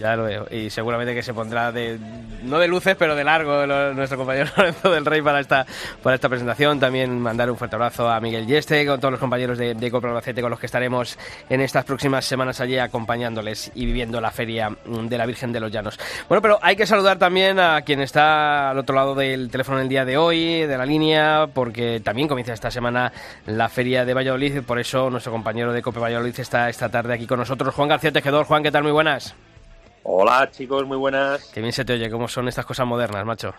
Ya 0.00 0.16
lo 0.16 0.24
veo. 0.24 0.46
Y 0.50 0.70
seguramente 0.70 1.14
que 1.14 1.22
se 1.22 1.32
pondrá 1.32 1.70
de 1.70 1.98
no 2.42 2.58
de 2.58 2.66
luces, 2.66 2.96
pero 2.98 3.14
de 3.14 3.22
largo 3.22 3.64
lo- 3.64 3.94
nuestro 3.94 4.18
compañero 4.18 4.50
Lorenzo 4.56 4.90
del 4.90 5.04
Rey 5.06 5.22
para 5.22 5.38
esta 5.38 5.64
para 6.02 6.16
esta 6.16 6.28
presentación. 6.28 6.80
También 6.80 7.16
mandar 7.20 7.48
un 7.48 7.56
fuerte 7.56 7.76
abrazo 7.76 8.08
a 8.10 8.20
Miguel 8.20 8.44
Yeste, 8.46 8.84
con 8.86 8.98
todos 8.98 9.12
los 9.12 9.20
compañeros 9.20 9.56
de, 9.56 9.74
de 9.74 9.86
Albacete 9.86 10.42
con 10.42 10.50
los 10.50 10.58
que 10.58 10.66
estaremos 10.66 11.16
en 11.48 11.60
estas 11.60 11.84
próximas 11.84 12.24
semanas 12.24 12.60
allí 12.60 12.76
acompañándoles 12.76 13.70
y 13.76 13.86
viviendo 13.86 14.20
la 14.20 14.32
feria 14.32 14.76
de 14.84 15.16
la 15.18 15.26
Virgen 15.26 15.52
de 15.52 15.60
los 15.60 15.70
Llanos. 15.70 15.98
Bueno, 16.28 16.42
pero 16.42 16.58
hay 16.60 16.74
que 16.74 16.86
saludar 16.86 17.18
también 17.18 17.60
a 17.60 17.82
quien 17.82 18.00
está 18.00 18.70
al 18.70 18.78
otro 18.78 18.96
lado 18.96 19.14
del 19.14 19.48
teléfono 19.48 19.78
el 19.80 19.88
día 19.88 20.04
de 20.04 20.16
hoy, 20.16 20.66
de 20.66 20.76
la 20.76 20.86
línea, 20.86 21.46
porque 21.54 22.00
también 22.00 22.26
comienza 22.26 22.52
esta 22.52 22.70
semana 22.72 23.12
la 23.46 23.68
feria 23.68 24.04
de 24.04 24.12
Valladolid. 24.12 24.62
Por 24.62 24.80
eso 24.80 25.08
nuestro 25.08 25.30
compañero 25.30 25.72
de 25.72 25.82
Copa 25.82 26.00
Valladolid 26.00 26.34
está 26.40 26.68
esta 26.68 26.88
tarde 26.88 27.14
aquí 27.14 27.28
con 27.28 27.38
nosotros, 27.38 27.72
Juan 27.74 27.88
García 27.88 28.10
Tejedor. 28.10 28.44
Juan, 28.46 28.64
¿qué 28.64 28.72
tal? 28.72 28.82
Muy 28.82 28.92
buenas. 28.92 29.34
Hola 30.06 30.50
chicos, 30.50 30.84
muy 30.84 30.98
buenas. 30.98 31.50
Qué 31.54 31.62
bien 31.62 31.72
se 31.72 31.82
te 31.82 31.94
oye, 31.94 32.10
cómo 32.10 32.28
son 32.28 32.46
estas 32.46 32.66
cosas 32.66 32.86
modernas, 32.86 33.24
macho. 33.24 33.54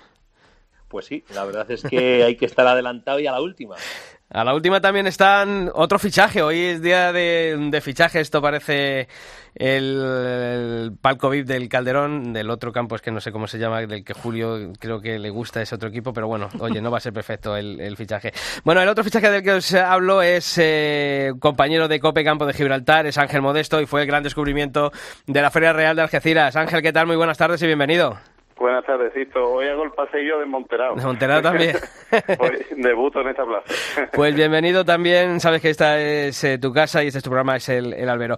Pues 0.87 1.07
sí, 1.07 1.25
la 1.33 1.43
verdad 1.43 1.69
es 1.71 1.81
que 1.81 2.23
hay 2.23 2.35
que 2.37 2.45
estar 2.45 2.67
adelantado 2.67 3.19
y 3.19 3.25
a 3.25 3.31
la 3.31 3.41
última. 3.41 3.75
A 4.35 4.43
la 4.43 4.53
última 4.53 4.81
también 4.81 5.07
están 5.07 5.71
otro 5.73 5.97
fichaje. 5.97 6.41
Hoy 6.41 6.59
es 6.59 6.81
día 6.81 7.13
de, 7.13 7.55
de 7.71 7.79
fichaje. 7.79 8.19
Esto 8.19 8.41
parece 8.41 9.07
el, 9.55 10.91
palco 10.99 11.29
VIP 11.29 11.47
del 11.47 11.69
Calderón, 11.69 12.33
del 12.33 12.49
otro 12.49 12.73
campo, 12.73 12.97
es 12.97 13.01
que 13.01 13.11
no 13.11 13.21
sé 13.21 13.31
cómo 13.31 13.47
se 13.47 13.59
llama, 13.59 13.79
del 13.79 14.03
que 14.03 14.13
Julio 14.13 14.73
creo 14.77 14.99
que 14.99 15.19
le 15.19 15.29
gusta 15.29 15.61
ese 15.61 15.75
otro 15.75 15.87
equipo, 15.87 16.11
pero 16.11 16.27
bueno, 16.27 16.49
oye, 16.59 16.81
no 16.81 16.91
va 16.91 16.97
a 16.97 16.99
ser 16.99 17.13
perfecto 17.13 17.55
el, 17.55 17.79
el 17.79 17.95
fichaje. 17.95 18.33
Bueno, 18.65 18.81
el 18.81 18.89
otro 18.89 19.05
fichaje 19.05 19.31
del 19.31 19.41
que 19.41 19.53
os 19.53 19.73
hablo 19.73 20.21
es 20.21 20.57
eh, 20.57 21.31
compañero 21.39 21.87
de 21.87 22.01
Cope 22.01 22.25
Campo 22.25 22.45
de 22.45 22.51
Gibraltar, 22.51 23.05
es 23.05 23.17
Ángel 23.17 23.41
Modesto 23.41 23.79
y 23.79 23.85
fue 23.85 24.01
el 24.01 24.07
gran 24.07 24.21
descubrimiento 24.21 24.91
de 25.27 25.41
la 25.41 25.49
Feria 25.49 25.71
Real 25.71 25.95
de 25.95 26.01
Algeciras. 26.01 26.57
Ángel, 26.57 26.81
¿qué 26.81 26.91
tal? 26.91 27.07
Muy 27.07 27.15
buenas 27.15 27.37
tardes 27.37 27.61
y 27.61 27.67
bienvenido. 27.67 28.19
Buenas 28.57 28.85
tardes, 28.85 29.11
Sisto. 29.13 29.45
Hoy 29.51 29.67
hago 29.67 29.83
el 29.83 29.91
paseillo 29.91 30.39
de 30.39 30.45
Monterao. 30.45 30.95
De 30.95 31.03
Monterao 31.03 31.41
también. 31.41 31.75
Hoy 32.39 32.65
debuto 32.77 33.19
en 33.19 33.27
esta 33.27 33.43
plaza. 33.43 34.09
Pues 34.13 34.33
bienvenido 34.33 34.85
también, 34.85 35.41
sabes 35.41 35.61
que 35.61 35.69
esta 35.69 35.99
es 35.99 36.41
eh, 36.45 36.57
tu 36.57 36.71
casa 36.71 37.03
y 37.03 37.07
este 37.07 37.17
es 37.17 37.23
tu 37.23 37.29
programa, 37.29 37.57
es 37.57 37.67
el, 37.67 37.91
el 37.93 38.07
Albero. 38.07 38.37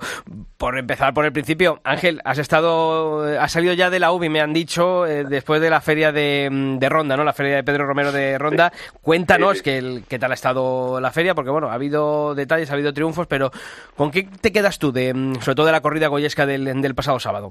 Por 0.57 0.75
empezar 0.79 1.13
por 1.13 1.23
el 1.25 1.31
principio, 1.31 1.79
Ángel, 1.83 2.19
has 2.25 2.39
estado, 2.39 3.31
eh, 3.31 3.37
has 3.37 3.51
salido 3.51 3.75
ya 3.75 3.91
de 3.91 3.99
la 3.99 4.11
UBI, 4.11 4.29
me 4.29 4.41
han 4.41 4.53
dicho, 4.53 5.05
eh, 5.05 5.23
después 5.23 5.61
de 5.61 5.69
la 5.69 5.81
feria 5.81 6.11
de, 6.11 6.49
mm, 6.51 6.79
de 6.79 6.89
Ronda, 6.89 7.15
¿no? 7.15 7.23
La 7.23 7.33
feria 7.33 7.57
de 7.57 7.63
Pedro 7.63 7.85
Romero 7.85 8.11
de 8.11 8.39
Ronda. 8.39 8.73
Cuéntanos 9.03 9.51
Sí, 9.51 9.57
sí. 9.59 9.63
Que 9.65 9.77
el- 9.77 10.03
qué 10.09 10.17
tal 10.17 10.31
ha 10.31 10.33
estado 10.35 10.99
la 10.99 11.11
feria, 11.11 11.35
porque 11.35 11.51
bueno, 11.51 11.69
ha 11.69 11.73
habido 11.73 12.33
detalles, 12.33 12.71
ha 12.71 12.73
habido 12.73 12.91
triunfos, 12.91 13.27
pero 13.27 13.51
¿con 13.95 14.09
qué 14.09 14.27
te 14.41 14.51
quedas 14.51 14.79
tú, 14.79 14.91
de, 14.91 15.13
mm, 15.13 15.35
sobre 15.41 15.55
todo 15.55 15.67
de 15.67 15.71
la 15.73 15.81
corrida 15.81 16.07
goyesca 16.07 16.47
del, 16.47 16.81
del 16.81 16.95
pasado 16.95 17.19
sábado? 17.19 17.49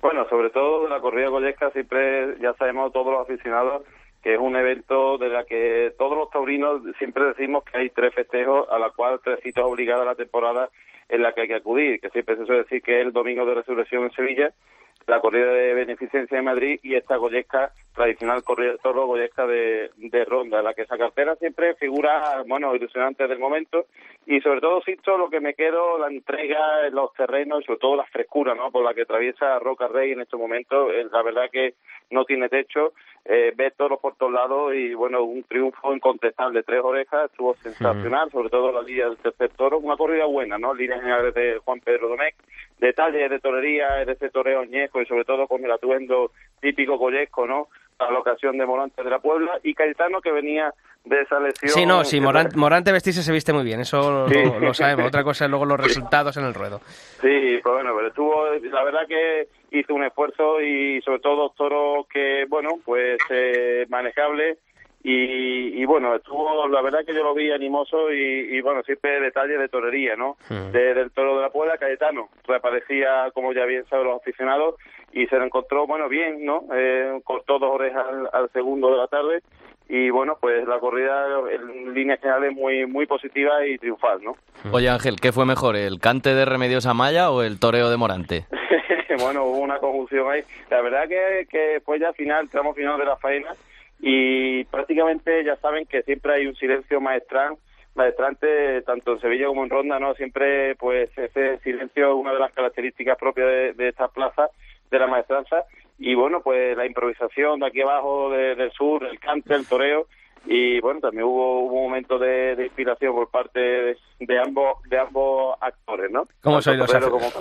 Bueno, 0.00 0.28
sobre 0.28 0.50
todo 0.50 0.88
la 0.88 1.00
corrida 1.00 1.28
goyesca 1.28 1.70
siempre 1.70 2.36
ya 2.40 2.54
sabemos 2.54 2.92
todos 2.92 3.12
los 3.12 3.22
aficionados 3.22 3.82
que 4.22 4.34
es 4.34 4.40
un 4.40 4.56
evento 4.56 5.18
de 5.18 5.28
la 5.28 5.44
que 5.44 5.92
todos 5.96 6.16
los 6.16 6.30
taurinos 6.30 6.82
siempre 6.98 7.24
decimos 7.24 7.64
que 7.64 7.78
hay 7.78 7.90
tres 7.90 8.14
festejos 8.14 8.68
a 8.70 8.78
la 8.78 8.90
cual 8.90 9.20
tres 9.22 9.40
citas 9.42 9.64
obligadas 9.64 10.02
a 10.02 10.10
la 10.10 10.14
temporada 10.14 10.70
en 11.08 11.22
la 11.22 11.32
que 11.32 11.42
hay 11.42 11.48
que 11.48 11.54
acudir, 11.54 12.00
que 12.00 12.10
siempre 12.10 12.36
se 12.36 12.44
suele 12.44 12.62
decir 12.62 12.82
que 12.82 13.00
es 13.00 13.06
el 13.06 13.12
Domingo 13.12 13.46
de 13.46 13.54
Resurrección 13.54 14.04
en 14.04 14.12
Sevilla, 14.12 14.52
la 15.08 15.20
corrida 15.20 15.50
de 15.50 15.72
beneficencia 15.72 16.36
de 16.36 16.42
Madrid 16.42 16.80
y 16.82 16.94
esta 16.94 17.16
goyesca, 17.16 17.72
tradicional 17.94 18.44
corrida 18.44 18.76
toro 18.76 19.06
goyesca 19.06 19.46
de, 19.46 19.90
de 19.96 20.24
Ronda, 20.26 20.62
la 20.62 20.74
que 20.74 20.82
esa 20.82 20.98
cartera 20.98 21.34
siempre 21.36 21.74
figura, 21.76 22.42
bueno, 22.46 22.74
ilusionante 22.76 23.26
del 23.26 23.38
momento. 23.38 23.86
Y 24.26 24.40
sobre 24.42 24.60
todo, 24.60 24.82
Sisto, 24.82 25.16
lo 25.16 25.30
que 25.30 25.40
me 25.40 25.54
quedo, 25.54 25.98
la 25.98 26.08
entrega 26.08 26.86
en 26.86 26.94
los 26.94 27.12
terrenos 27.14 27.62
y 27.62 27.64
sobre 27.64 27.78
todo 27.78 27.96
la 27.96 28.04
frescura, 28.04 28.54
¿no?, 28.54 28.70
por 28.70 28.84
la 28.84 28.92
que 28.92 29.02
atraviesa 29.02 29.58
Roca 29.58 29.88
Rey 29.88 30.12
en 30.12 30.20
estos 30.20 30.38
momentos, 30.38 30.92
eh, 30.92 31.06
la 31.10 31.22
verdad 31.22 31.48
que 31.50 31.74
no 32.10 32.24
tiene 32.24 32.48
techo, 32.48 32.92
eh, 33.24 33.52
ve 33.54 33.70
toros 33.72 34.00
por 34.00 34.16
todos 34.16 34.32
lados 34.32 34.74
y, 34.74 34.94
bueno, 34.94 35.22
un 35.22 35.42
triunfo 35.44 35.94
incontestable, 35.94 36.62
tres 36.62 36.80
orejas, 36.82 37.30
estuvo 37.30 37.54
sensacional, 37.56 38.30
sobre 38.30 38.48
todo 38.48 38.72
la 38.72 38.82
línea 38.82 39.06
del 39.06 39.18
tercer 39.18 39.50
toro, 39.50 39.78
una 39.78 39.96
corrida 39.96 40.24
buena, 40.24 40.56
¿no?, 40.58 40.72
líneas 40.74 41.00
generales 41.00 41.34
de 41.34 41.58
Juan 41.64 41.80
Pedro 41.80 42.08
Domecq, 42.08 42.34
detalles 42.78 43.28
de 43.28 43.40
torería, 43.40 44.04
de 44.06 44.12
ese 44.12 44.30
toreo 44.30 44.60
añejo 44.60 45.02
y 45.02 45.06
sobre 45.06 45.24
todo 45.24 45.46
con 45.46 45.62
el 45.64 45.70
atuendo 45.70 46.32
típico 46.60 46.98
collesco, 46.98 47.46
¿no?, 47.46 47.68
para 47.98 48.12
la 48.12 48.20
ocasión 48.20 48.56
de 48.56 48.64
Morante 48.64 49.02
de 49.02 49.10
la 49.10 49.18
Puebla 49.18 49.58
y 49.64 49.74
Cayetano 49.74 50.20
que 50.20 50.30
venía 50.30 50.72
de 51.04 51.20
esa 51.20 51.40
lesión. 51.40 51.72
Sí, 51.72 51.84
no, 51.84 52.04
sí, 52.04 52.20
Morante, 52.20 52.56
Morante 52.56 52.92
vestirse 52.92 53.22
se 53.22 53.32
viste 53.32 53.52
muy 53.52 53.64
bien, 53.64 53.80
eso 53.80 54.10
lo, 54.10 54.28
Sí. 54.28 54.38
lo 54.60 54.72
sabemos. 54.72 55.06
Otra 55.06 55.24
cosa 55.24 55.44
es 55.46 55.50
luego 55.50 55.64
los 55.66 55.80
resultados 55.80 56.36
en 56.36 56.44
el 56.44 56.54
ruedo. 56.54 56.80
Sí, 57.20 57.58
pues 57.60 57.74
bueno, 57.74 57.92
pero 57.96 58.06
estuvo, 58.08 58.46
la 58.70 58.84
verdad 58.84 59.06
que 59.08 59.48
hizo 59.70 59.94
un 59.94 60.04
esfuerzo 60.04 60.60
y 60.60 61.00
sobre 61.02 61.20
todo 61.20 61.36
dos 61.36 61.54
toros 61.54 62.06
que, 62.08 62.46
bueno, 62.48 62.78
pues 62.84 63.20
eh, 63.30 63.86
manejable 63.88 64.58
y, 65.04 65.80
y 65.80 65.84
bueno, 65.84 66.14
estuvo, 66.16 66.66
la 66.66 66.82
verdad 66.82 67.04
que 67.06 67.14
yo 67.14 67.22
lo 67.22 67.32
vi 67.34 67.52
animoso 67.52 68.12
y, 68.12 68.56
y 68.56 68.60
bueno, 68.60 68.82
siempre 68.82 69.20
detalles 69.20 69.58
de 69.60 69.68
torería, 69.68 70.16
¿no? 70.16 70.36
De- 70.72 70.94
del 70.94 71.12
toro 71.12 71.36
de 71.36 71.42
la 71.42 71.50
Puebla, 71.50 71.78
Cayetano, 71.78 72.28
reaparecía 72.46 73.30
como 73.32 73.52
ya 73.52 73.64
bien 73.64 73.84
saben 73.88 74.06
los 74.08 74.20
aficionados 74.20 74.74
y 75.12 75.26
se 75.28 75.36
lo 75.38 75.44
encontró, 75.44 75.86
bueno, 75.86 76.08
bien, 76.08 76.44
¿no? 76.44 76.64
Eh, 76.74 77.20
cortó 77.24 77.58
dos 77.60 77.70
orejas 77.74 78.04
al, 78.08 78.28
al 78.32 78.50
segundo 78.50 78.90
de 78.90 78.96
la 78.96 79.06
tarde 79.06 79.40
y 79.88 80.10
bueno, 80.10 80.36
pues 80.40 80.66
la 80.66 80.78
corrida 80.80 81.26
en 81.52 81.94
líneas 81.94 82.20
generales 82.20 82.52
muy 82.54 82.84
muy 82.86 83.06
positiva 83.06 83.64
y 83.66 83.78
triunfal, 83.78 84.20
¿no? 84.22 84.34
Oye 84.72 84.88
Ángel, 84.90 85.16
¿qué 85.22 85.30
fue 85.32 85.46
mejor, 85.46 85.76
el 85.76 86.00
cante 86.00 86.34
de 86.34 86.44
Remedios 86.44 86.86
Amaya 86.86 87.30
o 87.30 87.42
el 87.42 87.58
toreo 87.60 87.88
de 87.88 87.96
Morante? 87.96 88.46
bueno, 89.18 89.44
hubo 89.44 89.58
una 89.58 89.78
conjunción 89.78 90.30
ahí. 90.30 90.42
La 90.70 90.80
verdad 90.80 91.08
que, 91.08 91.46
que 91.50 91.80
fue 91.84 91.98
ya 91.98 92.12
final, 92.12 92.48
tramo 92.48 92.74
final 92.74 92.98
de 92.98 93.04
la 93.04 93.16
faena 93.16 93.54
y 94.00 94.64
prácticamente 94.64 95.44
ya 95.44 95.56
saben 95.56 95.86
que 95.86 96.02
siempre 96.02 96.34
hay 96.34 96.46
un 96.46 96.54
silencio 96.56 97.00
maestral 97.00 97.56
maestrante 97.94 98.82
tanto 98.82 99.12
en 99.12 99.20
Sevilla 99.20 99.48
como 99.48 99.64
en 99.64 99.70
Ronda, 99.70 99.98
¿no? 99.98 100.14
Siempre, 100.14 100.76
pues, 100.76 101.10
ese 101.18 101.58
silencio 101.58 102.08
es 102.08 102.14
una 102.14 102.32
de 102.32 102.38
las 102.38 102.52
características 102.52 103.18
propias 103.18 103.48
de, 103.48 103.72
de 103.72 103.88
esta 103.88 104.06
plaza, 104.06 104.48
de 104.88 104.98
la 105.00 105.08
maestranza, 105.08 105.64
y 105.98 106.14
bueno, 106.14 106.40
pues 106.40 106.76
la 106.76 106.86
improvisación 106.86 107.58
de 107.58 107.66
aquí 107.66 107.80
abajo 107.80 108.30
del 108.30 108.70
sur, 108.72 109.04
el 109.04 109.18
cante, 109.18 109.54
el 109.54 109.66
toreo, 109.66 110.06
y 110.50 110.80
bueno 110.80 110.98
también 111.00 111.24
hubo, 111.24 111.60
un 111.60 111.82
momento 111.82 112.18
de, 112.18 112.56
inspiración 112.64 113.14
por 113.14 113.30
parte 113.30 113.60
de, 113.60 114.40
ambos 114.40 114.82
de 114.88 114.98
ambos 114.98 115.56
actores 115.60 116.10
no 116.10 116.24
cómo 116.40 116.62
sois 116.62 116.78
los 116.78 116.90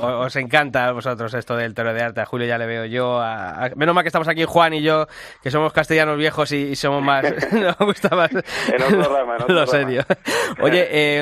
os 0.04 0.36
encanta 0.36 0.88
a 0.88 0.92
vosotros 0.92 1.34
esto 1.34 1.56
del 1.56 1.74
toro 1.74 1.94
de 1.94 2.02
arte 2.02 2.20
a 2.20 2.26
Julio 2.26 2.46
ya 2.46 2.58
le 2.58 2.66
veo 2.66 2.86
yo 2.86 3.20
a, 3.22 3.70
menos 3.78 3.96
mal 3.96 4.04
que 4.04 4.10
estamos 4.10 4.28
aquí 4.28 4.44
Juan 4.44 4.74
y 4.74 4.82
yo 4.82 5.08
que 5.42 5.50
somos 5.52 5.72
castellanos 5.72 6.18
viejos 6.18 6.52
y, 6.52 6.76
somos 6.76 7.02
más 7.02 7.24
nos 7.54 7.78
gusta 7.78 8.14
más 8.14 8.32
en 8.32 8.82
otro 8.82 9.16
rama, 9.16 9.36
en 9.38 9.42
otro 9.44 9.56
lo 9.56 9.68
serio. 9.68 10.04
Oye 10.62 10.88
eh, 10.92 11.20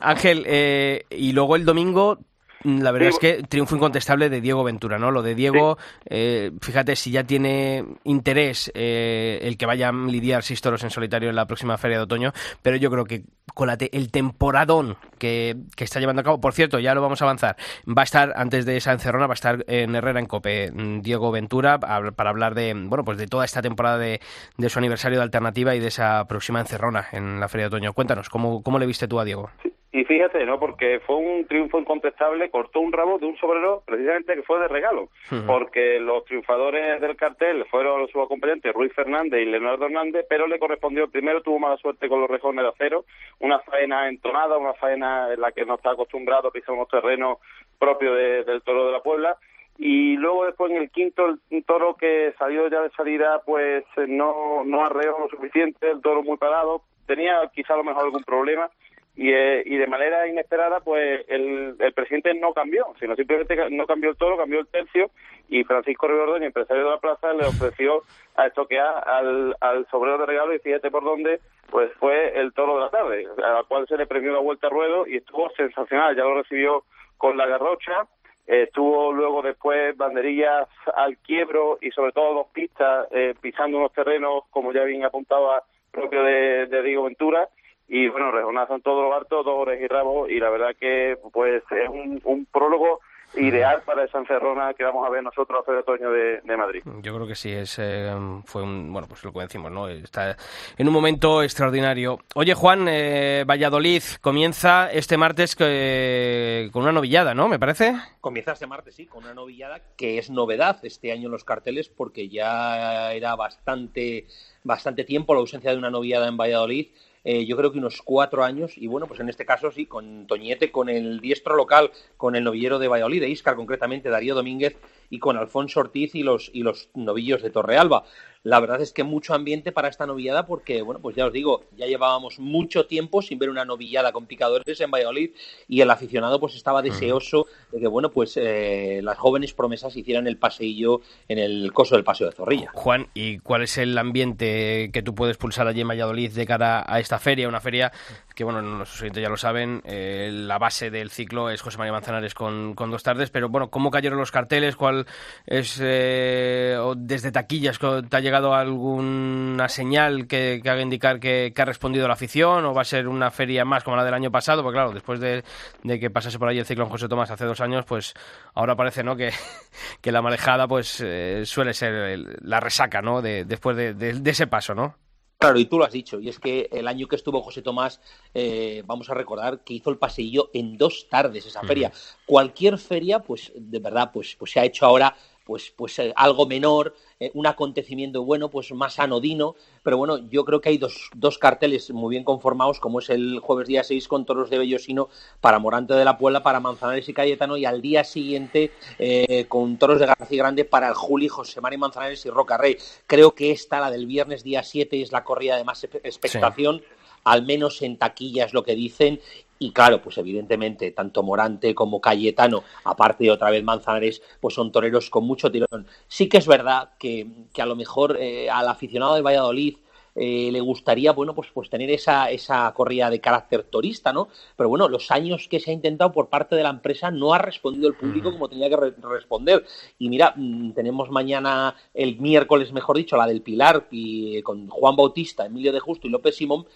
Ángel 0.00 0.44
eh, 0.46 1.04
y 1.10 1.32
luego 1.32 1.56
el 1.56 1.64
domingo 1.64 2.18
la 2.64 2.92
verdad 2.92 3.10
es 3.10 3.18
que 3.18 3.42
triunfo 3.42 3.76
incontestable 3.76 4.30
de 4.30 4.40
Diego 4.40 4.64
Ventura, 4.64 4.98
¿no? 4.98 5.10
Lo 5.10 5.22
de 5.22 5.34
Diego, 5.34 5.76
eh, 6.06 6.50
fíjate 6.60 6.96
si 6.96 7.10
ya 7.10 7.24
tiene 7.24 7.84
interés 8.04 8.72
eh, 8.74 9.38
el 9.42 9.58
que 9.58 9.66
vaya 9.66 9.90
a 9.90 9.92
lidiar 9.92 10.42
seis 10.42 10.62
toros 10.62 10.82
en 10.82 10.90
solitario 10.90 11.28
en 11.28 11.36
la 11.36 11.46
próxima 11.46 11.76
feria 11.76 11.98
de 11.98 12.04
otoño, 12.04 12.32
pero 12.62 12.76
yo 12.76 12.90
creo 12.90 13.04
que 13.04 13.24
con 13.52 13.68
el 13.70 14.10
temporadón 14.10 14.96
que, 15.18 15.56
está 15.76 16.00
llevando 16.00 16.20
a 16.20 16.24
cabo, 16.24 16.40
por 16.40 16.54
cierto, 16.54 16.78
ya 16.78 16.94
lo 16.94 17.02
vamos 17.02 17.20
a 17.20 17.24
avanzar, 17.26 17.56
va 17.86 18.02
a 18.02 18.04
estar 18.04 18.32
antes 18.36 18.64
de 18.64 18.78
esa 18.78 18.92
encerrona, 18.92 19.26
va 19.26 19.34
a 19.34 19.34
estar 19.34 19.64
en 19.68 19.94
Herrera 19.94 20.18
en 20.18 20.26
Cope 20.26 20.72
mm, 20.72 21.02
Diego 21.02 21.30
Ventura 21.30 21.78
para 21.78 22.30
hablar 22.30 22.54
de, 22.54 22.72
bueno, 22.74 23.04
pues 23.04 23.18
de 23.18 23.26
toda 23.26 23.44
esta 23.44 23.60
temporada 23.60 23.98
de, 23.98 24.20
su 24.68 24.78
aniversario 24.78 25.18
de 25.18 25.24
alternativa 25.24 25.74
y 25.74 25.80
de 25.80 25.88
esa 25.88 26.24
próxima 26.26 26.60
encerrona 26.60 27.06
en 27.12 27.38
la 27.40 27.48
feria 27.48 27.68
de 27.68 27.76
otoño. 27.76 27.92
Cuéntanos, 27.92 28.30
¿cómo, 28.30 28.62
cómo 28.62 28.78
le 28.78 28.86
viste 28.86 29.06
tú 29.06 29.20
a 29.20 29.24
Diego? 29.24 29.50
Y 29.94 30.04
fíjate, 30.04 30.44
¿no? 30.44 30.58
Porque 30.58 30.98
fue 31.06 31.14
un 31.14 31.46
triunfo 31.46 31.78
incontestable, 31.78 32.50
cortó 32.50 32.80
un 32.80 32.90
rabo 32.90 33.20
de 33.20 33.26
un 33.26 33.36
sobrero 33.36 33.84
precisamente 33.86 34.34
que 34.34 34.42
fue 34.42 34.58
de 34.58 34.66
regalo, 34.66 35.08
porque 35.46 36.00
los 36.00 36.24
triunfadores 36.24 37.00
del 37.00 37.14
cartel 37.14 37.64
fueron 37.70 38.08
sus 38.08 38.24
acompañantes 38.24 38.74
Ruiz 38.74 38.92
Fernández 38.92 39.40
y 39.40 39.44
Leonardo 39.44 39.84
Hernández, 39.86 40.26
pero 40.28 40.48
le 40.48 40.58
correspondió, 40.58 41.06
primero 41.06 41.42
tuvo 41.42 41.60
mala 41.60 41.76
suerte 41.76 42.08
con 42.08 42.20
los 42.20 42.28
rejones 42.28 42.64
de 42.64 42.70
acero, 42.70 43.04
una 43.38 43.60
faena 43.60 44.08
entonada, 44.08 44.58
una 44.58 44.74
faena 44.74 45.32
en 45.32 45.40
la 45.40 45.52
que 45.52 45.64
no 45.64 45.76
está 45.76 45.92
acostumbrado 45.92 46.48
a 46.48 46.50
pisar 46.50 46.74
unos 46.74 46.88
terrenos 46.88 47.38
propios 47.78 48.16
del 48.46 48.62
toro 48.62 48.86
de 48.86 48.92
la 48.92 49.00
Puebla, 49.00 49.36
y 49.78 50.16
luego 50.16 50.46
después 50.46 50.72
en 50.72 50.78
el 50.78 50.90
quinto 50.90 51.38
el 51.50 51.64
toro 51.64 51.94
que 51.94 52.34
salió 52.36 52.66
ya 52.68 52.80
de 52.80 52.90
salida 52.90 53.42
pues 53.46 53.84
no 54.08 54.64
no 54.64 54.84
arreó 54.84 55.18
lo 55.20 55.28
suficiente 55.28 55.90
el 55.90 56.00
toro 56.00 56.22
muy 56.22 56.36
parado 56.36 56.82
tenía 57.06 57.40
quizá 57.52 57.74
a 57.74 57.78
lo 57.78 57.84
mejor 57.84 58.04
algún 58.04 58.22
problema 58.22 58.70
y, 59.16 59.32
eh, 59.32 59.62
y 59.64 59.76
de 59.76 59.86
manera 59.86 60.26
inesperada 60.26 60.80
pues 60.80 61.24
el, 61.28 61.76
el 61.78 61.92
presidente 61.92 62.34
no 62.34 62.52
cambió, 62.52 62.86
sino 62.98 63.14
simplemente 63.14 63.56
no 63.70 63.86
cambió 63.86 64.10
el 64.10 64.16
toro, 64.16 64.36
cambió 64.36 64.60
el 64.60 64.66
tercio 64.66 65.10
y 65.48 65.62
Francisco 65.64 66.06
el 66.06 66.42
empresario 66.42 66.84
de 66.84 66.90
la 66.90 66.98
plaza, 66.98 67.32
le 67.32 67.46
ofreció 67.46 68.02
a 68.34 68.46
estoquear 68.46 69.06
al, 69.06 69.54
al 69.60 69.86
sobrero 69.88 70.18
de 70.18 70.26
regalo 70.26 70.54
y 70.54 70.58
fíjate 70.58 70.90
por 70.90 71.04
dónde, 71.04 71.40
pues 71.70 71.92
fue 72.00 72.38
el 72.38 72.52
toro 72.52 72.76
de 72.76 72.80
la 72.80 72.90
tarde, 72.90 73.26
al 73.42 73.66
cual 73.66 73.86
se 73.86 73.96
le 73.96 74.06
premió 74.06 74.32
la 74.32 74.40
vuelta 74.40 74.66
a 74.66 74.70
ruedo 74.70 75.06
y 75.06 75.18
estuvo 75.18 75.48
sensacional, 75.50 76.16
ya 76.16 76.24
lo 76.24 76.34
recibió 76.34 76.84
con 77.16 77.36
la 77.36 77.46
garrocha, 77.46 78.06
estuvo 78.46 79.12
luego 79.12 79.42
después 79.42 79.96
banderillas 79.96 80.68
al 80.96 81.16
quiebro 81.18 81.78
y 81.80 81.90
sobre 81.90 82.12
todo 82.12 82.34
dos 82.34 82.46
pistas 82.52 83.06
eh, 83.12 83.34
pisando 83.40 83.78
unos 83.78 83.92
terrenos, 83.92 84.44
como 84.50 84.72
ya 84.72 84.82
bien 84.82 85.04
apuntaba, 85.04 85.62
propio 85.92 86.24
de, 86.24 86.66
de 86.66 86.82
Diego 86.82 87.04
Ventura, 87.04 87.48
y 87.88 88.08
bueno, 88.08 88.30
rejonazan 88.30 88.80
todos 88.82 89.04
los 89.04 89.14
hartos, 89.14 89.44
dos 89.44 89.54
horas 89.54 89.78
y 89.80 89.86
rabo 89.86 90.28
y 90.28 90.40
la 90.40 90.50
verdad 90.50 90.74
que 90.78 91.18
pues 91.32 91.62
es 91.70 91.88
un, 91.88 92.20
un 92.24 92.46
prólogo 92.46 93.00
ideal 93.36 93.82
para 93.84 94.04
esa 94.04 94.18
encerrona 94.18 94.74
que 94.74 94.84
vamos 94.84 95.06
a 95.06 95.10
ver 95.10 95.22
nosotros 95.22 95.60
hace 95.62 95.72
otoño 95.76 96.10
de, 96.10 96.40
de, 96.42 96.56
Madrid. 96.56 96.82
Yo 97.02 97.14
creo 97.14 97.26
que 97.26 97.34
sí, 97.34 97.50
es, 97.50 97.78
eh, 97.78 98.12
fue 98.44 98.62
un, 98.62 98.92
bueno, 98.92 99.08
pues 99.08 99.24
lo 99.24 99.32
que 99.32 99.40
decimos, 99.40 99.72
¿no? 99.72 99.88
Está 99.88 100.36
en 100.76 100.86
un 100.86 100.94
momento 100.94 101.42
extraordinario. 101.42 102.20
Oye, 102.34 102.54
Juan, 102.54 102.86
eh, 102.88 103.44
Valladolid 103.48 104.02
comienza 104.20 104.90
este 104.92 105.16
martes 105.16 105.56
eh, 105.58 106.68
con 106.72 106.82
una 106.82 106.92
novillada, 106.92 107.34
¿no? 107.34 107.48
¿Me 107.48 107.58
parece? 107.58 107.94
Comienza 108.20 108.52
este 108.52 108.66
martes, 108.66 108.94
sí, 108.94 109.06
con 109.06 109.24
una 109.24 109.34
novillada 109.34 109.80
que 109.96 110.18
es 110.18 110.30
novedad 110.30 110.78
este 110.82 111.12
año 111.12 111.26
en 111.26 111.32
los 111.32 111.44
carteles 111.44 111.88
porque 111.88 112.28
ya 112.28 113.12
era 113.12 113.34
bastante, 113.34 114.26
bastante 114.62 115.04
tiempo 115.04 115.34
la 115.34 115.40
ausencia 115.40 115.72
de 115.72 115.78
una 115.78 115.90
novillada 115.90 116.28
en 116.28 116.36
Valladolid 116.36 116.86
eh, 117.24 117.46
yo 117.46 117.56
creo 117.56 117.72
que 117.72 117.78
unos 117.78 118.02
cuatro 118.02 118.44
años, 118.44 118.76
y 118.76 118.86
bueno, 118.86 119.06
pues 119.06 119.20
en 119.20 119.28
este 119.28 119.46
caso 119.46 119.70
sí, 119.70 119.86
con 119.86 120.26
Toñete, 120.26 120.70
con 120.70 120.88
el 120.88 121.20
diestro 121.20 121.56
local, 121.56 121.90
con 122.16 122.36
el 122.36 122.44
novillero 122.44 122.78
de 122.78 122.88
Valladolid, 122.88 123.20
de 123.20 123.30
Iscar 123.30 123.56
concretamente, 123.56 124.10
Darío 124.10 124.34
Domínguez, 124.34 124.76
y 125.10 125.18
con 125.18 125.36
Alfonso 125.36 125.80
Ortiz 125.80 126.14
y 126.14 126.22
los, 126.22 126.50
y 126.52 126.62
los 126.62 126.90
novillos 126.94 127.42
de 127.42 127.50
Torrealba 127.50 128.04
la 128.44 128.60
verdad 128.60 128.80
es 128.82 128.92
que 128.92 129.04
mucho 129.04 129.34
ambiente 129.34 129.72
para 129.72 129.88
esta 129.88 130.06
novillada 130.06 130.46
porque, 130.46 130.82
bueno, 130.82 131.00
pues 131.00 131.16
ya 131.16 131.26
os 131.26 131.32
digo, 131.32 131.64
ya 131.76 131.86
llevábamos 131.86 132.38
mucho 132.38 132.86
tiempo 132.86 133.22
sin 133.22 133.38
ver 133.38 133.48
una 133.48 133.64
novillada 133.64 134.12
con 134.12 134.26
picadores 134.26 134.80
en 134.80 134.90
Valladolid 134.90 135.30
y 135.66 135.80
el 135.80 135.90
aficionado 135.90 136.38
pues 136.38 136.54
estaba 136.54 136.82
deseoso 136.82 137.46
de 137.72 137.80
que, 137.80 137.88
bueno, 137.88 138.10
pues 138.10 138.36
eh, 138.36 139.00
las 139.02 139.16
jóvenes 139.16 139.54
promesas 139.54 139.96
hicieran 139.96 140.26
el 140.26 140.36
paseillo 140.36 141.00
en 141.26 141.38
el 141.38 141.72
coso 141.72 141.94
del 141.94 142.04
Paseo 142.04 142.26
de 142.26 142.34
Zorrilla. 142.34 142.70
Juan, 142.74 143.08
¿y 143.14 143.38
cuál 143.38 143.62
es 143.62 143.78
el 143.78 143.96
ambiente 143.96 144.90
que 144.92 145.02
tú 145.02 145.14
puedes 145.14 145.38
pulsar 145.38 145.66
allí 145.66 145.80
en 145.80 145.88
Valladolid 145.88 146.30
de 146.32 146.46
cara 146.46 146.84
a 146.86 147.00
esta 147.00 147.18
feria? 147.18 147.48
Una 147.48 147.62
feria 147.62 147.92
que, 148.34 148.44
bueno, 148.44 148.60
nuestros 148.60 149.00
oyentes 149.00 149.22
ya 149.22 149.30
lo 149.30 149.38
saben, 149.38 149.80
eh, 149.86 150.28
la 150.30 150.58
base 150.58 150.90
del 150.90 151.10
ciclo 151.10 151.48
es 151.48 151.62
José 151.62 151.78
María 151.78 151.92
Manzanares 151.92 152.34
con, 152.34 152.74
dos 152.74 153.02
tardes, 153.02 153.30
pero 153.30 153.48
bueno, 153.48 153.70
¿cómo 153.70 153.90
cayeron 153.90 154.18
los 154.18 154.32
carteles? 154.32 154.76
¿Cuál 154.76 155.06
es, 155.46 155.80
eh, 155.82 156.76
desde 156.98 157.32
taquillas, 157.32 157.78
te 157.78 158.16
ha 158.16 158.20
llegado 158.20 158.33
alguna 158.34 159.68
señal 159.68 160.26
que, 160.26 160.60
haga 160.64 160.80
indicar 160.80 161.20
que, 161.20 161.52
ha 161.56 161.64
respondido 161.64 162.08
la 162.08 162.14
afición 162.14 162.64
o 162.64 162.74
va 162.74 162.82
a 162.82 162.84
ser 162.84 163.08
una 163.08 163.30
feria 163.30 163.64
más 163.64 163.84
como 163.84 163.96
la 163.96 164.04
del 164.04 164.14
año 164.14 164.30
pasado? 164.30 164.62
Porque 164.62 164.76
claro, 164.76 164.92
después 164.92 165.20
de, 165.20 165.44
que 165.82 166.10
pasase 166.10 166.38
por 166.38 166.48
ahí 166.48 166.58
el 166.58 166.66
ciclón 166.66 166.88
José 166.88 167.08
Tomás 167.08 167.30
hace 167.30 167.44
dos 167.44 167.60
años, 167.60 167.84
pues 167.84 168.14
ahora 168.54 168.76
parece 168.76 169.04
¿no? 169.04 169.16
que, 169.16 169.30
la 170.04 170.22
marejada 170.22 170.66
pues 170.66 171.00
eh, 171.00 171.42
suele 171.44 171.74
ser 171.74 172.18
la 172.42 172.60
resaca 172.60 173.02
¿no? 173.02 173.22
de, 173.22 173.44
después 173.44 173.76
de, 173.76 174.22
ese 174.24 174.46
paso, 174.46 174.74
¿no? 174.74 174.96
Claro, 175.38 175.58
y 175.58 175.66
tú 175.66 175.78
lo 175.78 175.84
has 175.84 175.92
dicho, 175.92 176.20
y 176.20 176.28
es 176.30 176.38
que 176.38 176.70
el 176.72 176.88
año 176.88 177.06
que 177.06 177.16
estuvo 177.16 177.42
José 177.42 177.60
Tomás, 177.60 178.00
eh, 178.32 178.82
vamos 178.86 179.10
a 179.10 179.14
recordar 179.14 179.62
que 179.62 179.74
hizo 179.74 179.90
el 179.90 179.98
paseillo 179.98 180.48
en 180.54 180.78
dos 180.78 181.06
tardes 181.10 181.44
esa 181.44 181.60
feria. 181.62 181.92
Cualquier 182.24 182.78
feria, 182.78 183.18
pues 183.18 183.52
de 183.54 183.78
verdad, 183.78 184.10
pues, 184.10 184.36
pues 184.38 184.52
se 184.52 184.60
ha 184.60 184.64
hecho 184.64 184.86
ahora 184.86 185.14
pues, 185.44 185.72
pues 185.76 185.98
eh, 185.98 186.12
algo 186.16 186.46
menor, 186.46 186.94
eh, 187.20 187.30
un 187.34 187.46
acontecimiento 187.46 188.24
bueno, 188.24 188.50
pues 188.50 188.72
más 188.72 188.98
anodino, 188.98 189.54
pero 189.82 189.98
bueno, 189.98 190.18
yo 190.28 190.44
creo 190.44 190.60
que 190.60 190.70
hay 190.70 190.78
dos, 190.78 191.10
dos 191.14 191.38
carteles 191.38 191.90
muy 191.90 192.10
bien 192.10 192.24
conformados, 192.24 192.80
como 192.80 192.98
es 192.98 193.10
el 193.10 193.38
jueves 193.40 193.68
día 193.68 193.84
6 193.84 194.08
con 194.08 194.24
toros 194.24 194.50
de 194.50 194.58
Bellosino 194.58 195.08
para 195.40 195.58
Morante 195.58 195.94
de 195.94 196.04
la 196.04 196.18
Puebla, 196.18 196.42
para 196.42 196.60
Manzanares 196.60 197.08
y 197.08 197.12
Cayetano, 197.12 197.56
y 197.56 197.66
al 197.66 197.82
día 197.82 198.04
siguiente 198.04 198.72
eh, 198.98 199.44
con 199.48 199.76
toros 199.76 200.00
de 200.00 200.06
García 200.06 200.38
Grande 200.38 200.64
para 200.64 200.88
el 200.88 200.94
Juli, 200.94 201.28
José 201.28 201.60
María 201.60 201.78
Manzanares 201.78 202.24
y 202.24 202.30
Roca 202.30 202.56
Rey. 202.56 202.78
Creo 203.06 203.34
que 203.34 203.50
esta, 203.50 203.80
la 203.80 203.90
del 203.90 204.06
viernes 204.06 204.42
día 204.42 204.62
7, 204.62 205.02
es 205.02 205.12
la 205.12 205.24
corrida 205.24 205.56
de 205.56 205.64
más 205.64 205.84
expectación. 205.84 206.82
al 207.24 207.42
menos 207.46 207.80
en 207.80 207.96
taquilla 207.96 208.44
es 208.44 208.52
lo 208.52 208.64
que 208.64 208.74
dicen, 208.74 209.18
y 209.58 209.70
claro, 209.72 210.02
pues 210.02 210.18
evidentemente, 210.18 210.90
tanto 210.90 211.22
Morante 211.22 211.74
como 211.74 212.00
Cayetano, 212.00 212.64
aparte 212.84 213.24
de 213.24 213.30
otra 213.30 213.50
vez 213.50 213.62
Manzanares, 213.62 214.22
pues 214.40 214.54
son 214.54 214.72
toreros 214.72 215.10
con 215.10 215.24
mucho 215.24 215.50
tirón. 215.50 215.86
Sí 216.08 216.28
que 216.28 216.38
es 216.38 216.46
verdad 216.46 216.90
que, 216.98 217.26
a 217.56 217.66
lo 217.66 217.76
mejor 217.76 218.16
eh, 218.20 218.50
al 218.50 218.68
aficionado 218.68 219.14
de 219.14 219.22
Valladolid 219.22 219.76
eh, 220.16 220.50
le 220.52 220.60
gustaría, 220.60 221.12
bueno, 221.12 221.34
pues, 221.34 221.48
pues 221.52 221.68
tener 221.68 221.90
esa, 221.90 222.30
esa 222.30 222.72
corrida 222.72 223.10
de 223.10 223.20
carácter 223.20 223.64
turista, 223.64 224.12
¿no? 224.12 224.28
Pero 224.56 224.68
bueno, 224.68 224.88
los 224.88 225.10
años 225.10 225.48
que 225.48 225.58
se 225.58 225.70
ha 225.70 225.74
intentado 225.74 226.12
por 226.12 226.28
parte 226.28 226.54
de 226.54 226.62
la 226.62 226.70
empresa 226.70 227.10
no 227.10 227.34
ha 227.34 227.38
respondido 227.38 227.88
el 227.88 227.94
público 227.94 228.30
como 228.30 228.48
tenía 228.48 228.68
que 228.68 228.76
responder. 229.02 229.64
Y 229.98 230.08
mira, 230.08 230.32
mm, 230.36 230.72
tenemos 230.72 231.10
mañana, 231.10 231.74
el 231.92 232.18
miércoles, 232.20 232.72
mejor 232.72 232.96
dicho, 232.96 233.16
la 233.16 233.26
del 233.26 233.42
Pilar, 233.42 233.88
y, 233.90 234.40
con 234.42 234.68
Juan 234.68 234.94
Bautista, 234.94 235.46
Emilio 235.46 235.72
de 235.72 235.80
Justo 235.80 236.06
y 236.06 236.10
López 236.10 236.36
Simón, 236.36 236.66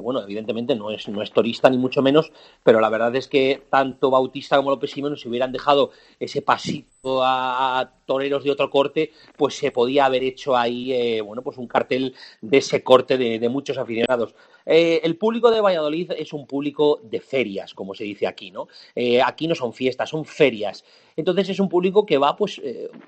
bueno, 0.00 0.22
evidentemente 0.22 0.74
no 0.74 0.90
es, 0.90 1.08
no 1.08 1.22
es 1.22 1.30
torista 1.32 1.68
ni 1.70 1.78
mucho 1.78 2.02
menos, 2.02 2.32
pero 2.62 2.80
la 2.80 2.88
verdad 2.88 3.14
es 3.16 3.28
que 3.28 3.62
tanto 3.70 4.10
Bautista 4.10 4.56
como 4.56 4.70
López 4.70 4.90
Simón 4.90 5.16
si 5.16 5.28
hubieran 5.28 5.52
dejado 5.52 5.90
ese 6.18 6.42
pasito 6.42 7.22
a 7.22 7.90
toreros 8.06 8.42
de 8.42 8.50
otro 8.50 8.70
corte, 8.70 9.12
pues 9.36 9.54
se 9.54 9.70
podía 9.70 10.06
haber 10.06 10.24
hecho 10.24 10.56
ahí, 10.56 10.92
eh, 10.92 11.20
bueno, 11.20 11.42
pues 11.42 11.58
un 11.58 11.66
cartel 11.66 12.14
de 12.40 12.58
ese 12.58 12.82
corte 12.82 13.16
de, 13.16 13.48
muchos 13.48 13.78
aficionados. 13.78 14.34
Eh, 14.66 15.00
el 15.04 15.16
público 15.16 15.50
de 15.50 15.60
Valladolid 15.60 16.12
es 16.16 16.32
un 16.32 16.46
público 16.46 17.00
de 17.02 17.20
ferias, 17.20 17.72
como 17.74 17.94
se 17.94 18.04
dice 18.04 18.26
aquí, 18.26 18.50
¿no? 18.50 18.68
Eh, 18.94 19.22
aquí 19.22 19.46
no 19.46 19.54
son 19.54 19.72
fiestas, 19.72 20.10
son 20.10 20.24
ferias. 20.24 20.84
Entonces 21.16 21.48
es 21.48 21.60
un 21.60 21.68
público 21.68 22.04
que 22.04 22.18
va, 22.18 22.36
pues, 22.36 22.60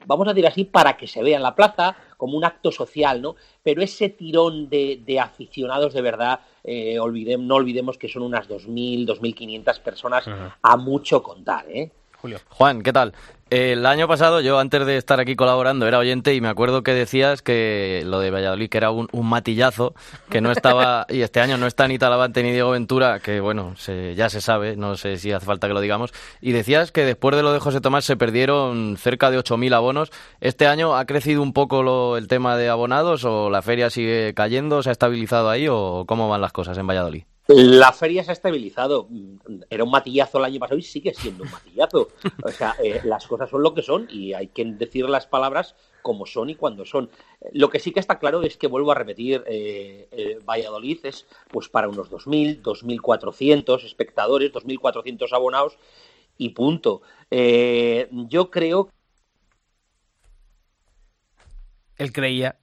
vamos 0.06 0.26
a 0.26 0.32
decir 0.32 0.46
así, 0.46 0.64
para 0.64 0.96
que 0.96 1.06
se 1.06 1.22
vea 1.22 1.36
en 1.36 1.42
la 1.42 1.54
plaza, 1.54 1.96
como 2.20 2.36
un 2.36 2.44
acto 2.44 2.70
social, 2.70 3.22
¿no? 3.22 3.34
Pero 3.62 3.80
ese 3.80 4.10
tirón 4.10 4.68
de, 4.68 5.18
aficionados 5.18 5.94
de 5.94 6.02
verdad, 6.02 6.40
no 6.66 7.54
olvidemos 7.54 7.96
que 7.96 8.08
son 8.08 8.24
unas 8.24 8.46
2.000, 8.46 9.06
2.500 9.06 9.80
personas 9.80 10.24
a 10.60 10.76
mucho 10.76 11.22
contar, 11.22 11.64
¿eh? 11.70 11.90
Julio. 12.20 12.38
Juan, 12.50 12.82
¿qué 12.82 12.92
tal? 12.92 13.14
El 13.50 13.84
año 13.84 14.06
pasado, 14.06 14.40
yo 14.40 14.60
antes 14.60 14.86
de 14.86 14.96
estar 14.96 15.18
aquí 15.18 15.34
colaborando, 15.34 15.88
era 15.88 15.98
oyente 15.98 16.36
y 16.36 16.40
me 16.40 16.46
acuerdo 16.46 16.84
que 16.84 16.94
decías 16.94 17.42
que 17.42 18.04
lo 18.06 18.20
de 18.20 18.30
Valladolid 18.30 18.68
que 18.68 18.78
era 18.78 18.92
un, 18.92 19.08
matillazo, 19.12 19.92
que 20.28 20.40
no 20.40 20.52
estaba, 20.52 21.04
y 21.10 21.22
este 21.22 21.40
año 21.40 21.56
no 21.56 21.66
está 21.66 21.88
ni 21.88 21.98
Talavante 21.98 22.44
ni 22.44 22.52
Diego 22.52 22.70
Ventura, 22.70 23.18
que 23.18 23.40
bueno, 23.40 23.74
ya 24.14 24.30
se 24.30 24.40
sabe, 24.40 24.76
no 24.76 24.96
sé 24.96 25.16
si 25.16 25.32
hace 25.32 25.46
falta 25.46 25.66
que 25.66 25.74
lo 25.74 25.80
digamos, 25.80 26.12
y 26.40 26.52
decías 26.52 26.92
que 26.92 27.04
después 27.04 27.34
de 27.34 27.42
lo 27.42 27.52
de 27.52 27.58
José 27.58 27.80
Tomás 27.80 28.04
se 28.04 28.16
perdieron 28.16 28.96
cerca 28.96 29.32
de 29.32 29.38
8.000 29.40 29.74
abonos. 29.74 30.12
¿Este 30.40 30.68
año 30.68 30.96
ha 30.96 31.04
crecido 31.04 31.42
un 31.42 31.52
poco 31.52 32.16
el 32.16 32.28
tema 32.28 32.56
de 32.56 32.68
abonados 32.68 33.24
o 33.24 33.50
la 33.50 33.62
feria 33.62 33.90
sigue 33.90 34.32
cayendo, 34.32 34.84
se 34.84 34.90
ha 34.90 34.92
estabilizado 34.92 35.50
ahí 35.50 35.66
o 35.68 36.04
cómo 36.06 36.28
van 36.28 36.40
las 36.40 36.52
cosas 36.52 36.78
en 36.78 36.86
Valladolid? 36.86 37.24
La 37.52 37.92
feria 37.92 38.22
se 38.22 38.30
ha 38.30 38.32
estabilizado. 38.32 39.08
Era 39.68 39.82
un 39.82 39.90
matillazo 39.90 40.38
el 40.38 40.44
año 40.44 40.60
pasado 40.60 40.78
y 40.78 40.82
sigue 40.82 41.12
siendo 41.12 41.42
un 41.42 41.50
matillazo. 41.50 42.08
O 42.44 42.50
sea, 42.50 42.76
eh, 42.82 43.00
las 43.04 43.26
cosas 43.26 43.50
son 43.50 43.62
lo 43.62 43.74
que 43.74 43.82
son 43.82 44.06
y 44.08 44.34
hay 44.34 44.48
que 44.48 44.64
decir 44.64 45.08
las 45.08 45.26
palabras 45.26 45.74
como 46.00 46.26
son 46.26 46.50
y 46.50 46.54
cuando 46.54 46.84
son. 46.84 47.10
Lo 47.52 47.68
que 47.68 47.80
sí 47.80 47.90
que 47.92 47.98
está 47.98 48.20
claro 48.20 48.42
es 48.42 48.56
que 48.56 48.68
vuelvo 48.68 48.92
a 48.92 48.94
repetir, 48.94 49.42
eh, 49.46 50.08
eh, 50.12 50.38
Valladolid 50.48 51.00
es 51.04 51.26
pues 51.48 51.68
para 51.68 51.88
unos 51.88 52.08
2.000, 52.08 52.62
2.400 52.62 53.84
espectadores, 53.84 54.52
2.400 54.52 55.32
abonados 55.32 55.76
y 56.38 56.50
punto. 56.50 57.02
yo 57.30 58.50
creo 58.50 58.90
él 62.00 62.12
creía. 62.12 62.56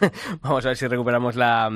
Vamos 0.42 0.64
a 0.64 0.68
ver 0.68 0.76
si 0.76 0.86
recuperamos 0.86 1.36
la, 1.36 1.70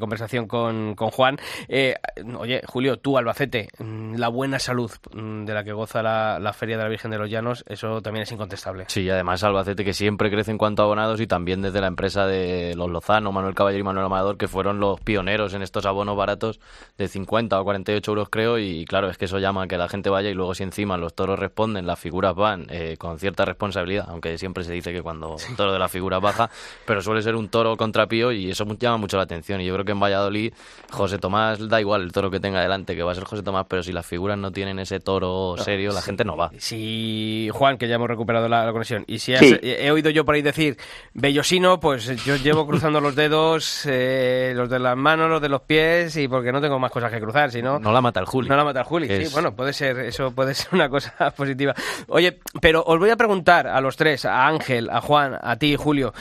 conversación 0.00 0.46
con, 0.46 0.94
Juan. 0.96 1.36
Eh, 1.68 1.94
oye, 2.38 2.62
Julio, 2.66 2.98
tú, 2.98 3.18
Albacete, 3.18 3.68
mm, 3.78 4.14
la 4.16 4.28
buena 4.28 4.58
salud 4.58 4.90
mm, 5.12 5.44
de 5.44 5.54
la 5.54 5.64
que 5.64 5.72
goza 5.72 6.02
la, 6.02 6.52
Feria 6.56 6.78
de 6.78 6.84
la 6.84 6.88
Virgen 6.88 7.10
de 7.10 7.18
los 7.18 7.28
Llanos, 7.28 7.62
eso 7.68 8.00
también 8.00 8.22
es 8.22 8.32
incontestable. 8.32 8.86
Sí, 8.88 9.08
además 9.10 9.44
Albacete 9.44 9.84
que 9.84 9.92
siempre 9.92 10.30
crece 10.30 10.50
en 10.50 10.56
cuanto 10.56 10.80
a 10.80 10.86
abonados 10.86 11.20
y 11.20 11.26
también 11.26 11.60
desde 11.60 11.82
la 11.82 11.88
empresa 11.88 12.26
de 12.26 12.74
los 12.74 12.90
Lozano, 12.90 13.32
Manuel 13.32 13.54
Caballero 13.54 13.80
y 13.82 13.84
Manuel 13.84 14.06
Amador, 14.06 14.38
que 14.38 14.48
fueron 14.48 14.80
los 14.80 14.98
pioneros 15.00 15.52
en 15.52 15.60
estos 15.60 15.84
abonos 15.84 16.16
baratos 16.16 16.60
de 16.96 17.08
50 17.08 17.60
o 17.60 17.64
48 17.64 18.10
euros, 18.10 18.28
creo. 18.30 18.58
Y 18.58 18.86
claro, 18.86 19.10
es 19.10 19.18
que 19.18 19.26
eso 19.26 19.38
llama 19.38 19.64
a 19.64 19.66
que 19.66 19.76
la 19.76 19.88
gente 19.88 20.08
vaya 20.08 20.30
y 20.30 20.34
luego 20.34 20.54
si 20.54 20.62
encima 20.62 20.96
los 20.96 21.14
toros 21.14 21.38
responden, 21.38 21.86
las 21.86 21.98
figuras 21.98 22.34
van 22.34 22.66
eh, 22.70 22.96
con 22.98 23.18
cierta 23.18 23.44
responsabilidad, 23.44 24.06
aunque 24.08 24.38
siempre 24.38 24.64
se 24.64 24.72
dice 24.72 24.94
que 24.94 25.02
cuando 25.02 25.36
el 25.46 25.56
toro 25.56 25.74
de 25.74 25.78
la 25.78 25.88
figura 25.88 26.18
baja 26.18 26.45
pero 26.84 27.02
suele 27.02 27.22
ser 27.22 27.34
un 27.34 27.48
toro 27.48 27.76
contrapío 27.76 28.32
y 28.32 28.50
eso 28.50 28.64
llama 28.78 28.96
mucho 28.98 29.16
la 29.16 29.24
atención. 29.24 29.60
Y 29.60 29.66
yo 29.66 29.74
creo 29.74 29.84
que 29.84 29.92
en 29.92 30.00
Valladolid, 30.00 30.52
José 30.90 31.18
Tomás, 31.18 31.68
da 31.68 31.80
igual 31.80 32.02
el 32.02 32.12
toro 32.12 32.30
que 32.30 32.40
tenga 32.40 32.60
delante, 32.60 32.94
que 32.94 33.02
va 33.02 33.12
a 33.12 33.14
ser 33.14 33.24
José 33.24 33.42
Tomás, 33.42 33.66
pero 33.68 33.82
si 33.82 33.92
las 33.92 34.06
figuras 34.06 34.38
no 34.38 34.50
tienen 34.52 34.78
ese 34.78 35.00
toro 35.00 35.56
serio, 35.58 35.92
la 35.92 36.02
gente 36.02 36.24
no 36.24 36.36
va. 36.36 36.50
Si, 36.58 37.48
Juan, 37.52 37.78
que 37.78 37.88
ya 37.88 37.96
hemos 37.96 38.08
recuperado 38.08 38.48
la, 38.48 38.70
conexión, 38.72 39.04
y 39.06 39.18
si 39.18 39.34
he 39.34 39.90
oído 39.90 40.10
yo 40.10 40.24
por 40.24 40.34
ahí 40.34 40.42
decir 40.42 40.76
Bellosino, 41.14 41.80
pues 41.80 42.24
yo 42.24 42.36
llevo 42.36 42.66
cruzando 42.66 43.00
los 43.00 43.14
dedos, 43.14 43.86
eh, 43.86 44.52
los 44.54 44.68
de 44.68 44.78
las 44.78 44.96
manos, 44.96 45.28
los 45.28 45.40
de 45.40 45.48
los 45.48 45.62
pies, 45.62 46.16
y 46.16 46.28
porque 46.28 46.52
no 46.52 46.60
tengo 46.60 46.78
más 46.78 46.90
cosas 46.90 47.10
que 47.10 47.20
cruzar, 47.20 47.50
si 47.50 47.62
no... 47.62 47.78
No 47.78 47.92
la 47.92 48.00
mata 48.00 48.20
el 48.20 48.26
Juli. 48.26 48.48
No 48.48 48.56
la 48.56 48.64
mata 48.64 48.80
el 48.80 48.86
Juli, 48.86 49.08
sí, 49.08 49.32
bueno, 49.32 49.54
puede 49.54 49.72
ser, 49.72 49.98
eso 50.00 50.30
puede 50.32 50.54
ser 50.54 50.68
una 50.72 50.88
cosa 50.88 51.30
positiva. 51.36 51.74
Oye, 52.08 52.38
pero 52.60 52.82
os 52.84 52.98
voy 52.98 53.10
a 53.10 53.16
preguntar 53.16 53.66
a 53.66 53.80
los 53.80 53.96
tres, 53.96 54.24
a 54.24 54.46
Ángel, 54.46 54.90
a 54.90 55.00
Juan, 55.00 55.38
a 55.40 55.56
ti, 55.56 55.76
Julio, 55.76 56.12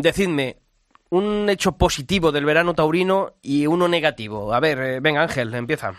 Decidme, 0.00 0.56
un 1.10 1.48
hecho 1.48 1.72
positivo 1.78 2.32
del 2.32 2.44
verano 2.44 2.74
taurino 2.74 3.34
y 3.42 3.66
uno 3.66 3.88
negativo. 3.88 4.52
A 4.52 4.60
ver, 4.60 4.78
eh, 4.78 5.00
venga 5.00 5.22
Ángel, 5.22 5.54
empieza. 5.54 5.94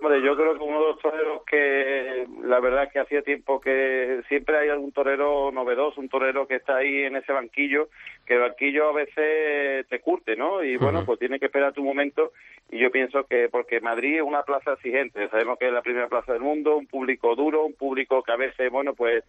Hombre, 0.00 0.22
yo 0.22 0.36
creo 0.36 0.54
que 0.54 0.62
uno 0.62 0.78
de 0.78 0.86
los 0.88 0.98
toreros 1.00 1.42
que 1.46 2.26
la 2.44 2.60
verdad 2.60 2.84
es 2.84 2.92
que 2.92 3.00
hacía 3.00 3.22
tiempo 3.22 3.60
que 3.60 4.22
siempre 4.28 4.58
hay 4.58 4.68
algún 4.68 4.92
torero 4.92 5.50
novedoso, 5.50 6.00
un 6.00 6.08
torero 6.08 6.46
que 6.46 6.56
está 6.56 6.76
ahí 6.76 7.04
en 7.04 7.16
ese 7.16 7.32
banquillo, 7.32 7.88
que 8.26 8.34
el 8.34 8.40
banquillo 8.40 8.90
a 8.90 8.92
veces 8.92 9.86
te 9.88 10.00
curte, 10.00 10.36
¿no? 10.36 10.62
Y 10.62 10.76
bueno, 10.76 11.04
pues 11.04 11.18
tiene 11.18 11.38
que 11.38 11.46
esperar 11.46 11.72
tu 11.72 11.82
momento 11.82 12.32
y 12.70 12.78
yo 12.78 12.90
pienso 12.90 13.24
que 13.24 13.48
porque 13.48 13.80
Madrid 13.80 14.16
es 14.16 14.22
una 14.22 14.42
plaza 14.42 14.74
exigente, 14.74 15.28
sabemos 15.30 15.58
que 15.58 15.66
es 15.66 15.72
la 15.72 15.82
primera 15.82 16.08
plaza 16.08 16.34
del 16.34 16.42
mundo, 16.42 16.76
un 16.76 16.86
público 16.86 17.34
duro, 17.34 17.64
un 17.64 17.74
público 17.74 18.22
que 18.22 18.32
a 18.32 18.36
veces, 18.36 18.70
bueno, 18.70 18.94
pues 18.94 19.24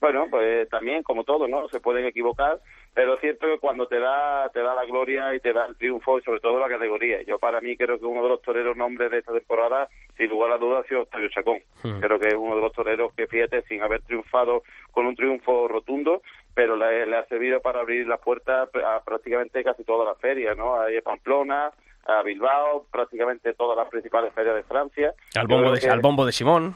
bueno, 0.00 0.26
pues 0.30 0.68
también 0.68 1.02
como 1.02 1.24
todo, 1.24 1.46
¿no? 1.46 1.68
Se 1.68 1.80
pueden 1.80 2.06
equivocar, 2.06 2.58
pero 2.94 3.14
es 3.14 3.20
cierto 3.20 3.46
que 3.46 3.58
cuando 3.58 3.86
te 3.86 3.98
da 3.98 4.48
te 4.50 4.60
da 4.60 4.74
la 4.74 4.84
gloria 4.84 5.34
y 5.34 5.40
te 5.40 5.52
da 5.52 5.66
el 5.66 5.76
triunfo 5.76 6.18
y 6.18 6.22
sobre 6.22 6.40
todo 6.40 6.58
la 6.58 6.68
categoría. 6.68 7.22
Yo 7.22 7.38
para 7.38 7.60
mí 7.60 7.76
creo 7.76 7.98
que 7.98 8.04
uno 8.04 8.22
de 8.22 8.28
los 8.28 8.42
toreros 8.42 8.76
nombres 8.76 9.10
de 9.10 9.18
esta 9.18 9.32
temporada, 9.32 9.88
sin 10.16 10.28
lugar 10.28 10.52
a 10.52 10.58
dudas, 10.58 10.84
ha 10.84 10.88
sido 10.88 11.02
Octavio 11.02 11.28
Chacón. 11.28 11.58
Hmm. 11.82 12.00
Creo 12.00 12.18
que 12.18 12.28
es 12.28 12.34
uno 12.34 12.56
de 12.56 12.62
los 12.62 12.72
toreros 12.72 13.12
que, 13.14 13.26
fíjate, 13.26 13.62
sin 13.62 13.82
haber 13.82 14.02
triunfado 14.02 14.62
con 14.90 15.06
un 15.06 15.14
triunfo 15.14 15.68
rotundo, 15.68 16.22
pero 16.54 16.76
le, 16.76 17.16
ha 17.16 17.24
servido 17.26 17.60
para 17.60 17.80
abrir 17.80 18.06
las 18.06 18.20
puertas 18.20 18.68
a 18.74 19.00
prácticamente 19.04 19.62
casi 19.62 19.84
todas 19.84 20.06
las 20.06 20.18
ferias, 20.18 20.56
¿no? 20.56 20.74
A 20.74 20.86
Pamplona, 21.04 21.70
a 22.06 22.22
Bilbao, 22.22 22.86
prácticamente 22.90 23.54
todas 23.54 23.76
las 23.76 23.88
principales 23.88 24.32
ferias 24.34 24.56
de 24.56 24.62
Francia. 24.64 25.14
Al 25.36 25.46
bombo, 25.46 25.72
de, 25.72 25.88
al 25.88 26.00
bombo 26.00 26.26
de 26.26 26.32
Simón. 26.32 26.74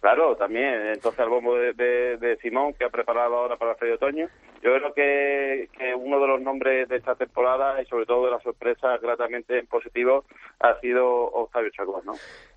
Claro, 0.00 0.34
también. 0.34 0.86
Entonces, 0.94 1.20
al 1.20 1.28
bombo 1.28 1.54
de, 1.56 1.74
de, 1.74 2.38
Simón, 2.40 2.72
que 2.72 2.84
ha 2.84 2.88
preparado 2.88 3.36
ahora 3.36 3.56
para 3.56 3.72
el 3.72 3.76
Feria 3.76 3.92
de 3.92 3.96
Otoño. 3.96 4.28
Yo 4.62 4.74
creo 4.74 4.94
que, 4.94 5.68
que, 5.76 5.94
uno 5.94 6.18
de 6.20 6.26
los 6.26 6.40
nombres 6.40 6.88
de 6.88 6.96
esta 6.96 7.14
temporada 7.14 7.80
y 7.82 7.86
sobre 7.86 8.06
todo 8.06 8.24
de 8.24 8.30
las 8.30 8.42
sorpresas 8.42 9.00
gratamente 9.00 9.62
positivos 9.64 10.24
ha 10.60 10.78
sido 10.80 11.06
Octavio 11.06 11.70
Chacón, 11.70 12.02
¿no? 12.06 12.12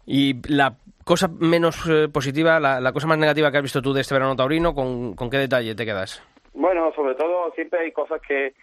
Y 0.06 0.36
la 0.50 0.76
cosa 1.04 1.28
menos 1.28 1.86
eh, 1.90 2.08
positiva, 2.08 2.60
la, 2.60 2.80
la, 2.80 2.94
cosa 2.94 3.08
más 3.08 3.18
negativa 3.18 3.52
que 3.52 3.58
has 3.58 3.64
visto 3.64 3.82
tú 3.82 3.94
de 3.94 4.02
este 4.02 4.14
verano 4.14 4.36
taurino, 4.36 4.74
¿con, 4.74 5.14
¿con 5.16 5.30
qué 5.30 5.38
detalle 5.38 5.76
te 5.76 5.86
quedas? 5.86 6.22
Bueno, 6.54 6.92
sobre 6.96 7.16
todo 7.16 7.52
siempre 7.56 7.80
hay 7.80 7.92
cosas 7.92 8.22
que, 8.22 8.54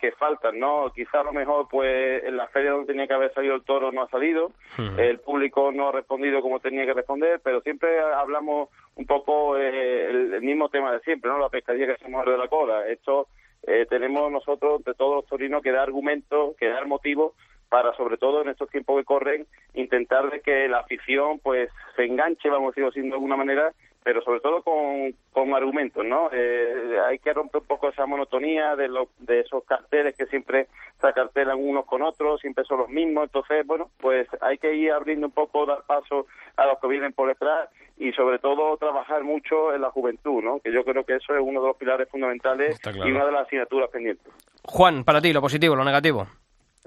que, 0.00 0.12
faltan, 0.18 0.58
¿no? 0.58 0.90
Quizá 0.94 1.20
a 1.20 1.24
lo 1.24 1.32
mejor, 1.32 1.68
pues, 1.70 2.24
en 2.24 2.36
la 2.36 2.48
feria 2.48 2.72
donde 2.72 2.88
tenía 2.88 3.06
que 3.06 3.14
haber 3.14 3.32
salido 3.32 3.54
el 3.54 3.62
toro 3.62 3.92
no 3.92 4.02
ha 4.02 4.08
salido, 4.08 4.50
el 4.98 5.18
público 5.20 5.70
no 5.72 5.88
ha 5.88 5.92
respondido 5.92 6.40
como 6.40 6.60
tenía 6.60 6.84
que 6.84 6.94
responder, 6.94 7.40
pero 7.42 7.60
siempre 7.60 8.00
hablamos 8.00 8.68
un 8.96 9.06
poco 9.06 9.56
eh, 9.56 10.10
el, 10.10 10.42
mismo 10.42 10.68
tema 10.68 10.92
de 10.92 11.00
siempre, 11.00 11.30
¿no? 11.30 11.38
La 11.38 11.48
pescadilla 11.48 11.94
que 11.94 12.02
se 12.02 12.10
muerde 12.10 12.32
de 12.32 12.38
la 12.38 12.48
cola. 12.48 12.86
Esto 12.88 13.28
eh, 13.66 13.86
tenemos 13.88 14.30
nosotros, 14.32 14.82
de 14.84 14.94
todos 14.94 15.16
los 15.16 15.26
torinos, 15.26 15.62
que 15.62 15.70
dar 15.70 15.82
argumentos, 15.82 16.56
que 16.56 16.68
dar 16.68 16.86
motivos 16.86 17.34
para, 17.68 17.94
sobre 17.94 18.16
todo 18.16 18.42
en 18.42 18.48
estos 18.48 18.68
tiempos 18.70 18.98
que 18.98 19.04
corren, 19.04 19.46
intentar 19.74 20.30
de 20.30 20.40
que 20.40 20.68
la 20.68 20.78
afición, 20.78 21.38
pues, 21.38 21.70
se 21.94 22.04
enganche, 22.04 22.50
vamos 22.50 22.76
a 22.76 22.80
decirlo 22.80 23.08
de 23.08 23.14
alguna 23.14 23.36
manera, 23.36 23.72
pero 24.02 24.22
sobre 24.22 24.40
todo 24.40 24.62
con, 24.62 25.14
con 25.32 25.54
argumentos, 25.54 26.04
¿no? 26.04 26.30
Eh, 26.32 26.98
hay 27.06 27.18
que 27.18 27.32
romper 27.32 27.60
un 27.60 27.66
poco 27.66 27.88
esa 27.88 28.06
monotonía 28.06 28.76
de, 28.76 28.88
los 28.88 29.08
de 29.18 29.40
esos 29.40 29.64
carteles 29.64 30.16
que 30.16 30.26
siempre 30.26 30.68
se 31.00 31.06
acartelan 31.06 31.58
unos 31.58 31.84
con 31.84 32.02
otros, 32.02 32.40
siempre 32.40 32.64
son 32.64 32.78
los 32.78 32.88
mismos, 32.88 33.24
entonces, 33.24 33.66
bueno, 33.66 33.90
pues 33.98 34.28
hay 34.40 34.58
que 34.58 34.74
ir 34.74 34.92
abriendo 34.92 35.26
un 35.26 35.32
poco, 35.32 35.66
dar 35.66 35.82
paso 35.86 36.26
a 36.56 36.66
los 36.66 36.78
que 36.78 36.88
vienen 36.88 37.12
por 37.12 37.28
detrás 37.28 37.68
y 37.98 38.12
sobre 38.12 38.38
todo 38.38 38.76
trabajar 38.78 39.22
mucho 39.22 39.74
en 39.74 39.82
la 39.82 39.90
juventud, 39.90 40.42
¿no? 40.42 40.60
Que 40.60 40.72
yo 40.72 40.84
creo 40.84 41.04
que 41.04 41.16
eso 41.16 41.34
es 41.34 41.40
uno 41.42 41.60
de 41.60 41.68
los 41.68 41.76
pilares 41.76 42.08
fundamentales 42.08 42.80
y 42.86 43.10
una 43.10 43.26
de 43.26 43.32
las 43.32 43.46
asignaturas 43.46 43.90
pendientes. 43.90 44.32
Juan, 44.64 45.04
para 45.04 45.20
ti, 45.20 45.32
lo 45.32 45.42
positivo, 45.42 45.76
lo 45.76 45.84
negativo. 45.84 46.26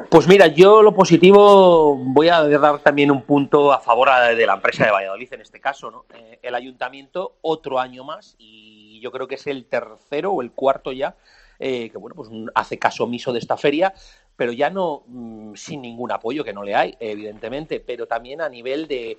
Pues 0.10 0.28
mira, 0.28 0.48
yo 0.48 0.82
lo 0.82 0.96
positivo 0.96 1.96
voy 1.96 2.28
a 2.30 2.42
dar 2.48 2.80
también 2.80 3.12
un 3.12 3.22
punto 3.22 3.72
a 3.72 3.80
favor 3.80 4.10
de 4.36 4.46
la 4.46 4.56
empresa 4.56 4.86
de 4.86 4.92
Valladolid 4.92 5.32
en 5.32 5.42
este 5.42 5.60
caso, 5.60 5.92
¿no? 5.92 6.06
Eh, 6.16 6.40
el 6.42 6.56
ayuntamiento 6.56 7.36
otro 7.42 7.80
año 7.80 8.04
más 8.04 8.36
y 8.40 9.00
yo 9.02 9.12
creo 9.12 9.28
que 9.28 9.36
es 9.36 9.46
el 9.46 9.66
tercero 9.66 10.32
o 10.32 10.42
el 10.42 10.52
cuarto 10.52 10.92
ya 10.92 11.16
eh, 11.60 11.90
que 11.92 11.98
bueno 11.98 12.16
pues 12.16 12.30
hace 12.56 12.80
caso 12.80 13.04
omiso 13.04 13.32
de 13.32 13.40
esta 13.40 13.56
feria 13.56 13.94
pero 14.36 14.52
ya 14.52 14.70
no 14.70 15.04
mm, 15.08 15.54
sin 15.56 15.82
ningún 15.82 16.12
apoyo 16.12 16.44
que 16.44 16.54
no 16.54 16.64
le 16.64 16.76
hay 16.76 16.96
evidentemente 17.00 17.80
pero 17.80 18.08
también 18.08 18.42
a 18.42 18.50
nivel 18.50 18.88
de, 18.88 19.18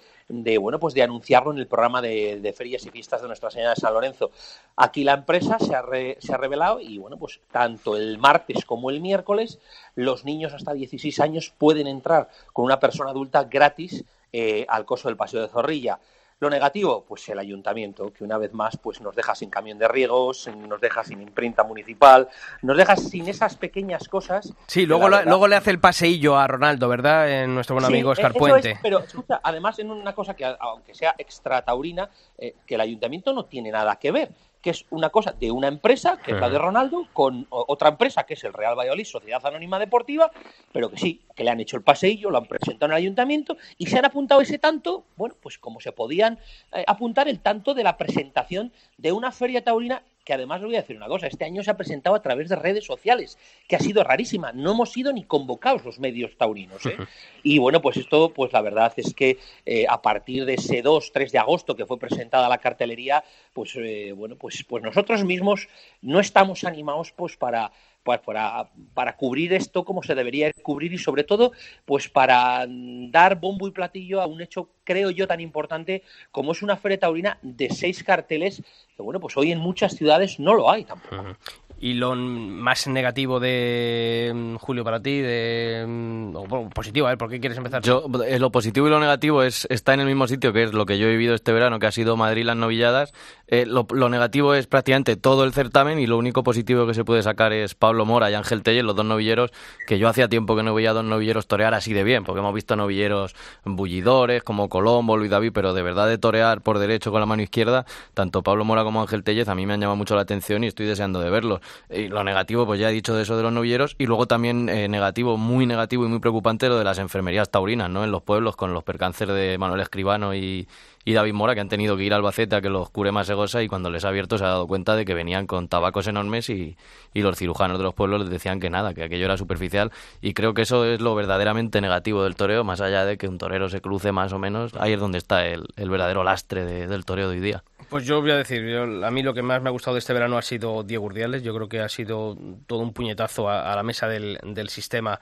bueno 0.58 0.78
pues 0.78 0.94
de 0.94 1.02
anunciarlo 1.02 1.52
en 1.52 1.58
el 1.58 1.66
programa 1.66 2.02
de, 2.02 2.54
ferias 2.56 2.84
y 2.86 2.90
fiestas 2.90 3.22
de 3.22 3.28
Nuestra 3.28 3.50
Señora 3.50 3.70
de 3.70 3.76
San 3.76 3.92
Lorenzo. 3.92 4.30
Aquí 4.76 5.04
la 5.04 5.14
empresa 5.14 5.58
se 5.58 5.74
ha, 5.74 5.84
se 6.18 6.34
ha 6.34 6.36
revelado 6.36 6.80
y 6.80 6.98
bueno 6.98 7.16
pues 7.16 7.40
tanto 7.50 7.96
el 7.96 8.18
martes 8.18 8.64
como 8.64 8.90
el 8.90 9.00
miércoles 9.00 9.58
los 9.94 10.24
niños 10.24 10.52
hasta 10.52 10.72
16 10.72 11.20
años 11.20 11.52
pueden 11.56 11.86
entrar 11.86 12.28
con 12.52 12.64
una 12.64 12.80
persona 12.80 13.10
adulta 13.10 13.44
gratis 13.44 14.04
eh, 14.32 14.66
al 14.68 14.84
coso 14.84 15.08
del 15.08 15.16
Paseo 15.16 15.42
de 15.42 15.48
Zorrilla 15.48 16.00
Lo 16.40 16.50
negativo, 16.50 17.04
pues 17.06 17.28
el 17.28 17.38
ayuntamiento, 17.38 18.12
que 18.12 18.24
una 18.24 18.38
vez 18.38 18.52
más 18.52 18.76
pues 18.76 19.00
nos 19.00 19.14
deja 19.14 19.34
sin 19.34 19.50
camión 19.50 19.78
de 19.78 19.88
riegos, 19.88 20.48
nos 20.48 20.80
deja 20.80 21.04
sin 21.04 21.22
imprenta 21.22 21.64
municipal, 21.64 22.28
nos 22.62 22.76
deja 22.76 22.96
sin 22.96 23.28
esas 23.28 23.56
pequeñas 23.56 24.08
cosas. 24.08 24.52
Sí, 24.66 24.84
luego, 24.86 25.08
luego 25.08 25.48
le 25.48 25.56
hace 25.56 25.70
el 25.70 25.78
paseillo 25.78 26.36
a 26.36 26.46
Ronaldo, 26.46 26.88
¿verdad? 26.88 27.30
En 27.30 27.54
nuestro 27.54 27.76
buen 27.76 27.86
amigo 27.86 28.10
Oscar 28.10 28.34
Puente. 28.34 28.78
pero 28.82 29.00
escucha, 29.00 29.40
además 29.42 29.78
en 29.78 29.90
una 29.90 30.14
cosa 30.14 30.34
que, 30.34 30.44
aunque 30.44 30.94
sea 30.94 31.14
extra 31.18 31.62
taurina, 31.62 32.10
eh, 32.36 32.56
que 32.66 32.74
el 32.74 32.80
ayuntamiento 32.80 33.32
no 33.32 33.44
tiene 33.44 33.70
nada 33.70 33.96
que 33.96 34.10
ver 34.10 34.30
que 34.64 34.70
es 34.70 34.86
una 34.88 35.10
cosa 35.10 35.32
de 35.38 35.50
una 35.50 35.68
empresa, 35.68 36.18
que 36.24 36.32
es 36.32 36.40
la 36.40 36.48
de 36.48 36.56
Ronaldo, 36.56 37.06
con 37.12 37.46
otra 37.50 37.90
empresa, 37.90 38.24
que 38.24 38.32
es 38.32 38.42
el 38.44 38.54
Real 38.54 38.74
Valladolid, 38.74 39.04
Sociedad 39.04 39.44
Anónima 39.44 39.78
Deportiva, 39.78 40.30
pero 40.72 40.88
que 40.90 40.96
sí, 40.96 41.20
que 41.36 41.44
le 41.44 41.50
han 41.50 41.60
hecho 41.60 41.76
el 41.76 41.82
paseillo, 41.82 42.30
lo 42.30 42.38
han 42.38 42.46
presentado 42.46 42.86
en 42.86 42.92
el 42.92 43.02
ayuntamiento 43.04 43.58
y 43.76 43.88
se 43.88 43.98
han 43.98 44.06
apuntado 44.06 44.40
ese 44.40 44.56
tanto, 44.56 45.04
bueno, 45.16 45.34
pues 45.42 45.58
como 45.58 45.82
se 45.82 45.92
podían 45.92 46.38
eh, 46.72 46.82
apuntar 46.86 47.28
el 47.28 47.40
tanto 47.40 47.74
de 47.74 47.84
la 47.84 47.98
presentación 47.98 48.72
de 48.96 49.12
una 49.12 49.32
feria 49.32 49.62
taurina 49.62 50.02
que 50.24 50.32
además 50.32 50.60
le 50.60 50.66
voy 50.66 50.76
a 50.76 50.80
decir 50.80 50.96
una 50.96 51.06
cosa, 51.06 51.26
este 51.26 51.44
año 51.44 51.62
se 51.62 51.70
ha 51.70 51.76
presentado 51.76 52.16
a 52.16 52.22
través 52.22 52.48
de 52.48 52.56
redes 52.56 52.84
sociales, 52.84 53.38
que 53.68 53.76
ha 53.76 53.80
sido 53.80 54.02
rarísima, 54.02 54.52
no 54.52 54.72
hemos 54.72 54.92
sido 54.92 55.12
ni 55.12 55.24
convocados 55.24 55.84
los 55.84 55.98
medios 55.98 56.36
taurinos. 56.36 56.84
¿eh? 56.86 56.96
Y 57.42 57.58
bueno, 57.58 57.82
pues 57.82 57.96
esto, 57.96 58.32
pues 58.32 58.52
la 58.52 58.62
verdad 58.62 58.92
es 58.96 59.14
que 59.14 59.38
eh, 59.66 59.86
a 59.88 60.00
partir 60.00 60.44
de 60.44 60.54
ese 60.54 60.82
2, 60.82 61.12
3 61.12 61.32
de 61.32 61.38
agosto 61.38 61.76
que 61.76 61.86
fue 61.86 61.98
presentada 61.98 62.48
la 62.48 62.58
cartelería, 62.58 63.22
pues 63.52 63.76
eh, 63.76 64.12
bueno, 64.16 64.36
pues, 64.36 64.64
pues 64.68 64.82
nosotros 64.82 65.24
mismos 65.24 65.68
no 66.00 66.20
estamos 66.20 66.64
animados 66.64 67.12
pues 67.12 67.36
para 67.36 67.70
pues 68.04 68.20
para, 68.20 68.68
para 68.92 69.16
cubrir 69.16 69.52
esto 69.54 69.84
como 69.84 70.02
se 70.02 70.14
debería 70.14 70.52
cubrir 70.62 70.92
y 70.92 70.98
sobre 70.98 71.24
todo 71.24 71.52
pues 71.84 72.08
para 72.08 72.66
dar 72.68 73.40
bombo 73.40 73.66
y 73.66 73.72
platillo 73.72 74.20
a 74.20 74.26
un 74.26 74.40
hecho 74.42 74.68
creo 74.84 75.10
yo 75.10 75.26
tan 75.26 75.40
importante 75.40 76.02
como 76.30 76.52
es 76.52 76.62
una 76.62 76.76
feria 76.76 77.00
taurina 77.00 77.38
de 77.42 77.70
seis 77.70 78.04
carteles 78.04 78.62
que 78.94 79.02
bueno 79.02 79.18
pues 79.18 79.36
hoy 79.36 79.50
en 79.50 79.58
muchas 79.58 79.96
ciudades 79.96 80.38
no 80.38 80.54
lo 80.54 80.70
hay 80.70 80.84
tampoco 80.84 81.36
y 81.80 81.94
lo 81.94 82.14
más 82.14 82.86
negativo 82.86 83.40
de 83.40 84.32
mm, 84.34 84.54
Julio 84.56 84.84
para 84.84 85.00
ti, 85.00 85.20
de 85.20 85.84
mm, 85.86 86.36
o, 86.36 86.70
positivo, 86.70 87.06
a 87.06 87.10
ver, 87.10 87.18
¿por 87.18 87.28
qué 87.28 87.40
quieres 87.40 87.58
empezar? 87.58 87.82
Yo, 87.82 88.06
eh, 88.26 88.38
lo 88.38 88.50
positivo 88.50 88.86
y 88.86 88.90
lo 88.90 89.00
negativo 89.00 89.42
es 89.42 89.66
está 89.70 89.92
en 89.94 90.00
el 90.00 90.06
mismo 90.06 90.26
sitio, 90.26 90.52
que 90.52 90.62
es 90.62 90.72
lo 90.72 90.86
que 90.86 90.98
yo 90.98 91.06
he 91.06 91.10
vivido 91.10 91.34
este 91.34 91.52
verano, 91.52 91.78
que 91.78 91.86
ha 91.86 91.92
sido 91.92 92.16
Madrid 92.16 92.44
las 92.44 92.56
novilladas. 92.56 93.12
Eh, 93.48 93.66
lo, 93.66 93.84
negativo 94.08 94.54
es 94.54 94.66
prácticamente 94.66 95.16
todo 95.16 95.44
el 95.44 95.52
certamen 95.52 95.98
y 95.98 96.06
lo 96.06 96.16
único 96.16 96.42
positivo 96.42 96.86
que 96.86 96.94
se 96.94 97.04
puede 97.04 97.22
sacar 97.22 97.52
es 97.52 97.74
Pablo 97.74 98.06
Mora 98.06 98.30
y 98.30 98.34
Ángel 98.34 98.62
Telle, 98.62 98.82
los 98.82 98.96
dos 98.96 99.04
novilleros, 99.04 99.52
que 99.86 99.98
yo 99.98 100.08
hacía 100.08 100.28
tiempo 100.28 100.56
que 100.56 100.62
no 100.62 100.74
veía 100.74 100.92
dos 100.92 101.04
novilleros 101.04 101.46
torear 101.46 101.74
así 101.74 101.92
de 101.92 102.04
bien, 102.04 102.24
porque 102.24 102.40
hemos 102.40 102.54
visto 102.54 102.76
novilleros 102.76 103.34
bullidores 103.64 104.42
como 104.42 104.68
Colombo, 104.68 105.16
Luis 105.16 105.30
David, 105.30 105.52
pero 105.52 105.74
de 105.74 105.82
verdad 105.82 106.08
de 106.08 106.18
torear 106.18 106.62
por 106.62 106.78
derecho 106.78 107.10
con 107.10 107.20
la 107.20 107.26
mano 107.26 107.42
izquierda, 107.42 107.84
tanto 108.14 108.42
Pablo 108.42 108.64
Mora 108.64 108.84
como 108.84 109.02
Ángel 109.02 109.22
Tellez 109.22 109.48
a 109.48 109.54
mí 109.54 109.66
me 109.66 109.74
han 109.74 109.80
llamado 109.80 109.96
mucho 109.96 110.14
la 110.14 110.22
atención 110.22 110.64
y 110.64 110.68
estoy 110.68 110.86
deseando 110.86 111.20
de 111.20 111.30
verlos. 111.30 111.60
Y 111.90 112.08
lo 112.08 112.24
negativo, 112.24 112.66
pues 112.66 112.80
ya 112.80 112.90
he 112.90 112.92
dicho 112.92 113.14
de 113.14 113.22
eso 113.22 113.36
de 113.36 113.42
los 113.42 113.52
novilleros. 113.52 113.96
Y 113.98 114.06
luego 114.06 114.26
también 114.26 114.68
eh, 114.68 114.88
negativo, 114.88 115.36
muy 115.36 115.66
negativo 115.66 116.04
y 116.04 116.08
muy 116.08 116.18
preocupante 116.18 116.68
lo 116.68 116.78
de 116.78 116.84
las 116.84 116.98
enfermerías 116.98 117.50
taurinas, 117.50 117.90
¿no? 117.90 118.04
En 118.04 118.10
los 118.10 118.22
pueblos 118.22 118.56
con 118.56 118.72
los 118.72 118.84
percáncer 118.84 119.32
de 119.32 119.58
Manuel 119.58 119.80
Escribano 119.80 120.34
y, 120.34 120.68
y 121.04 121.12
David 121.12 121.34
Mora, 121.34 121.54
que 121.54 121.60
han 121.60 121.68
tenido 121.68 121.96
que 121.96 122.04
ir 122.04 122.12
a 122.12 122.16
Albacete 122.16 122.56
a 122.56 122.60
que 122.60 122.70
los 122.70 122.90
cure 122.90 123.12
más 123.12 123.28
egosa 123.28 123.62
y 123.62 123.68
cuando 123.68 123.90
les 123.90 124.04
ha 124.04 124.08
abierto 124.08 124.38
se 124.38 124.44
ha 124.44 124.48
dado 124.48 124.66
cuenta 124.66 124.96
de 124.96 125.04
que 125.04 125.14
venían 125.14 125.46
con 125.46 125.68
tabacos 125.68 126.06
enormes 126.06 126.48
y, 126.50 126.76
y 127.12 127.22
los 127.22 127.36
cirujanos 127.36 127.78
de 127.78 127.84
los 127.84 127.94
pueblos 127.94 128.20
les 128.20 128.30
decían 128.30 128.60
que 128.60 128.70
nada, 128.70 128.94
que 128.94 129.04
aquello 129.04 129.24
era 129.24 129.36
superficial 129.36 129.92
y 130.20 130.34
creo 130.34 130.54
que 130.54 130.62
eso 130.62 130.84
es 130.84 131.00
lo 131.00 131.14
verdaderamente 131.14 131.80
negativo 131.80 132.24
del 132.24 132.36
toreo, 132.36 132.64
más 132.64 132.80
allá 132.80 133.04
de 133.04 133.18
que 133.18 133.28
un 133.28 133.38
torero 133.38 133.68
se 133.68 133.80
cruce 133.80 134.12
más 134.12 134.32
o 134.32 134.38
menos, 134.38 134.74
ahí 134.74 134.92
es 134.92 135.00
donde 135.00 135.18
está 135.18 135.46
el, 135.46 135.66
el 135.76 135.90
verdadero 135.90 136.24
lastre 136.24 136.64
del 136.64 137.04
toreo 137.04 137.28
de 137.28 137.36
hoy 137.36 137.40
día. 137.40 137.62
Pues 137.88 138.06
yo 138.06 138.20
voy 138.20 138.30
a 138.30 138.36
decir, 138.36 138.76
a 138.76 139.10
mí 139.10 139.22
lo 139.22 139.34
que 139.34 139.42
más 139.42 139.62
me 139.62 139.68
ha 139.68 139.72
gustado 139.72 139.94
de 139.94 139.98
este 139.98 140.12
verano 140.12 140.38
ha 140.38 140.42
sido 140.42 140.82
Diego 140.82 141.04
Urdiales. 141.04 141.42
Yo 141.42 141.54
creo 141.54 141.68
que 141.68 141.80
ha 141.80 141.88
sido 141.88 142.36
todo 142.66 142.80
un 142.80 142.92
puñetazo 142.92 143.48
a, 143.48 143.74
la 143.76 143.82
mesa 143.82 144.08
del, 144.08 144.38
del 144.42 144.68
sistema 144.68 145.20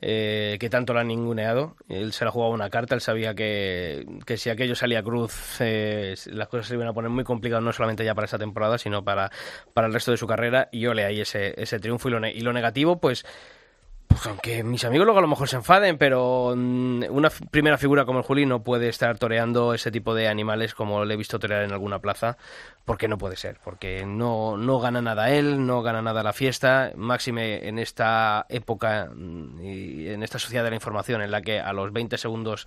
eh, 0.00 0.56
que 0.58 0.70
tanto 0.70 0.92
lo 0.92 1.00
han 1.00 1.08
ninguneado. 1.08 1.76
Él 1.88 2.12
se 2.12 2.24
la 2.24 2.30
jugaba 2.30 2.52
una 2.52 2.70
carta, 2.70 2.94
él 2.94 3.00
sabía 3.00 3.34
que, 3.34 4.06
que 4.26 4.36
si 4.36 4.50
aquello 4.50 4.74
salía 4.74 5.02
cruz, 5.02 5.60
eh, 5.60 6.14
las 6.26 6.48
cosas 6.48 6.66
se 6.66 6.74
iban 6.74 6.88
a 6.88 6.92
poner 6.92 7.10
muy 7.10 7.24
complicadas, 7.24 7.62
no 7.64 7.72
solamente 7.72 8.04
ya 8.04 8.14
para 8.14 8.24
esta 8.24 8.38
temporada, 8.38 8.78
sino 8.78 9.04
para, 9.04 9.30
para 9.74 9.86
el 9.86 9.92
resto 9.92 10.10
de 10.10 10.16
su 10.16 10.26
carrera. 10.26 10.68
Y 10.72 10.80
yo 10.80 10.94
le 10.94 11.04
ahí 11.04 11.20
ese, 11.20 11.54
ese 11.60 11.78
triunfo. 11.78 12.08
Y 12.08 12.12
lo, 12.12 12.26
y 12.26 12.40
lo 12.40 12.52
negativo, 12.52 13.00
pues 13.00 13.24
pues 14.12 14.26
aunque 14.26 14.62
mis 14.62 14.84
amigos 14.84 15.06
luego 15.06 15.18
a 15.18 15.22
lo 15.22 15.28
mejor 15.28 15.48
se 15.48 15.56
enfaden, 15.56 15.96
pero 15.96 16.54
mm, 16.54 17.04
una 17.10 17.30
primera 17.50 17.78
figura 17.78 18.04
como 18.04 18.18
el 18.18 18.24
Juli 18.24 18.44
no 18.44 18.62
puede 18.62 18.88
estar 18.88 19.16
toreando 19.18 19.72
ese 19.74 19.90
tipo 19.90 20.14
de 20.14 20.28
animales 20.28 20.74
como 20.74 21.04
le 21.04 21.14
he 21.14 21.16
visto 21.16 21.38
torear 21.38 21.62
en 21.62 21.72
alguna 21.72 21.98
plaza, 21.98 22.36
porque 22.84 23.08
no 23.08 23.16
puede 23.16 23.36
ser, 23.36 23.58
porque 23.64 24.04
no, 24.04 24.56
no 24.56 24.80
gana 24.80 25.00
nada 25.00 25.30
él, 25.30 25.64
no 25.66 25.82
gana 25.82 26.02
nada 26.02 26.22
la 26.22 26.32
fiesta, 26.32 26.92
máxime 26.94 27.66
en 27.66 27.78
esta 27.78 28.44
época 28.48 29.10
mm, 29.14 29.60
y 29.62 30.08
en 30.08 30.22
esta 30.22 30.38
sociedad 30.38 30.64
de 30.64 30.70
la 30.70 30.76
información 30.76 31.22
en 31.22 31.30
la 31.30 31.40
que 31.40 31.60
a 31.60 31.72
los 31.72 31.92
20 31.92 32.18
segundos 32.18 32.66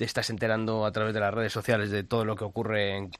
te 0.00 0.06
estás 0.06 0.30
enterando 0.30 0.86
a 0.86 0.92
través 0.92 1.12
de 1.12 1.20
las 1.20 1.34
redes 1.34 1.52
sociales 1.52 1.90
de 1.90 2.02
todo 2.04 2.24
lo 2.24 2.34
que 2.34 2.44
ocurre 2.44 2.96
en, 2.96 3.10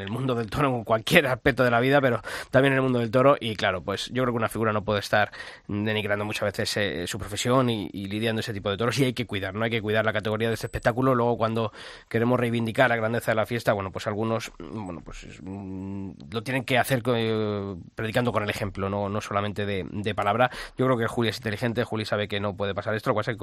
el 0.00 0.08
mundo 0.08 0.34
del 0.34 0.48
toro, 0.48 0.74
en 0.74 0.84
cualquier 0.84 1.26
aspecto 1.26 1.64
de 1.64 1.70
la 1.70 1.80
vida, 1.80 2.00
pero 2.00 2.22
también 2.50 2.72
en 2.72 2.78
el 2.78 2.82
mundo 2.82 3.00
del 3.00 3.10
toro, 3.10 3.36
y 3.38 3.54
claro, 3.56 3.82
pues 3.82 4.06
yo 4.06 4.22
creo 4.22 4.32
que 4.32 4.38
una 4.38 4.48
figura 4.48 4.72
no 4.72 4.82
puede 4.82 5.00
estar 5.00 5.30
denigrando 5.66 6.24
muchas 6.24 6.44
veces 6.44 6.78
eh, 6.88 7.06
su 7.06 7.18
profesión 7.18 7.70
y, 7.70 7.88
lidiando 8.08 8.40
ese 8.40 8.52
tipo 8.52 8.70
de 8.70 8.76
toros 8.76 8.98
y 8.98 9.04
hay 9.04 9.12
que 9.12 9.26
cuidar, 9.26 9.54
¿no? 9.54 9.64
Hay 9.64 9.70
que 9.70 9.82
cuidar 9.82 10.04
la 10.04 10.12
categoría 10.12 10.48
de 10.48 10.54
este 10.54 10.66
espectáculo. 10.66 11.14
Luego 11.14 11.36
cuando 11.36 11.72
queremos 12.08 12.38
reivindicar 12.40 12.88
la 12.88 12.96
grandeza 12.96 13.32
de 13.32 13.36
la 13.36 13.46
fiesta, 13.46 13.72
bueno, 13.72 13.90
pues 13.90 14.06
algunos, 14.06 14.52
bueno, 14.58 15.00
pues 15.04 15.26
mm, 15.42 16.10
lo 16.30 16.42
tienen 16.42 16.64
que 16.64 16.78
hacer 16.78 17.02
eh, 17.06 17.76
predicando 17.94 18.32
con 18.32 18.42
el 18.42 18.50
ejemplo, 18.50 18.88
no, 18.88 19.08
no 19.08 19.20
solamente 19.20 19.66
de, 19.66 20.14
palabra. 20.14 20.50
Yo 20.76 20.86
creo 20.86 20.96
que 20.96 21.06
Juli 21.06 21.28
es 21.28 21.36
inteligente, 21.36 21.84
Juli 21.84 22.04
sabe 22.04 22.28
que 22.28 22.40
no 22.40 22.56
puede 22.56 22.74
pasar 22.74 22.94
esto, 22.94 23.12
lo 23.12 23.20
que 23.20 23.36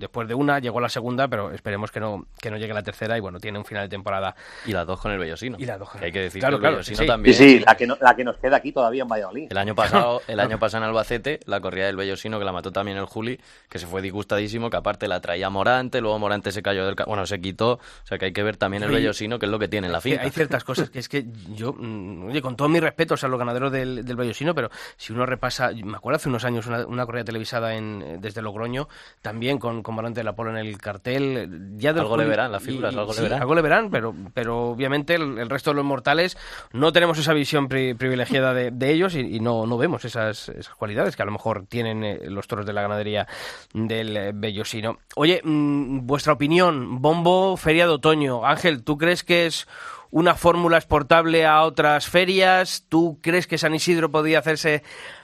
después 0.00 0.26
de 0.26 0.34
una 0.34 0.58
llegó 0.58 0.80
la 0.80 0.88
segunda, 0.88 1.28
pero 1.28 1.52
esperemos 1.52 1.90
que 1.90 2.00
no, 2.00 2.26
que 2.40 2.50
no 2.50 2.56
llegue 2.56 2.72
la 2.72 2.82
tercera 2.82 3.16
y 3.16 3.20
bueno, 3.20 3.38
tiene 3.38 3.58
un 3.58 3.64
final 3.64 3.84
de 3.84 3.88
temporada. 3.88 4.34
Y 4.66 4.72
las 4.72 4.86
dos 4.86 5.00
con 5.00 5.12
el 5.12 5.18
Bellosino. 5.18 5.56
Y 5.60 5.66
las 5.66 5.78
dos 5.78 5.88
Hay 6.00 6.10
que 6.10 6.20
decir 6.20 6.40
claro, 6.40 6.58
que 6.58 6.66
el 6.66 6.72
Bellosino 6.72 6.98
sí. 6.98 7.06
también. 7.06 7.36
Sí, 7.36 7.58
sí, 7.58 7.64
la 7.64 7.76
que, 7.76 7.86
la 7.86 8.16
que 8.16 8.24
nos 8.24 8.38
queda 8.38 8.56
aquí 8.56 8.72
todavía 8.72 9.02
en 9.02 9.08
Valladolid. 9.08 9.48
El 9.50 9.58
año 9.58 9.74
pasado, 9.74 10.22
el 10.26 10.40
año 10.40 10.58
pasado 10.58 10.84
en 10.84 10.88
Albacete, 10.88 11.40
la 11.46 11.60
corrida 11.60 11.86
del 11.86 11.96
Bellosino 11.96 12.38
que 12.38 12.44
la 12.44 12.52
mató 12.52 12.69
también 12.72 12.96
el 12.98 13.04
Juli, 13.04 13.38
que 13.68 13.78
se 13.78 13.86
fue 13.86 14.02
disgustadísimo, 14.02 14.70
que 14.70 14.76
aparte 14.76 15.08
la 15.08 15.20
traía 15.20 15.50
Morante, 15.50 16.00
luego 16.00 16.18
Morante 16.18 16.52
se 16.52 16.62
cayó 16.62 16.86
del... 16.86 16.96
Bueno, 17.06 17.26
se 17.26 17.40
quitó, 17.40 17.72
o 17.72 17.80
sea 18.04 18.18
que 18.18 18.26
hay 18.26 18.32
que 18.32 18.42
ver 18.42 18.56
también 18.56 18.82
el 18.82 18.90
Bellosino, 18.90 19.38
que 19.38 19.46
es 19.46 19.52
lo 19.52 19.58
que 19.58 19.68
tiene 19.68 19.86
en 19.86 19.92
la 19.92 20.00
finca. 20.00 20.22
Hay 20.22 20.30
ciertas 20.30 20.64
cosas 20.64 20.90
que 20.90 20.98
es 20.98 21.08
que 21.08 21.26
yo, 21.54 21.72
mm, 21.72 22.28
oye, 22.28 22.42
con 22.42 22.56
todo 22.56 22.68
mi 22.68 22.80
respeto 22.80 23.14
a 23.20 23.28
los 23.28 23.38
ganaderos 23.38 23.72
del, 23.72 24.04
del 24.04 24.16
Bellosino, 24.16 24.54
pero 24.54 24.70
si 24.96 25.12
uno 25.12 25.26
repasa, 25.26 25.70
me 25.72 25.96
acuerdo 25.96 26.16
hace 26.16 26.28
unos 26.28 26.44
años 26.44 26.66
una, 26.66 26.86
una 26.86 27.06
corrida 27.06 27.24
televisada 27.24 27.74
en, 27.74 28.20
desde 28.20 28.42
Logroño, 28.42 28.88
también 29.22 29.58
con, 29.58 29.82
con 29.82 29.94
Morante 29.94 30.20
del 30.20 30.28
Apolo 30.28 30.50
en 30.50 30.56
el 30.56 30.78
cartel, 30.78 31.76
ya 31.76 31.90
Algo 31.90 32.16
le 32.16 32.24
verán, 32.24 32.52
las 32.52 32.62
figuras, 32.62 32.94
algo 32.94 33.12
le 33.14 33.22
verán. 33.22 33.40
Algo 33.40 33.54
le 33.54 33.62
verán, 33.62 33.90
pero, 33.90 34.14
pero 34.34 34.70
obviamente 34.70 35.14
el, 35.14 35.48
resto 35.50 35.70
de 35.70 35.76
los 35.76 35.84
mortales 35.84 36.36
no 36.72 36.92
tenemos 36.92 37.18
esa 37.18 37.32
visión 37.32 37.68
privilegiada 37.68 38.54
de, 38.54 38.70
de 38.70 38.92
ellos 38.92 39.14
y, 39.14 39.40
no, 39.40 39.66
no 39.66 39.78
vemos 39.78 40.04
esas, 40.04 40.48
esas 40.50 40.74
cualidades 40.74 41.16
que 41.16 41.22
a 41.22 41.26
lo 41.26 41.32
mejor 41.32 41.66
tienen 41.66 42.04
eh, 42.04 42.20
los 42.28 42.46
toros 42.46 42.59
de 42.64 42.72
la 42.72 42.82
ganadería 42.82 43.26
del 43.72 44.16
eh, 44.16 44.32
Bellosino. 44.34 44.98
Oye, 45.16 45.40
mm, 45.42 46.06
vuestra 46.06 46.32
opinión, 46.32 47.00
Bombo, 47.00 47.56
Feria 47.56 47.86
de 47.86 47.92
Otoño. 47.92 48.44
Ángel, 48.44 48.84
¿tú 48.84 48.98
crees 48.98 49.24
que 49.24 49.46
es 49.46 49.66
una 50.10 50.34
fórmula 50.34 50.76
exportable 50.76 51.46
a 51.46 51.62
otras 51.62 52.08
ferias? 52.08 52.86
¿Tú 52.88 53.18
crees 53.22 53.46
que 53.46 53.58
San 53.58 53.74
Isidro 53.74 54.10
podría 54.10 54.40
hacerse 54.40 54.82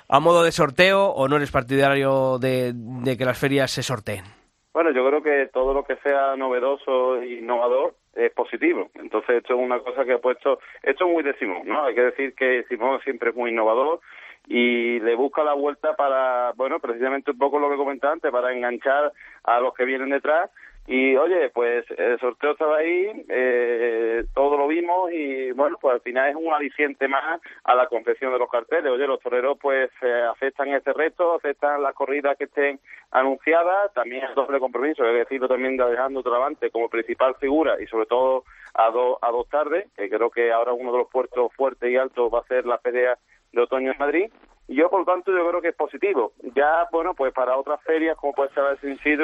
a 0.09 0.21
modo 0.21 0.45
de 0.45 0.53
sorteo 0.53 1.07
o 1.11 1.29
no 1.29 1.37
eres 1.37 1.51
partidario 1.51 2.39
de, 2.39 2.73
que 3.19 3.25
las 3.25 3.39
ferias 3.39 3.71
se 3.71 3.83
sorteen? 3.83 4.25
Bueno, 4.73 4.91
yo 4.93 5.07
creo 5.09 5.23
que 5.23 5.49
todo 5.53 5.73
lo 5.73 5.85
que 5.85 5.97
sea 5.97 6.37
novedoso 6.37 7.17
e 7.17 7.39
innovador 7.39 7.95
es 8.15 8.31
positivo. 8.33 8.91
Entonces, 8.95 9.37
esto 9.37 9.55
es 9.55 9.61
una 9.61 9.81
cosa 9.81 10.05
que 10.05 10.13
ha 10.13 10.19
puesto, 10.19 10.59
esto 10.83 11.07
es 11.07 11.11
muy 11.11 11.23
de 11.23 11.35
Simón, 11.39 11.63
¿no? 11.67 11.85
Hay 11.85 11.95
que 11.95 12.03
decir 12.03 12.35
que 12.35 12.65
Simón 12.69 13.01
siempre 13.03 13.31
es 13.31 13.37
muy 13.37 13.51
innovador, 13.51 14.01
y 14.47 15.01
le 15.01 15.15
busca 15.17 15.43
la 15.43 15.55
vuelta 15.55 15.95
para, 15.97 16.53
bueno, 16.57 16.79
precisamente 16.79 17.33
un 17.33 17.39
poco 17.39 17.59
lo 17.59 17.69
que 17.69 17.77
comentaba 17.77 18.13
antes, 18.13 18.31
para 18.31 18.53
enganchar 18.53 19.13
a 19.45 19.61
los 19.61 19.75
que 19.75 19.85
vienen 19.85 20.11
detrás. 20.11 20.51
Y 20.89 21.17
oye, 21.17 21.51
pues 21.51 21.85
el 21.99 22.17
sorteo 22.21 22.53
estaba 22.53 22.77
ahí, 22.77 23.25
eh, 23.29 24.25
todo 24.33 24.57
lo 24.57 24.69
vimos 24.69 25.11
y 25.11 25.51
bueno, 25.51 25.79
pues 25.81 25.95
al 25.95 26.01
final 26.01 26.31
es 26.31 26.37
un 26.37 26.53
aliciente 26.53 27.09
más 27.09 27.41
a 27.65 27.75
la 27.75 27.89
confección 27.89 28.33
de 28.33 28.39
los 28.39 28.49
carteles. 28.49 28.93
Oye, 28.93 29.05
los 29.09 29.19
toreros 29.19 29.59
pues 29.61 29.91
eh, 30.03 30.23
aceptan 30.31 30.69
este 30.69 30.93
reto, 30.93 31.35
aceptan 31.35 31.83
las 31.83 31.93
corridas 31.93 32.39
que 32.39 32.45
estén 32.45 32.79
anunciadas, 33.11 33.93
también 33.95 34.27
el 34.27 34.35
doble 34.37 34.61
compromiso, 34.61 35.05
es 35.05 35.15
decirlo 35.15 35.49
también 35.49 35.77
de 35.77 35.83
Alejandro 35.83 36.23
Travante 36.23 36.71
como 36.71 36.89
principal 36.89 37.35
figura 37.35 37.83
y 37.83 37.87
sobre 37.89 38.07
todo 38.07 38.45
a, 38.75 38.89
dos 38.91 39.19
a 39.23 39.33
dos 39.33 39.49
tardes, 39.49 39.91
que 39.97 40.09
creo 40.09 40.31
que 40.31 40.53
ahora 40.53 40.73
uno 40.73 40.93
de 40.93 40.99
los 40.99 41.11
puertos 41.11 41.53
fuertes 41.55 41.91
y 41.91 41.97
altos 41.97 42.33
va 42.33 42.41
a 42.41 42.47
ser 42.47 42.65
la 42.65 42.79
pelea 42.79 43.19
de 43.53 43.63
otoño 43.63 43.93
en 43.93 43.99
Madrid. 43.99 44.31
Y 44.69 44.77
yo, 44.77 44.91
por 44.91 45.05
tanto, 45.05 45.31
yo 45.31 45.49
creo 45.49 45.63
que 45.63 45.69
es 45.69 45.77
positivo. 45.77 46.33
Ya, 46.55 46.89
bueno, 46.91 47.15
pues 47.15 47.33
para 47.33 47.57
otras 47.57 47.81
ferias, 47.83 48.17
como 48.17 48.33
puede 48.33 48.51
ser 48.51 48.65
el 48.83 48.99
Sin 48.99 49.19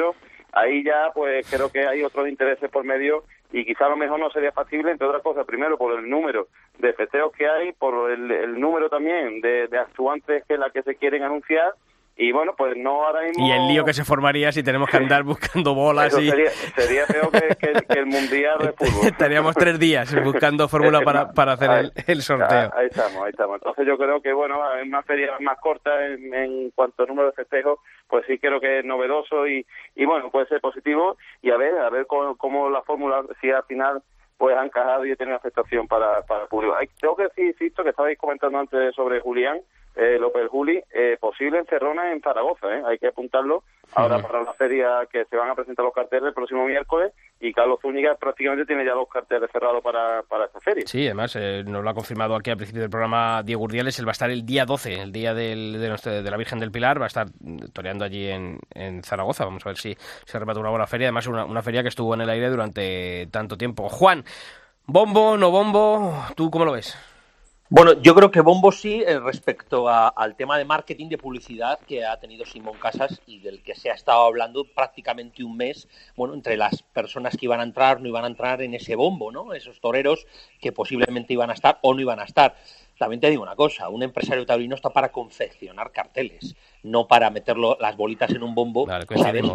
ahí 0.53 0.83
ya, 0.83 1.11
pues 1.13 1.49
creo 1.49 1.69
que 1.69 1.85
hay 1.85 2.03
otros 2.03 2.27
intereses 2.27 2.69
por 2.69 2.83
medio 2.83 3.23
y 3.51 3.65
quizá 3.65 3.87
a 3.87 3.89
lo 3.89 3.97
mejor 3.97 4.19
no 4.19 4.29
sería 4.29 4.51
factible, 4.51 4.91
entre 4.91 5.07
otras 5.07 5.23
cosas, 5.23 5.45
primero 5.45 5.77
por 5.77 5.97
el 5.97 6.09
número 6.09 6.47
de 6.77 6.93
festejos 6.93 7.31
que 7.33 7.47
hay, 7.47 7.73
por 7.73 8.11
el, 8.11 8.31
el 8.31 8.59
número 8.59 8.89
también 8.89 9.41
de, 9.41 9.67
de 9.67 9.77
actuantes 9.77 10.43
que 10.45 10.57
la 10.57 10.69
que 10.69 10.83
se 10.83 10.95
quieren 10.95 11.23
anunciar 11.23 11.73
y 12.15 12.31
bueno, 12.31 12.53
pues 12.57 12.75
no 12.77 13.05
ahora 13.05 13.21
mismo... 13.23 13.47
Y 13.47 13.51
el 13.51 13.67
lío 13.67 13.83
que 13.85 13.93
se 13.93 14.03
formaría 14.05 14.51
si 14.51 14.61
tenemos 14.63 14.89
que 14.89 14.97
andar 14.97 15.23
buscando 15.23 15.73
bolas 15.73 16.07
Eso 16.07 16.21
y... 16.21 16.29
sería, 16.29 16.49
sería 16.51 17.05
peor 17.07 17.31
que, 17.31 17.55
que- 17.55 17.85
que 17.87 17.99
el 17.99 18.05
Mundial 18.05 18.59
de 18.59 18.71
Fútbol. 18.73 19.07
Estaríamos 19.11 19.55
tres 19.55 19.79
días 19.79 20.13
buscando 20.23 20.67
fórmula 20.67 21.01
para, 21.01 21.31
para 21.31 21.53
hacer 21.53 21.71
el, 21.71 21.91
el 22.07 22.21
sorteo. 22.21 22.47
Ah, 22.71 22.73
Ahí 22.77 22.87
estamos, 22.87 23.23
ahí 23.23 23.31
estamos. 23.31 23.55
Entonces 23.55 23.87
yo 23.87 23.97
creo 23.97 24.21
que, 24.21 24.31
bueno, 24.31 24.59
en 24.77 24.89
una 24.89 25.01
feria 25.03 25.31
más 25.39 25.57
corta 25.59 26.05
en, 26.05 26.33
en 26.33 26.69
cuanto 26.71 27.03
a 27.03 27.05
número 27.07 27.29
de 27.29 27.33
festejos, 27.33 27.79
pues 28.07 28.23
sí 28.27 28.37
creo 28.37 28.59
que 28.59 28.79
es 28.79 28.85
novedoso 28.85 29.47
y, 29.47 29.65
y 29.95 30.05
bueno, 30.05 30.29
puede 30.29 30.45
ser 30.47 30.61
positivo 30.61 31.17
y 31.41 31.49
a 31.49 31.57
ver, 31.57 31.77
a 31.79 31.89
ver 31.89 32.05
cómo, 32.05 32.35
cómo 32.37 32.69
la 32.69 32.83
fórmula, 32.83 33.23
si 33.41 33.49
al 33.49 33.63
final 33.63 34.01
pues 34.37 34.55
ha 34.57 34.63
encajado 34.65 35.05
y 35.05 35.15
tiene 35.15 35.33
aceptación 35.33 35.87
para, 35.87 36.21
para 36.23 36.43
el 36.43 36.47
público. 36.47 36.75
Hay- 36.75 36.89
Tengo 36.99 37.15
que 37.15 37.23
decir, 37.23 37.45
insisto, 37.45 37.83
que 37.83 37.89
estabais 37.89 38.17
comentando 38.19 38.59
antes 38.59 38.93
sobre 38.93 39.19
Julián, 39.19 39.59
eh, 39.95 40.17
López 40.19 40.47
Juli, 40.49 40.81
eh, 40.93 41.17
posible 41.19 41.59
encerrona 41.59 42.11
en 42.11 42.21
Zaragoza, 42.21 42.67
¿eh? 42.75 42.81
hay 42.85 42.97
que 42.97 43.07
apuntarlo 43.07 43.63
ahora 43.93 44.19
para 44.19 44.41
la 44.43 44.53
feria 44.53 45.07
que 45.11 45.25
se 45.25 45.35
van 45.37 45.49
a 45.51 45.55
presentar 45.55 45.85
los 45.85 45.93
carteles 45.93 46.29
el 46.29 46.33
próximo 46.33 46.65
miércoles 46.65 47.13
y 47.39 47.53
Carlos 47.53 47.79
Zúñiga 47.81 48.15
prácticamente 48.15 48.65
tiene 48.65 48.85
ya 48.85 48.95
los 48.95 49.07
carteles 49.07 49.51
cerrados 49.51 49.83
para, 49.83 50.23
para 50.23 50.45
esta 50.45 50.59
feria. 50.61 50.83
Sí, 50.87 51.05
además 51.05 51.35
eh, 51.35 51.63
nos 51.65 51.83
lo 51.83 51.89
ha 51.89 51.93
confirmado 51.93 52.35
aquí 52.35 52.49
al 52.49 52.57
principio 52.57 52.81
del 52.81 52.89
programa 52.89 53.43
Diego 53.43 53.63
Urdiales, 53.63 53.99
él 53.99 54.07
va 54.07 54.11
a 54.11 54.13
estar 54.13 54.31
el 54.31 54.45
día 54.45 54.65
12, 54.65 55.01
el 55.01 55.11
día 55.11 55.33
del- 55.33 55.79
de, 55.79 55.89
nuestra- 55.89 56.21
de 56.23 56.31
la 56.31 56.37
Virgen 56.37 56.59
del 56.59 56.71
Pilar, 56.71 56.99
va 56.99 57.05
a 57.05 57.07
estar 57.07 57.27
toreando 57.73 58.03
allí 58.05 58.29
en, 58.29 58.59
en 58.73 59.03
Zaragoza, 59.03 59.45
vamos 59.45 59.63
a 59.65 59.69
ver 59.69 59.77
si 59.77 59.95
se 60.25 60.39
remata 60.39 60.59
una 60.59 60.69
buena 60.71 60.87
feria, 60.87 61.07
además 61.07 61.27
una, 61.27 61.45
una 61.45 61.61
feria 61.61 61.83
que 61.83 61.89
estuvo 61.89 62.13
en 62.15 62.21
el 62.21 62.29
aire 62.29 62.49
durante 62.49 63.27
tanto 63.31 63.57
tiempo. 63.57 63.89
Juan, 63.89 64.23
bombo, 64.85 65.37
no 65.37 65.51
bombo, 65.51 66.13
¿tú 66.35 66.49
cómo 66.49 66.65
lo 66.65 66.71
ves? 66.71 66.97
Bueno, 67.75 67.99
yo 68.03 68.13
creo 68.13 68.29
que 68.29 68.39
Bombo 68.41 68.71
sí 68.71 69.01
eh, 69.03 69.19
respecto 69.19 69.89
a- 69.89 70.09
al 70.09 70.35
tema 70.35 70.59
de 70.59 70.63
marketing 70.63 71.09
de 71.09 71.17
publicidad 71.17 71.79
que 71.87 72.05
ha 72.05 72.19
tenido 72.19 72.45
Simón 72.45 72.77
Casas 72.77 73.19
y 73.25 73.39
del 73.39 73.63
que 73.63 73.73
se 73.73 73.89
ha 73.89 73.95
estado 73.95 74.21
hablando 74.27 74.63
prácticamente 74.63 75.43
un 75.43 75.57
mes, 75.57 75.87
bueno, 76.15 76.35
entre 76.35 76.55
las 76.55 76.83
personas 76.83 77.35
que 77.35 77.47
iban 77.47 77.61
a 77.61 77.63
entrar, 77.63 77.99
no 77.99 78.07
iban 78.07 78.25
a 78.25 78.27
entrar 78.27 78.61
en 78.61 78.75
ese 78.75 78.95
bombo, 78.95 79.31
¿no? 79.31 79.55
Esos 79.55 79.79
toreros 79.81 80.27
que 80.61 80.71
posiblemente 80.71 81.33
iban 81.33 81.49
a 81.49 81.53
estar 81.53 81.79
o 81.81 81.95
no 81.95 81.99
iban 82.01 82.19
a 82.19 82.25
estar. 82.25 82.55
También 82.99 83.19
te 83.19 83.29
digo 83.31 83.41
una 83.41 83.55
cosa, 83.55 83.89
un 83.89 84.03
empresario 84.03 84.45
taurino 84.45 84.75
está 84.75 84.91
para 84.91 85.11
confeccionar 85.11 85.91
carteles, 85.91 86.55
no 86.83 87.07
para 87.07 87.31
meterlo 87.31 87.75
las 87.81 87.97
bolitas 87.97 88.29
en 88.29 88.43
un 88.43 88.53
bombo. 88.53 88.85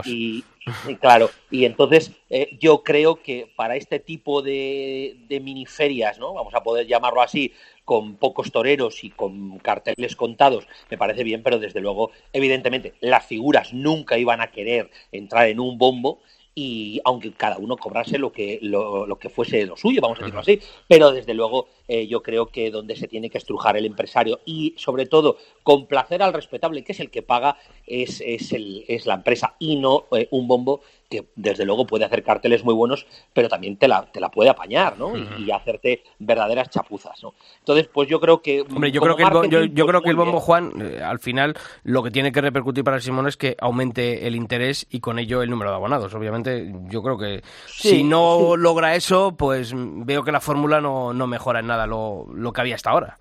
Y, 0.07 0.45
y 0.89 0.97
claro, 0.97 1.31
y 1.53 1.65
entonces 1.65 2.11
eh, 2.29 2.59
yo 2.61 2.83
creo 2.83 3.23
que 3.23 3.49
para 3.55 3.77
este 3.77 4.01
tipo 4.01 4.43
de, 4.43 5.19
de 5.29 5.39
miniferias, 5.39 6.19
¿no? 6.19 6.35
Vamos 6.35 6.53
a 6.53 6.65
poder 6.65 6.89
llamarlo 6.89 7.23
así, 7.23 7.53
con 7.89 8.17
pocos 8.17 8.53
toreros 8.53 9.03
y 9.03 9.09
con 9.09 9.57
carteles 9.61 10.15
contados, 10.15 10.67
me 10.91 10.99
parece 10.99 11.25
bien, 11.25 11.43
pero 11.43 11.59
desde 11.59 11.81
luego, 11.81 12.11
evidentemente, 12.35 12.93
las 13.01 13.25
figuras 13.25 13.73
nunca 13.73 14.19
iban 14.19 14.43
a 14.43 14.51
querer 14.51 14.91
entrar 15.11 15.49
en 15.49 15.59
un 15.59 15.79
bombo 15.79 16.21
y 16.55 17.01
aunque 17.07 17.33
cada 17.33 17.57
uno 17.57 17.79
cobrase 17.79 18.19
lo 18.19 18.31
que 18.31 18.59
lo, 18.61 19.07
lo 19.07 19.19
que 19.19 19.31
fuese 19.31 19.65
lo 19.65 19.79
suyo, 19.79 20.03
vamos 20.03 20.19
a 20.19 20.23
decirlo 20.23 20.41
así, 20.41 20.61
pero 20.87 21.13
desde 21.13 21.33
luego 21.33 21.69
eh, 21.87 22.07
yo 22.07 22.23
creo 22.23 22.49
que 22.49 22.71
donde 22.71 22.95
se 22.95 23.09
tiene 23.09 23.31
que 23.31 23.39
estrujar 23.39 23.79
el 23.79 23.87
empresario 23.87 24.41
y 24.45 24.75
sobre 24.77 25.07
todo 25.07 25.39
complacer 25.63 26.23
al 26.23 26.35
respetable, 26.35 26.85
que 26.85 26.93
es 26.93 27.01
el 27.01 27.11
que 27.11 27.23
paga, 27.23 27.57
es, 27.87 28.21
es, 28.21 28.53
el, 28.53 28.85
es 28.87 29.07
la 29.07 29.15
empresa 29.15 29.55
y 29.59 29.77
no 29.77 30.05
eh, 30.13 30.29
un 30.31 30.47
bombo 30.47 30.83
que 31.09 31.29
desde 31.37 31.65
luego 31.65 31.87
puede 31.87 32.05
hacer 32.05 32.23
carteles 32.23 32.65
muy 32.65 32.75
buenos, 32.75 33.07
pero 33.33 33.49
también 33.49 33.77
te 33.77 33.89
la, 33.89 34.05
te 34.13 34.21
la 34.21 34.31
puede 34.31 34.51
apañar, 34.51 34.99
¿no? 34.99 35.17
Y- 35.17 35.27
y, 35.45 35.51
hacerte 35.51 36.03
verdaderas 36.19 36.69
chapuzas, 36.69 37.23
¿no? 37.23 37.35
Entonces, 37.61 37.89
pues 37.93 38.09
yo 38.09 38.21
creo 38.21 38.43
que... 38.43 38.61
Hombre, 38.61 38.93
yo 38.93 39.01
creo 39.01 39.17
que 39.17 39.23
el, 39.23 39.31
yo, 39.75 39.85
pues, 39.85 39.89
creo 39.89 40.03
que 40.03 40.11
el 40.11 40.17
bombo 40.17 40.33
bien. 40.33 40.43
Juan, 40.43 40.73
eh, 40.81 41.03
al 41.03 41.19
final, 41.19 41.55
lo 41.83 42.03
que 42.03 42.11
tiene 42.11 42.31
que 42.31 42.41
repercutir 42.41 42.85
para 42.85 43.01
Simón 43.01 43.27
es 43.27 43.37
que 43.37 43.57
aumente 43.59 44.27
el 44.27 44.37
interés 44.37 44.87
y 44.91 45.01
con 45.01 45.19
ello 45.19 45.43
el 45.43 45.51
número 45.51 45.71
de 45.71 45.77
abonados. 45.77 46.13
Obviamente, 46.15 46.73
yo 46.89 47.03
creo 47.03 47.17
que 47.17 47.43
Sí, 47.67 47.89
si 47.89 48.05
no 48.05 48.53
sí. 48.55 48.61
logra 48.61 48.95
eso, 48.95 49.35
pues 49.37 49.73
veo 49.75 50.23
que 50.25 50.33
la 50.33 50.41
fórmula 50.41 50.81
no, 50.81 51.15
no 51.15 51.27
mejora 51.27 51.61
en 51.61 51.69
nada 51.69 51.87
lo, 51.87 52.27
lo 52.35 52.53
que 52.53 52.61
había 52.61 52.75
hasta 52.75 52.91
ahora. 52.91 53.19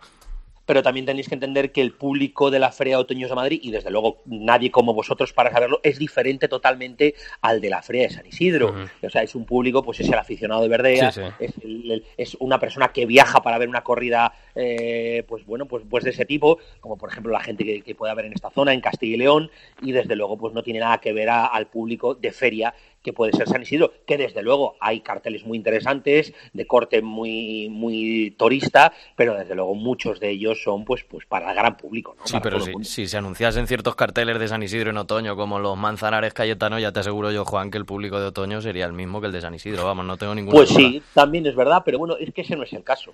Pero 0.68 0.84
también 0.84 1.06
tenéis 1.08 1.28
que 1.30 1.34
entender 1.34 1.72
que 1.72 1.82
el 1.82 1.94
público 1.94 2.52
de 2.52 2.60
la 2.60 2.72
Feria 2.72 2.98
de 2.98 3.02
Otoños 3.02 3.30
de 3.30 3.36
Madrid, 3.36 3.60
y 3.64 3.72
desde 3.72 3.90
luego 3.90 4.18
nadie 4.26 4.70
como 4.70 4.94
vosotros 4.94 5.32
para 5.34 5.50
saberlo, 5.52 5.80
es 5.82 5.98
diferente 5.98 6.48
totalmente 6.50 7.16
al 7.42 7.62
de 7.62 7.70
la 7.70 7.82
Feria 7.82 8.04
de 8.04 8.10
San 8.12 8.26
Isidro. 8.28 8.76
O 9.02 9.10
sea, 9.10 9.24
es 9.24 9.34
un 9.34 9.46
público, 9.46 9.82
pues 9.82 10.02
es 10.02 10.08
el 10.10 10.14
aficionado 10.16 10.62
de 10.62 10.68
Verdea, 10.68 11.12
Sí, 11.12 11.22
sí. 11.22 11.28
Es, 11.40 11.54
el- 11.64 11.92
el- 11.92 12.06
es 12.18 12.36
una 12.42 12.60
persona 12.60 12.90
que 12.90 13.06
viaja 13.06 13.42
para 13.42 13.58
ver 13.58 13.70
una 13.70 13.82
corrida, 13.84 14.34
eh, 14.56 15.24
pues 15.28 15.46
bueno, 15.46 15.66
pues, 15.68 15.84
pues 15.90 16.04
de 16.04 16.10
ese 16.10 16.26
tipo, 16.26 16.60
como 16.82 16.98
por 16.98 17.10
ejemplo 17.10 17.32
la 17.32 17.40
gente 17.40 17.64
que, 17.64 17.82
que 17.82 17.96
puede 17.96 18.12
haber 18.12 18.26
en 18.26 18.34
esta 18.34 18.50
zona, 18.52 18.74
en 18.74 18.82
Castilla 18.82 19.16
y 19.16 19.18
León, 19.20 19.50
y 19.82 19.94
desde 19.94 20.16
luego 20.18 20.38
pues 20.38 20.54
no 20.54 20.64
tiene 20.64 20.80
nada 20.82 20.98
que 21.00 21.14
ver 21.14 21.30
a- 21.30 21.46
al 21.46 21.68
público 21.68 22.14
de 22.14 22.32
feria 22.34 22.74
que 23.02 23.14
puede 23.14 23.32
ser 23.32 23.48
San 23.48 23.62
Isidro, 23.62 23.94
que 24.06 24.18
desde 24.18 24.42
luego 24.42 24.76
hay 24.82 25.00
carteles 25.00 25.46
muy 25.46 25.58
interesantes, 25.58 26.34
de 26.54 26.68
corte 26.68 27.02
muy, 27.02 27.70
muy 27.70 28.36
torista, 28.38 28.92
pero 29.16 29.34
desde 29.36 29.56
luego 29.56 29.76
muchos 29.76 30.20
de 30.20 30.30
ellos 30.32 30.62
son 30.62 30.84
pues, 30.84 31.04
pues 31.06 31.26
para 31.26 31.50
el 31.52 31.56
gran 31.56 31.78
público. 31.78 32.16
¿no? 32.18 32.26
Sí, 32.28 32.34
Para 32.34 32.44
pero 32.44 32.60
si, 32.60 32.74
si 32.84 33.08
se 33.08 33.18
anunciasen 33.18 33.68
ciertos 33.68 33.96
carteles 33.96 34.40
de 34.40 34.48
San 34.48 34.62
Isidro 34.64 34.90
en 34.90 34.98
otoño, 34.98 35.36
como 35.36 35.60
los 35.60 35.78
Manzanares 35.78 36.34
Cayetano, 36.34 36.80
ya 36.80 36.92
te 36.92 37.00
aseguro 37.00 37.32
yo, 37.32 37.46
Juan, 37.46 37.72
que 37.72 37.78
el 37.78 37.86
público 37.86 38.20
de 38.20 38.26
otoño 38.28 38.62
sería 38.62 38.86
el 38.86 38.94
mismo 38.94 39.22
que 39.22 39.28
el 39.28 39.34
de 39.34 39.42
San 39.42 39.54
Isidro. 39.54 39.86
Vamos, 39.86 40.06
no 40.06 40.18
tengo 40.18 40.36
ninguna 40.36 40.56
Pues 40.58 40.70
duda. 40.70 40.80
sí, 40.80 41.02
también 41.14 41.46
es 41.46 41.56
verdad, 41.56 41.84
pero 41.86 42.00
bueno, 42.00 42.18
es 42.18 42.34
que 42.34 42.42
ese 42.42 42.56
no 42.58 42.64
es 42.64 42.74
el 42.74 42.84
caso. 42.84 43.14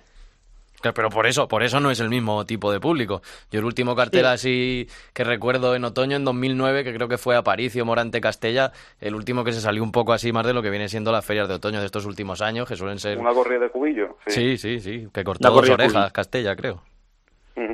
Pero 0.92 1.08
por 1.10 1.26
eso, 1.26 1.48
por 1.48 1.62
eso 1.62 1.80
no 1.80 1.90
es 1.90 2.00
el 2.00 2.08
mismo 2.08 2.44
tipo 2.44 2.70
de 2.72 2.80
público. 2.80 3.22
Yo 3.50 3.60
el 3.60 3.64
último 3.64 3.94
cartel 3.96 4.22
Sí. 4.22 4.26
así 4.26 4.88
que 5.12 5.24
recuerdo 5.24 5.74
en 5.74 5.84
otoño, 5.84 6.16
en 6.16 6.24
2009, 6.24 6.84
que 6.84 6.94
creo 6.94 7.08
que 7.08 7.18
fue 7.18 7.36
Aparicio, 7.36 7.84
Morante, 7.84 8.20
Castella, 8.20 8.72
el 9.00 9.14
último 9.14 9.44
que 9.44 9.52
se 9.52 9.60
salió 9.60 9.82
un 9.82 9.92
poco 9.92 10.12
así 10.12 10.32
más 10.32 10.46
de 10.46 10.52
lo 10.52 10.62
que 10.62 10.70
viene 10.70 10.88
siendo 10.88 11.12
las 11.12 11.24
ferias 11.24 11.48
de 11.48 11.54
otoño 11.54 11.80
de 11.80 11.86
estos 11.86 12.06
últimos 12.06 12.42
años, 12.42 12.68
que 12.68 12.76
suelen 12.76 12.98
ser... 12.98 13.18
Una 13.18 13.32
corrida 13.32 13.60
de 13.60 13.70
cubillo. 13.70 14.18
Sí, 14.26 14.56
sí, 14.58 14.80
sí, 14.80 15.08
que 15.12 15.24
cortó 15.24 15.50
dos 15.50 15.70
orejas. 15.70 16.12
Castella, 16.12 16.54
creo. 16.56 16.82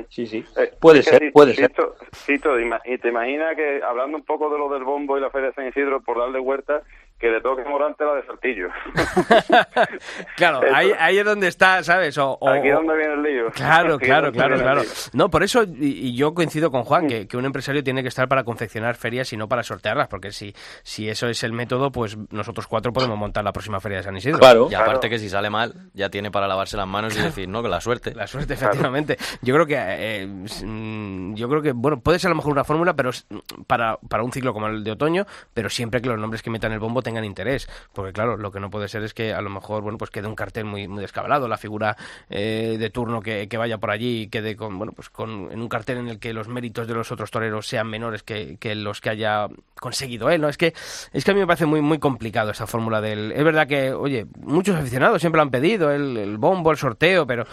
Sí, 0.09 0.27
sí. 0.27 0.43
Eh, 0.57 0.71
Puede 0.79 0.99
es 0.99 1.05
que 1.05 1.17
ser, 1.17 1.31
puede 1.33 1.55
ser. 1.55 1.71
Y 2.27 2.97
te 2.97 3.07
imaginas 3.09 3.55
que, 3.55 3.81
hablando 3.83 4.17
un 4.17 4.25
poco 4.25 4.49
de 4.51 4.59
lo 4.59 4.69
del 4.69 4.83
bombo 4.83 5.17
y 5.17 5.21
la 5.21 5.29
Feria 5.29 5.47
de 5.47 5.53
San 5.53 5.67
Isidro, 5.67 6.01
por 6.01 6.19
darle 6.19 6.39
vuelta, 6.39 6.81
que 7.21 7.27
le 7.29 7.39
toque 7.41 7.61
a 7.61 7.69
Morante 7.69 8.03
la 8.03 8.15
de 8.15 8.25
Saltillo. 8.25 8.67
Claro, 10.35 10.63
Eso. 10.63 10.75
ahí, 10.75 10.91
ahí 10.99 11.17
es 11.19 11.25
donde 11.25 11.47
está, 11.47 11.83
¿sabes? 11.83 12.17
O, 12.17 12.37
o- 12.39 12.49
Aquí 12.49 12.67
es 12.69 12.73
donde 12.73 12.95
viene 12.97 13.13
el 13.13 13.23
lío. 13.23 13.51
Claro, 13.51 13.95
Aquí 13.95 14.05
claro, 14.05 14.31
claro, 14.31 14.57
claro. 14.57 14.81
No, 15.13 15.29
por 15.29 15.43
eso, 15.43 15.63
y, 15.63 16.07
y 16.09 16.15
yo 16.15 16.33
coincido 16.33 16.71
con 16.71 16.83
Juan, 16.83 17.07
que, 17.07 17.27
que 17.27 17.37
un 17.37 17.45
empresario 17.45 17.83
tiene 17.83 18.01
que 18.01 18.07
estar 18.09 18.27
para 18.27 18.43
confeccionar 18.43 18.95
ferias 18.95 19.31
y 19.33 19.37
no 19.37 19.47
para 19.47 19.63
sortearlas, 19.63 20.07
porque 20.07 20.31
si, 20.31 20.53
si 20.83 21.09
eso 21.09 21.27
es 21.27 21.43
el 21.43 21.53
método, 21.53 21.91
pues 21.91 22.17
nosotros 22.31 22.67
cuatro 22.67 22.91
podemos 22.93 23.17
montar 23.17 23.43
la 23.43 23.51
próxima 23.53 23.79
feria 23.79 23.99
de 23.99 24.03
San 24.03 24.17
Isidro. 24.17 24.39
Claro. 24.39 24.67
Y 24.71 24.73
aparte 24.75 25.09
que 25.09 25.19
si 25.19 25.29
sale 25.29 25.49
mal, 25.49 25.73
ya 25.93 26.09
tiene 26.09 26.31
para 26.31 26.47
lavarse 26.47 26.77
las 26.77 26.87
manos 26.87 27.15
y 27.17 27.21
decir, 27.21 27.47
no, 27.47 27.61
que 27.61 27.69
la 27.69 27.81
suerte. 27.81 28.13
La 28.15 28.27
suerte, 28.27 28.53
efectivamente. 28.55 29.17
Yo 29.41 29.53
creo 29.53 29.65
que, 29.65 29.75
eh, 29.77 30.27
mm, 30.27 31.35
yo 31.35 31.47
creo 31.49 31.61
que, 31.61 31.71
bueno, 31.73 31.99
puede 31.99 32.19
ser 32.19 32.29
a 32.29 32.31
lo 32.31 32.35
mejor 32.37 32.51
una 32.53 32.63
fórmula, 32.63 32.95
pero 32.95 33.09
s- 33.11 33.25
para, 33.67 33.97
para 34.09 34.23
un 34.23 34.31
ciclo 34.31 34.53
como 34.53 34.67
el 34.67 34.83
de 34.83 34.91
otoño, 34.91 35.25
pero 35.53 35.69
siempre 35.69 36.01
que 36.01 36.09
los 36.09 36.19
nombres 36.19 36.41
que 36.41 36.49
metan 36.49 36.71
el 36.71 36.79
bombo 36.79 37.01
tengan 37.11 37.25
interés, 37.25 37.67
porque 37.91 38.13
claro, 38.13 38.37
lo 38.37 38.51
que 38.51 38.61
no 38.61 38.69
puede 38.69 38.87
ser 38.87 39.03
es 39.03 39.13
que 39.13 39.33
a 39.33 39.41
lo 39.41 39.49
mejor, 39.49 39.83
bueno, 39.83 39.97
pues 39.97 40.09
quede 40.11 40.27
un 40.27 40.35
cartel 40.35 40.63
muy, 40.63 40.87
muy 40.87 41.01
descabelado, 41.01 41.49
la 41.49 41.57
figura 41.57 41.97
eh, 42.29 42.77
de 42.79 42.89
turno 42.89 43.21
que, 43.21 43.49
vaya 43.57 43.77
por 43.77 43.91
allí 43.91 44.21
y 44.21 44.27
quede 44.27 44.55
con, 44.55 44.77
bueno, 44.77 44.93
pues 44.93 45.09
con, 45.09 45.51
en 45.51 45.61
un 45.61 45.67
cartel 45.67 45.97
en 45.97 46.07
el 46.07 46.19
que 46.19 46.33
los 46.33 46.47
méritos 46.47 46.87
de 46.87 46.93
los 46.93 47.11
otros 47.11 47.29
toreros 47.29 47.67
sean 47.67 47.87
menores 47.87 48.23
que, 48.23 48.57
los 48.75 49.01
que 49.01 49.09
haya 49.09 49.47
conseguido 49.75 50.29
él, 50.29 50.39
¿no? 50.39 50.47
Es 50.47 50.57
que, 50.57 50.73
es 51.11 51.25
que 51.25 51.31
a 51.31 51.33
mí 51.33 51.41
me 51.41 51.47
parece 51.47 51.65
muy, 51.65 51.81
muy 51.81 51.99
complicado 51.99 52.51
esta 52.51 52.65
fórmula 52.65 53.01
del... 53.01 53.33
Es 53.33 53.43
verdad 53.43 53.67
que, 53.67 53.91
oye, 53.91 54.25
muchos 54.39 54.77
aficionados 54.77 55.19
siempre 55.19 55.37
lo 55.37 55.43
han 55.43 55.51
pedido, 55.51 55.91
el, 55.91 56.15
el 56.15 56.37
bombo, 56.37 56.71
el 56.71 56.77
sorteo, 56.77 57.27
pero... 57.27 57.45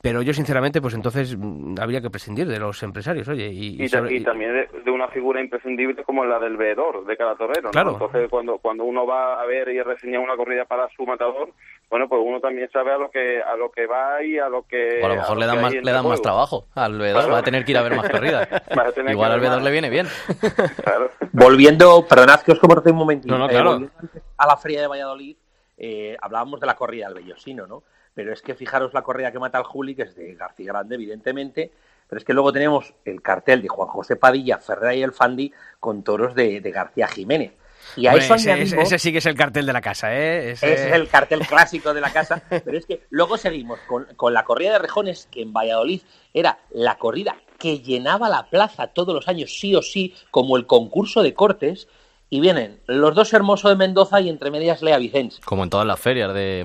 Pero 0.00 0.22
yo, 0.22 0.32
sinceramente, 0.32 0.80
pues 0.80 0.94
entonces 0.94 1.36
mm, 1.36 1.74
habría 1.80 2.00
que 2.00 2.08
prescindir 2.08 2.46
de 2.46 2.60
los 2.60 2.80
empresarios, 2.84 3.26
oye. 3.26 3.48
Y, 3.48 3.82
y 3.82 3.84
Y, 3.84 3.88
ta- 3.88 3.98
sobre- 3.98 4.14
y 4.14 4.22
también 4.22 4.52
de, 4.52 4.68
de 4.84 4.90
una 4.92 5.08
figura 5.08 5.40
imprescindible 5.40 6.04
como 6.04 6.24
la 6.24 6.38
del 6.38 6.56
veedor 6.56 7.04
de 7.04 7.16
cada 7.16 7.34
torero. 7.34 7.62
¿no? 7.62 7.70
Claro. 7.72 7.92
Entonces, 7.94 8.28
cuando, 8.30 8.58
cuando 8.58 8.84
uno 8.84 9.04
va 9.06 9.42
a 9.42 9.44
ver 9.46 9.68
y 9.70 9.78
a 9.80 9.82
reseñar 9.82 10.20
una 10.20 10.36
corrida 10.36 10.64
para 10.66 10.88
su 10.96 11.04
matador, 11.04 11.50
bueno, 11.90 12.08
pues 12.08 12.20
uno 12.24 12.38
también 12.38 12.70
sabe 12.70 12.92
a 12.92 12.98
lo 12.98 13.10
que 13.10 13.42
a 13.42 13.56
lo 13.56 13.72
que 13.72 13.86
va 13.86 14.22
y 14.22 14.38
a 14.38 14.48
lo 14.48 14.62
que. 14.62 15.00
O 15.02 15.06
a 15.06 15.08
lo 15.08 15.16
mejor 15.16 15.36
le 15.38 15.46
dan 15.46 15.60
más, 15.62 15.74
le 15.74 15.90
dan 15.92 16.06
más 16.06 16.22
trabajo 16.22 16.66
al 16.76 16.96
veedor, 16.98 17.22
Claro. 17.22 17.32
va 17.32 17.38
a 17.40 17.42
tener 17.42 17.64
que 17.64 17.72
ir 17.72 17.78
a 17.78 17.82
ver 17.82 17.96
más 17.96 18.08
corridas. 18.08 18.48
Igual 19.08 19.32
al 19.32 19.40
veedor 19.40 19.56
más. 19.56 19.64
le 19.64 19.70
viene 19.72 19.90
bien. 19.90 20.06
Claro. 20.84 21.10
Volviendo, 21.32 22.06
perdonad 22.06 22.40
que 22.42 22.52
os 22.52 22.60
corte 22.60 22.90
un 22.92 22.98
momentito. 22.98 23.32
No, 23.32 23.38
no, 23.38 23.46
Eh, 23.46 23.50
claro. 23.50 23.70
volviendo 23.72 23.94
antes 24.00 24.22
a 24.36 24.46
la 24.46 24.56
feria 24.56 24.80
de 24.82 24.86
Valladolid, 24.86 25.36
eh, 25.76 26.16
hablábamos 26.20 26.60
de 26.60 26.66
la 26.66 26.74
corrida 26.76 27.06
del 27.08 27.14
Bellosino, 27.24 27.66
¿no? 27.66 27.82
Pero 28.18 28.32
es 28.32 28.42
que 28.42 28.56
fijaros 28.56 28.92
la 28.94 29.02
corrida 29.02 29.30
que 29.30 29.38
mata 29.38 29.58
al 29.58 29.64
Juli, 29.64 29.94
que 29.94 30.02
es 30.02 30.16
de 30.16 30.34
García 30.34 30.72
Grande, 30.72 30.96
evidentemente, 30.96 31.70
pero 32.08 32.18
es 32.18 32.24
que 32.24 32.32
luego 32.32 32.52
tenemos 32.52 32.92
el 33.04 33.22
cartel 33.22 33.62
de 33.62 33.68
Juan 33.68 33.86
José 33.86 34.16
Padilla, 34.16 34.58
Ferrer 34.58 34.98
y 34.98 35.02
el 35.04 35.12
Fandi 35.12 35.52
con 35.78 36.02
toros 36.02 36.34
de, 36.34 36.60
de 36.60 36.70
García 36.72 37.06
Jiménez. 37.06 37.52
Y 37.94 38.08
a 38.08 38.14
eso 38.14 38.34
ese, 38.34 38.50
añadimos... 38.50 38.72
ese- 38.72 38.82
ese 38.82 38.98
sí 38.98 39.12
que 39.12 39.18
es 39.18 39.26
el 39.26 39.36
cartel 39.36 39.66
de 39.66 39.72
la 39.72 39.80
casa, 39.80 40.12
¿eh? 40.12 40.50
Ese- 40.50 40.72
Ese 40.74 40.88
es 40.88 40.94
el 40.94 41.06
cartel 41.08 41.46
clásico 41.46 41.94
de 41.94 42.00
la 42.00 42.12
casa. 42.12 42.42
Pero 42.48 42.76
es 42.76 42.86
que 42.86 43.02
luego 43.10 43.36
seguimos 43.38 43.78
con, 43.86 44.06
con 44.16 44.34
la 44.34 44.42
corrida 44.44 44.72
de 44.72 44.78
rejones, 44.80 45.28
que 45.30 45.42
en 45.42 45.52
Valladolid 45.52 46.02
era 46.34 46.58
la 46.70 46.98
corrida 46.98 47.36
que 47.56 47.78
llenaba 47.78 48.28
la 48.28 48.50
plaza 48.50 48.88
todos 48.88 49.14
los 49.14 49.28
años, 49.28 49.56
sí 49.60 49.76
o 49.76 49.82
sí, 49.82 50.12
como 50.32 50.56
el 50.56 50.66
concurso 50.66 51.22
de 51.22 51.34
cortes. 51.34 51.86
Y 52.30 52.40
vienen 52.40 52.80
los 52.86 53.14
dos 53.14 53.32
hermosos 53.32 53.70
de 53.70 53.76
Mendoza 53.76 54.20
y 54.20 54.28
entre 54.28 54.50
medias 54.50 54.82
Lea 54.82 54.98
Vicens. 54.98 55.40
Como 55.44 55.62
en 55.64 55.70
todas 55.70 55.86
las 55.86 55.98
ferias 55.98 56.34
de 56.34 56.62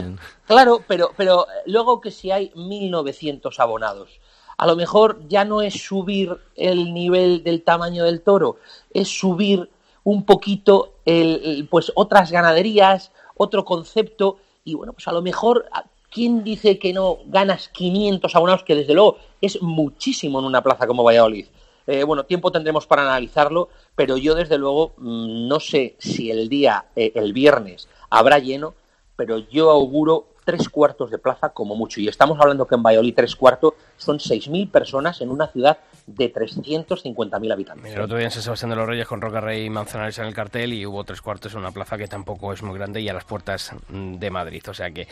en- 0.00 0.18
Claro, 0.46 0.80
pero, 0.88 1.10
pero 1.16 1.46
luego 1.66 2.00
que 2.00 2.10
si 2.10 2.30
hay 2.30 2.50
1.900 2.54 3.58
abonados, 3.60 4.08
a 4.56 4.66
lo 4.66 4.76
mejor 4.76 5.20
ya 5.28 5.44
no 5.44 5.60
es 5.60 5.74
subir 5.74 6.38
el 6.56 6.94
nivel 6.94 7.42
del 7.44 7.62
tamaño 7.62 8.04
del 8.04 8.22
toro, 8.22 8.56
es 8.92 9.08
subir 9.08 9.68
un 10.04 10.24
poquito 10.24 10.94
el, 11.04 11.66
pues 11.70 11.92
otras 11.96 12.30
ganaderías, 12.30 13.10
otro 13.36 13.64
concepto, 13.64 14.38
y 14.64 14.74
bueno, 14.74 14.92
pues 14.94 15.06
a 15.08 15.12
lo 15.12 15.20
mejor, 15.22 15.66
¿a- 15.72 15.84
¿quién 16.10 16.44
dice 16.44 16.78
que 16.78 16.92
no 16.94 17.18
ganas 17.26 17.68
500 17.68 18.34
abonados? 18.36 18.62
Que 18.64 18.74
desde 18.74 18.94
luego 18.94 19.18
es 19.42 19.60
muchísimo 19.60 20.38
en 20.38 20.44
una 20.46 20.62
plaza 20.62 20.86
como 20.86 21.02
Valladolid. 21.04 21.46
Eh, 21.86 22.04
bueno, 22.04 22.24
tiempo 22.24 22.50
tendremos 22.50 22.86
para 22.86 23.02
analizarlo, 23.02 23.68
pero 23.94 24.16
yo 24.16 24.34
desde 24.34 24.58
luego 24.58 24.94
mm, 24.96 25.48
no 25.48 25.60
sé 25.60 25.96
si 25.98 26.30
el 26.30 26.48
día, 26.48 26.86
eh, 26.96 27.12
el 27.14 27.32
viernes, 27.32 27.88
habrá 28.10 28.38
lleno, 28.38 28.74
pero 29.16 29.38
yo 29.38 29.70
auguro 29.70 30.28
tres 30.44 30.68
cuartos 30.68 31.10
de 31.10 31.18
plaza 31.18 31.50
como 31.50 31.74
mucho. 31.74 32.00
Y 32.00 32.08
estamos 32.08 32.38
hablando 32.40 32.66
que 32.66 32.74
en 32.74 32.82
Valladolid 32.82 33.14
tres 33.14 33.36
cuartos 33.36 33.74
son 33.96 34.18
6.000 34.18 34.70
personas 34.70 35.20
en 35.20 35.30
una 35.30 35.48
ciudad 35.48 35.78
de 36.06 36.32
350.000 36.32 37.52
habitantes. 37.52 37.92
El 37.94 38.00
otro 38.02 38.16
día 38.18 38.26
en 38.26 38.30
San 38.30 38.42
Sebastián 38.42 38.70
de 38.70 38.76
los 38.76 38.86
Reyes 38.86 39.06
con 39.06 39.20
Roca 39.22 39.40
Rey 39.40 39.64
y 39.64 39.70
Manzanares 39.70 40.18
en 40.18 40.26
el 40.26 40.34
cartel 40.34 40.72
y 40.74 40.84
hubo 40.84 41.02
tres 41.04 41.22
cuartos 41.22 41.52
en 41.54 41.60
una 41.60 41.70
plaza 41.70 41.96
que 41.96 42.06
tampoco 42.06 42.52
es 42.52 42.62
muy 42.62 42.76
grande 42.76 43.00
y 43.00 43.08
a 43.08 43.14
las 43.14 43.24
puertas 43.24 43.72
de 43.88 44.30
Madrid. 44.30 44.62
O 44.68 44.74
sea 44.74 44.90
que 44.90 45.08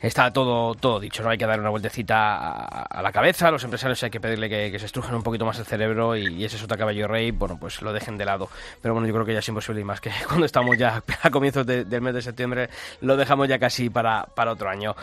está 0.00 0.32
todo, 0.32 0.74
todo 0.74 0.98
dicho, 0.98 1.22
no 1.22 1.30
hay 1.30 1.38
que 1.38 1.46
dar 1.46 1.60
una 1.60 1.70
vueltecita 1.70 2.66
a, 2.86 3.02
la 3.02 3.12
cabeza, 3.12 3.48
a 3.48 3.50
los 3.52 3.62
empresarios 3.62 4.02
hay 4.02 4.10
que 4.10 4.20
pedirle 4.20 4.48
que, 4.48 4.78
se 4.78 4.86
estrujan 4.86 5.14
un 5.14 5.22
poquito 5.22 5.44
más 5.44 5.58
el 5.60 5.64
cerebro 5.64 6.16
y, 6.16 6.26
y 6.34 6.44
ese 6.44 6.58
sota 6.58 6.76
caballo 6.76 7.06
rey, 7.06 7.30
bueno, 7.30 7.56
pues 7.60 7.80
lo 7.80 7.92
dejen 7.92 8.18
de 8.18 8.24
lado. 8.24 8.48
Pero 8.80 8.94
bueno, 8.94 9.06
yo 9.06 9.14
creo 9.14 9.24
que 9.26 9.32
ya 9.34 9.38
es 9.38 9.48
imposible 9.48 9.80
y 9.80 9.84
más 9.84 10.00
que 10.00 10.10
cuando 10.26 10.46
estamos 10.46 10.76
ya 10.76 11.02
a 11.22 11.30
comienzos 11.30 11.64
de- 11.66 11.84
del 11.84 12.00
mes 12.00 12.14
de 12.14 12.22
septiembre 12.22 12.68
lo 13.00 13.16
dejamos 13.16 13.48
ya 13.48 13.58
casi 13.58 13.90
para, 13.90 14.24
para 14.34 14.52
otro 14.52 14.68
año. 14.68 14.96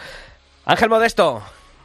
Ángel 0.66 0.90
Modesto, 0.90 1.42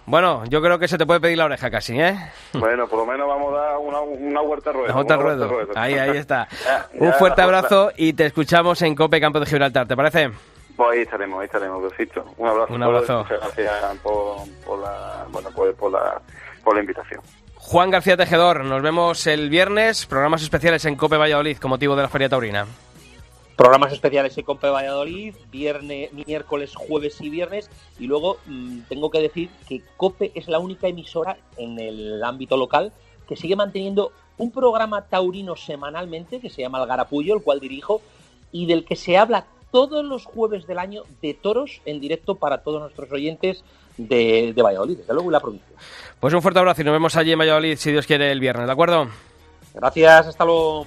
bueno, 0.06 0.44
yo 0.46 0.60
creo 0.60 0.78
que 0.78 0.88
se 0.88 0.98
te 0.98 1.06
puede 1.06 1.20
pedir 1.20 1.38
la 1.38 1.46
oreja 1.46 1.70
casi, 1.70 2.00
¿eh? 2.00 2.16
Bueno, 2.52 2.86
por 2.86 3.00
lo 3.00 3.06
menos 3.06 3.26
vamos 3.26 3.54
a 3.54 3.60
dar 3.60 3.78
una, 3.78 4.00
una 4.00 4.40
vuelta 4.40 4.70
al 4.70 4.76
ruedo. 4.76 5.00
Una 5.00 5.16
Ruedo. 5.16 5.50
Ahí, 5.74 5.94
ahí 5.94 6.16
está. 6.16 6.48
Ya, 6.64 6.88
Un 6.94 7.12
fuerte 7.14 7.42
abrazo 7.42 7.92
y 7.96 8.12
te 8.12 8.26
escuchamos 8.26 8.80
en 8.82 8.94
Cope 8.94 9.20
Campo 9.20 9.40
de 9.40 9.46
Gibraltar, 9.46 9.86
¿te 9.86 9.96
parece? 9.96 10.30
Pues 10.76 10.90
ahí 10.92 11.00
estaremos, 11.02 11.40
ahí 11.40 11.46
estaremos, 11.46 11.82
besito. 11.82 12.24
Un 12.36 12.48
abrazo. 12.48 12.74
Un 12.74 12.82
abrazo. 12.82 13.18
Muchas 13.18 13.40
gracias 13.40 13.96
por, 14.02 14.36
por 14.66 14.78
la, 14.80 15.24
bueno, 15.30 15.50
pues, 15.54 15.74
por 15.76 15.92
la, 15.92 16.20
por 16.62 16.74
la 16.74 16.80
invitación. 16.80 17.20
Juan 17.54 17.90
García 17.90 18.16
Tejedor, 18.16 18.64
nos 18.64 18.82
vemos 18.82 19.26
el 19.26 19.48
viernes, 19.48 20.04
programas 20.04 20.42
especiales 20.42 20.84
en 20.84 20.96
Cope 20.96 21.16
Valladolid 21.16 21.56
con 21.58 21.70
motivo 21.70 21.96
de 21.96 22.02
la 22.02 22.08
Feria 22.08 22.28
Taurina. 22.28 22.66
Programas 23.56 23.92
especiales 23.92 24.36
en 24.36 24.44
Compe 24.44 24.68
Valladolid, 24.68 25.34
viernes, 25.50 26.12
miércoles, 26.12 26.74
jueves 26.74 27.20
y 27.20 27.30
viernes. 27.30 27.70
Y 27.98 28.06
luego 28.06 28.38
mm, 28.46 28.80
tengo 28.88 29.10
que 29.10 29.20
decir 29.20 29.48
que 29.68 29.82
Cope 29.96 30.32
es 30.34 30.48
la 30.48 30.58
única 30.58 30.88
emisora 30.88 31.36
en 31.56 31.78
el 31.78 32.22
ámbito 32.24 32.56
local 32.56 32.92
que 33.28 33.36
sigue 33.36 33.56
manteniendo 33.56 34.12
un 34.36 34.50
programa 34.50 35.02
taurino 35.02 35.56
semanalmente 35.56 36.40
que 36.40 36.50
se 36.50 36.62
llama 36.62 36.80
El 36.80 36.88
Garapullo, 36.88 37.34
el 37.34 37.42
cual 37.42 37.60
dirijo, 37.60 38.00
y 38.52 38.66
del 38.66 38.84
que 38.84 38.96
se 38.96 39.16
habla 39.16 39.46
todos 39.70 40.04
los 40.04 40.24
jueves 40.24 40.66
del 40.66 40.78
año 40.78 41.02
de 41.20 41.34
toros 41.34 41.80
en 41.84 42.00
directo 42.00 42.36
para 42.36 42.58
todos 42.58 42.80
nuestros 42.80 43.10
oyentes 43.10 43.64
de, 43.96 44.52
de 44.54 44.62
Valladolid, 44.62 44.98
desde 44.98 45.14
luego 45.14 45.30
y 45.30 45.32
la 45.32 45.40
provincia. 45.40 45.76
Pues 46.20 46.34
un 46.34 46.42
fuerte 46.42 46.60
abrazo 46.60 46.82
y 46.82 46.84
nos 46.84 46.92
vemos 46.92 47.16
allí 47.16 47.32
en 47.32 47.38
Valladolid, 47.38 47.76
si 47.76 47.90
Dios 47.90 48.06
quiere, 48.06 48.30
el 48.30 48.40
viernes, 48.40 48.66
¿de 48.66 48.72
acuerdo? 48.72 49.08
Gracias, 49.74 50.28
hasta 50.28 50.44
luego. 50.44 50.86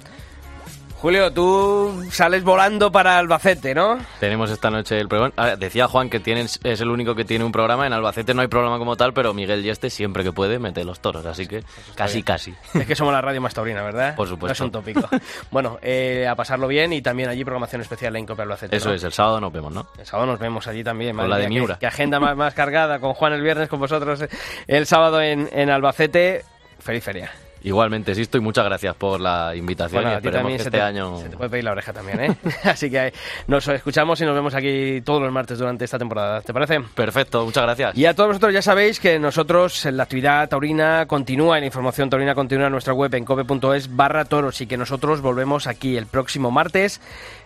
Julio, 1.00 1.32
tú 1.32 2.04
sales 2.10 2.42
volando 2.42 2.90
para 2.90 3.18
Albacete, 3.18 3.72
¿no? 3.72 3.98
Tenemos 4.18 4.50
esta 4.50 4.68
noche 4.68 4.98
el. 4.98 5.06
Ah, 5.36 5.54
decía 5.54 5.86
Juan 5.86 6.10
que 6.10 6.18
tienes, 6.18 6.58
es 6.64 6.80
el 6.80 6.88
único 6.90 7.14
que 7.14 7.24
tiene 7.24 7.44
un 7.44 7.52
programa. 7.52 7.86
En 7.86 7.92
Albacete 7.92 8.34
no 8.34 8.42
hay 8.42 8.48
programa 8.48 8.78
como 8.78 8.96
tal, 8.96 9.12
pero 9.12 9.32
Miguel 9.32 9.62
Yeste 9.62 9.90
siempre 9.90 10.24
que 10.24 10.32
puede 10.32 10.58
mete 10.58 10.82
los 10.84 10.98
toros. 10.98 11.24
Así 11.24 11.46
que 11.46 11.62
casi, 11.94 12.14
bien. 12.14 12.24
casi. 12.24 12.54
Es 12.74 12.84
que 12.84 12.96
somos 12.96 13.12
la 13.12 13.20
radio 13.20 13.40
más 13.40 13.54
taurina, 13.54 13.80
¿verdad? 13.84 14.16
Por 14.16 14.26
supuesto. 14.26 14.48
No 14.48 14.52
es 14.52 14.60
un 14.60 14.70
tópico. 14.72 15.08
bueno, 15.52 15.78
eh, 15.82 16.26
a 16.28 16.34
pasarlo 16.34 16.66
bien 16.66 16.92
y 16.92 17.00
también 17.00 17.28
allí 17.28 17.44
programación 17.44 17.80
especial 17.80 18.16
en 18.16 18.26
Cope 18.26 18.42
Albacete. 18.42 18.74
Eso 18.76 18.88
¿no? 18.88 18.94
es, 18.96 19.04
el 19.04 19.12
sábado 19.12 19.40
nos 19.40 19.52
vemos, 19.52 19.72
¿no? 19.72 19.86
El 19.96 20.04
sábado 20.04 20.26
nos 20.26 20.40
vemos 20.40 20.66
allí 20.66 20.82
también. 20.82 21.14
Con 21.16 21.30
la 21.30 21.38
de 21.38 21.48
Miura. 21.48 21.74
qué- 21.74 21.80
qué 21.80 21.86
agenda 21.86 22.18
más, 22.18 22.36
más 22.36 22.54
cargada 22.54 22.98
con 22.98 23.14
Juan 23.14 23.34
el 23.34 23.42
viernes, 23.42 23.68
con 23.68 23.78
vosotros 23.78 24.22
eh, 24.22 24.28
el 24.66 24.84
sábado 24.84 25.22
en, 25.22 25.48
en 25.52 25.70
Albacete. 25.70 26.44
Feliz 26.80 27.04
feria. 27.04 27.30
Igualmente, 27.68 28.14
Sisto, 28.14 28.38
y 28.38 28.40
muchas 28.40 28.64
gracias 28.64 28.94
por 28.96 29.20
la 29.20 29.54
invitación. 29.54 30.02
Bueno, 30.02 30.12
y 30.12 30.16
esperemos 30.16 30.40
también 30.40 30.56
que 30.56 30.62
este 30.62 30.70
te, 30.70 30.80
año. 30.80 31.18
se 31.18 31.28
te 31.28 31.36
puede 31.36 31.50
pedir 31.50 31.64
la 31.64 31.72
oreja 31.72 31.92
también, 31.92 32.20
¿eh? 32.20 32.36
Así 32.64 32.90
que 32.90 33.12
nos 33.46 33.68
escuchamos 33.68 34.18
y 34.22 34.24
nos 34.24 34.34
vemos 34.34 34.54
aquí 34.54 35.02
todos 35.02 35.20
los 35.20 35.30
martes 35.30 35.58
durante 35.58 35.84
esta 35.84 35.98
temporada. 35.98 36.40
¿Te 36.40 36.54
parece? 36.54 36.80
Perfecto, 36.94 37.44
muchas 37.44 37.64
gracias. 37.64 37.94
Y 37.94 38.06
a 38.06 38.14
todos 38.14 38.28
vosotros 38.28 38.54
ya 38.54 38.62
sabéis 38.62 39.00
que 39.00 39.18
nosotros 39.18 39.84
en 39.84 39.98
la 39.98 40.04
actividad 40.04 40.48
taurina 40.48 41.04
continúa 41.06 41.58
y 41.58 41.60
la 41.60 41.66
información 41.66 42.08
taurina 42.08 42.34
continúa 42.34 42.68
en 42.68 42.72
nuestra 42.72 42.94
web 42.94 43.14
en 43.14 43.26
cope.es 43.26 43.94
barra 43.94 44.24
toros 44.24 44.62
y 44.62 44.66
que 44.66 44.78
nosotros 44.78 45.20
volvemos 45.20 45.66
aquí 45.66 45.98
el 45.98 46.06
próximo 46.06 46.50
martes 46.50 47.02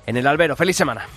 en 0.06 0.16
el 0.16 0.28
albero. 0.28 0.54
¡Feliz 0.54 0.76
semana! 0.76 1.08